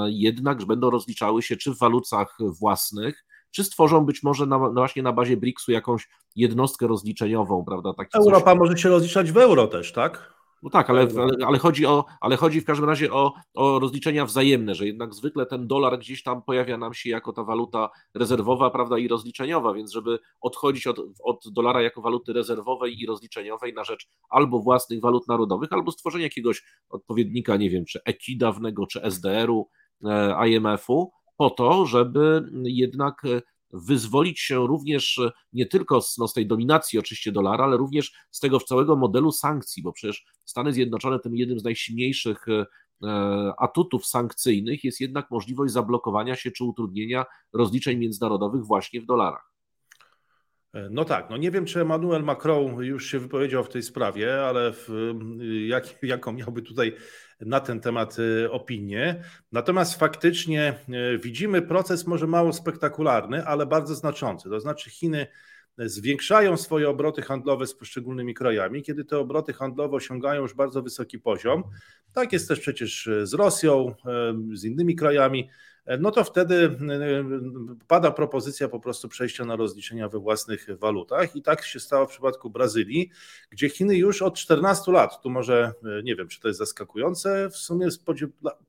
[0.08, 5.02] jednak będą rozliczały się czy w walutach własnych, czy stworzą być może na, no właśnie
[5.02, 7.94] na bazie BRICS-u jakąś jednostkę rozliczeniową, prawda?
[7.94, 8.58] Taki Europa coś...
[8.58, 10.38] może się rozliczać w euro też, tak?
[10.62, 14.26] No tak, ale, ale, ale, chodzi o, ale chodzi w każdym razie o, o rozliczenia
[14.26, 18.70] wzajemne, że jednak zwykle ten dolar gdzieś tam pojawia nam się jako ta waluta rezerwowa,
[18.70, 23.84] prawda, i rozliczeniowa, więc żeby odchodzić od, od dolara jako waluty rezerwowej i rozliczeniowej na
[23.84, 29.02] rzecz albo własnych walut narodowych, albo stworzenia jakiegoś odpowiednika, nie wiem, czy EKI dawnego, czy
[29.02, 29.68] SDR-u,
[30.04, 33.42] e, IMF-u, po to, żeby jednak e,
[33.72, 38.12] wyzwolić się również e, nie tylko z, no, z tej dominacji oczywiście dolara, ale również
[38.30, 42.66] z tego całego modelu sankcji, bo przecież Stany Zjednoczone tym jednym z najsilniejszych e,
[43.58, 49.57] atutów sankcyjnych jest jednak możliwość zablokowania się czy utrudnienia rozliczeń międzynarodowych właśnie w dolarach.
[50.90, 54.72] No tak, no nie wiem, czy Emmanuel Macron już się wypowiedział w tej sprawie, ale
[54.72, 54.88] w,
[55.66, 56.96] jak, jaką miałby tutaj
[57.40, 59.24] na ten temat y, opinię.
[59.52, 60.74] Natomiast faktycznie
[61.14, 64.50] y, widzimy proces może mało spektakularny, ale bardzo znaczący.
[64.50, 65.26] To znaczy Chiny
[65.78, 71.18] zwiększają swoje obroty handlowe z poszczególnymi krajami, kiedy te obroty handlowe osiągają już bardzo wysoki
[71.18, 71.62] poziom.
[72.12, 73.94] Tak jest też przecież z Rosją,
[74.52, 75.48] y, z innymi krajami
[76.00, 77.24] no to wtedy y, y,
[77.88, 82.10] pada propozycja po prostu przejścia na rozliczenia we własnych walutach i tak się stało w
[82.10, 83.10] przypadku Brazylii,
[83.50, 85.72] gdzie Chiny już od 14 lat, tu może
[86.04, 87.88] nie wiem, czy to jest zaskakujące, w sumie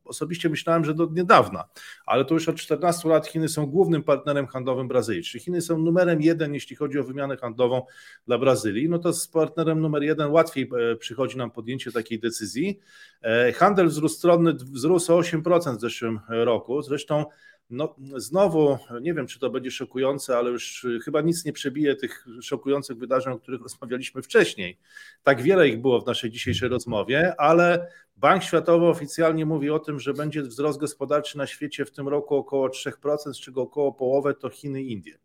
[0.05, 1.63] osobiście myślałem, że do niedawna,
[2.05, 5.77] ale to już od 14 lat Chiny są głównym partnerem handlowym Brazylii, czyli Chiny są
[5.77, 7.81] numerem jeden, jeśli chodzi o wymianę handlową
[8.27, 12.79] dla Brazylii, no to z partnerem numer jeden łatwiej e, przychodzi nam podjęcie takiej decyzji.
[13.21, 17.25] E, handel wzrósł wzrósł o 8% w zeszłym roku, zresztą Zresztą
[17.69, 22.25] no, znowu nie wiem, czy to będzie szokujące, ale już chyba nic nie przebije tych
[22.41, 24.77] szokujących wydarzeń, o których rozmawialiśmy wcześniej.
[25.23, 27.87] Tak wiele ich było w naszej dzisiejszej rozmowie, ale
[28.17, 32.35] Bank Światowy oficjalnie mówi o tym, że będzie wzrost gospodarczy na świecie w tym roku
[32.35, 35.17] około 3%, z czego około połowę to Chiny i Indie.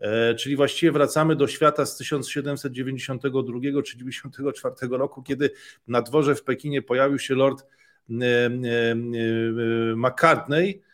[0.00, 5.50] E, czyli właściwie wracamy do świata z 1792 czy 1994 roku, kiedy
[5.88, 8.50] na dworze w Pekinie pojawił się Lord e, e,
[9.96, 10.89] McCartney,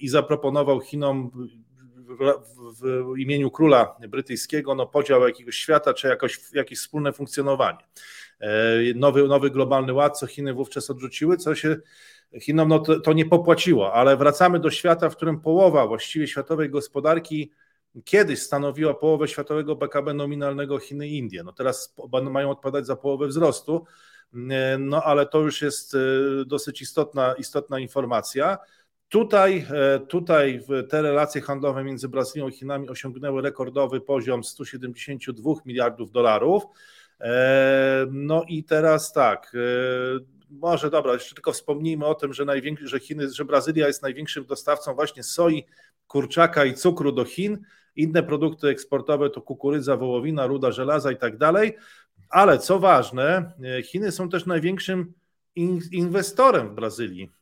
[0.00, 1.30] i zaproponował Chinom
[2.82, 7.78] w, imieniu króla brytyjskiego no, podział jakiegoś świata, czy jakoś, jakieś wspólne funkcjonowanie.
[8.40, 8.48] E,
[8.94, 11.76] nowy, nowy globalny ład, co Chiny wówczas odrzuciły, co się
[12.40, 16.70] Chinom no, to, to nie popłaciło, ale wracamy do świata, w którym połowa właściwie światowej
[16.70, 17.52] gospodarki
[18.04, 21.42] kiedyś stanowiła połowę światowego PKB nominalnego Chiny i Indie.
[21.42, 21.94] No teraz
[22.30, 23.84] mają odpowiadać za połowę wzrostu,
[24.50, 25.98] e, no ale to już jest e,
[26.46, 28.58] dosyć istotna, istotna informacja.
[29.08, 36.10] Tutaj, e, tutaj te relacje handlowe między Brazylią i Chinami osiągnęły rekordowy poziom 172 miliardów
[36.10, 36.62] dolarów.
[37.20, 39.58] E, no i teraz tak, e,
[40.50, 42.44] może dobra, jeszcze tylko wspomnijmy o tym, że,
[42.82, 45.66] że, Chiny, że Brazylia jest największym dostawcą właśnie soi,
[46.06, 47.58] kurczaka i cukru do Chin.
[47.96, 51.76] Inne produkty eksportowe to kukurydza, wołowina, ruda żelaza i tak dalej.
[52.30, 53.52] Ale co ważne,
[53.84, 55.12] Chiny są też największym
[55.92, 57.32] inwestorem w Brazylii,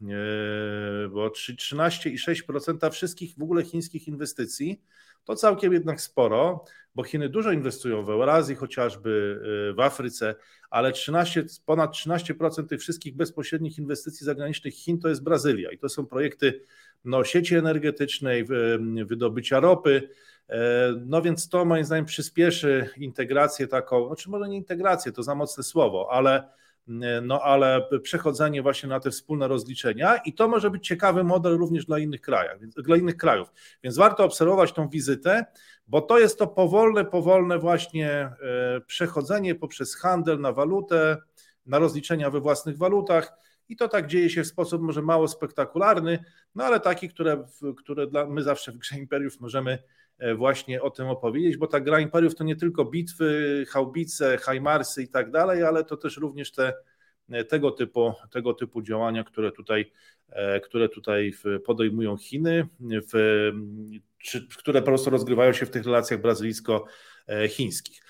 [1.10, 4.82] bo 13,6% wszystkich w ogóle chińskich inwestycji
[5.24, 6.64] to całkiem jednak sporo,
[6.94, 9.40] bo Chiny dużo inwestują w Eurazji, chociażby
[9.76, 10.34] w Afryce,
[10.70, 15.88] ale 13, ponad 13% tych wszystkich bezpośrednich inwestycji zagranicznych Chin to jest Brazylia i to
[15.88, 16.60] są projekty
[17.04, 18.46] no, sieci energetycznej,
[19.04, 20.08] wydobycia ropy.
[20.48, 25.34] E, no więc to moim zdaniem przyspieszy integrację taką, znaczy może nie integrację, to za
[25.34, 26.48] mocne słowo, ale
[27.23, 31.86] no ale przechodzenie właśnie na te wspólne rozliczenia i to może być ciekawy model również
[31.86, 33.52] dla innych krajów, dla innych krajów.
[33.82, 35.44] Więc warto obserwować tą wizytę,
[35.86, 41.16] bo to jest to powolne, powolne właśnie e, przechodzenie poprzez handel na walutę,
[41.66, 43.32] na rozliczenia we własnych walutach
[43.69, 46.24] i to tak dzieje się w sposób może mało spektakularny,
[46.55, 47.47] no ale taki, które,
[47.77, 49.78] które dla, my zawsze w Grze Imperiów możemy e,
[50.36, 55.08] właśnie o tym opowiedzieć, bo ta gra Imperiów to nie tylko bitwy, haubice, hajmarsy i
[55.08, 56.72] tak dalej, ale to też również te,
[57.30, 59.92] e, tego, typu, tego typu działania, które tutaj,
[60.28, 61.32] e, które tutaj
[61.64, 62.68] podejmują Chiny,
[63.12, 63.50] w,
[64.18, 66.80] czy, które po prostu rozgrywają się w tych relacjach brazylijsko-
[67.48, 68.02] chińskich.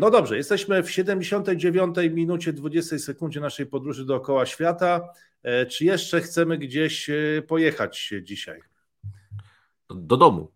[0.00, 5.08] No dobrze, jesteśmy w 79 minucie 20 sekundzie naszej podróży dookoła świata.
[5.68, 7.10] Czy jeszcze chcemy gdzieś
[7.46, 8.69] pojechać dzisiaj?
[9.94, 10.52] Do domu.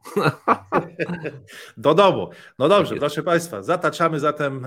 [1.77, 2.31] Do domu.
[2.59, 4.67] No dobrze, tak proszę Państwa, zataczamy zatem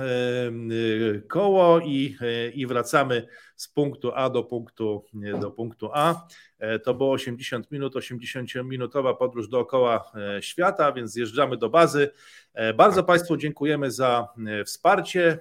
[1.27, 2.17] koło i,
[2.53, 3.27] i wracamy
[3.57, 5.05] z punktu A do punktu,
[5.39, 6.27] do punktu A.
[6.59, 12.09] E, to było 80 minut, 80-minutowa podróż dookoła e, świata, więc zjeżdżamy do bazy.
[12.53, 14.27] E, bardzo Państwu dziękujemy za
[14.65, 15.39] wsparcie,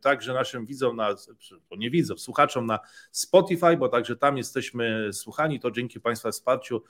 [0.00, 1.14] także naszym widzom, na,
[1.78, 2.78] nie widzom, słuchaczom na
[3.10, 6.82] Spotify, bo także tam jesteśmy słuchani, to dzięki Państwa wsparciu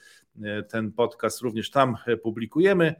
[0.68, 2.94] ten podcast również tam publikujemy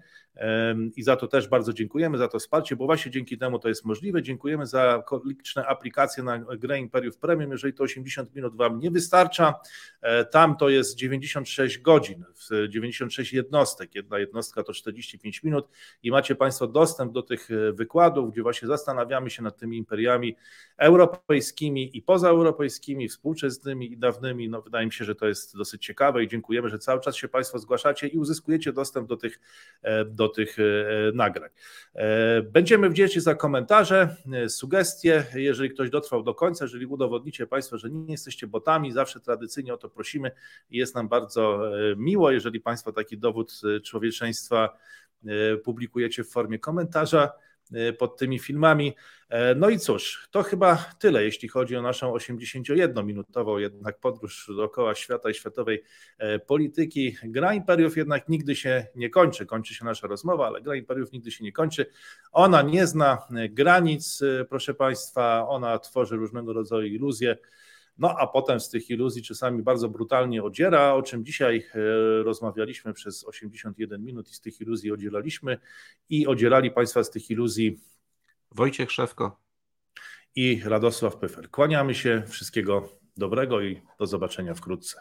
[0.97, 3.85] i za to też bardzo dziękujemy, za to wsparcie, bo właśnie dzięki temu to jest
[3.85, 4.23] możliwe.
[4.23, 7.51] Dziękujemy za liczne aplikacje na grę Imperiów Premium.
[7.51, 9.55] Jeżeli to 80 minut Wam nie wystarcza,
[10.01, 12.25] e, tam to jest 96 godzin,
[12.69, 13.95] 96 jednostek.
[13.95, 15.69] Jedna jednostka to 45 minut
[16.03, 20.37] i macie Państwo dostęp do tych e, wykładów, gdzie właśnie zastanawiamy się nad tymi imperiami
[20.77, 24.49] europejskimi i pozaeuropejskimi, współczesnymi i dawnymi.
[24.49, 27.29] No, wydaje mi się, że to jest dosyć ciekawe i dziękujemy, że cały czas się
[27.29, 29.41] Państwo zgłaszacie i uzyskujecie dostęp do tych,
[29.83, 30.57] e, do tych
[31.15, 31.51] nagrań.
[32.53, 34.17] Będziemy wdzięczni za komentarze,
[34.49, 35.27] sugestie.
[35.35, 39.77] Jeżeli ktoś dotrwał do końca, jeżeli udowodnicie Państwo, że nie jesteście botami, zawsze tradycyjnie o
[39.77, 40.31] to prosimy
[40.71, 44.79] jest nam bardzo e, miło, jeżeli Państwo taki dowód e, człowieczeństwa
[45.27, 47.33] e, publikujecie w formie komentarza
[47.99, 48.95] pod tymi filmami.
[49.57, 55.31] No i cóż, to chyba tyle, jeśli chodzi o naszą 81-minutową jednak podróż dookoła świata
[55.31, 55.83] i światowej
[56.47, 57.17] polityki.
[57.25, 59.47] Gra Imperiów jednak nigdy się nie kończy.
[59.47, 61.87] Kończy się nasza rozmowa, ale Gra Imperiów nigdy się nie kończy.
[62.33, 63.19] Ona nie zna
[63.51, 67.37] granic, proszę Państwa, ona tworzy różnego rodzaju iluzje.
[67.99, 71.67] No a potem z tych iluzji czasami bardzo brutalnie odziera, o czym dzisiaj
[72.25, 75.59] rozmawialiśmy przez 81 minut i z tych iluzji odzielaliśmy
[76.09, 77.81] i odzierali Państwa z tych iluzji
[78.51, 79.41] Wojciech Szewko
[80.35, 81.51] i Radosław Pyfer.
[81.51, 85.01] Kłaniamy się, wszystkiego dobrego i do zobaczenia wkrótce.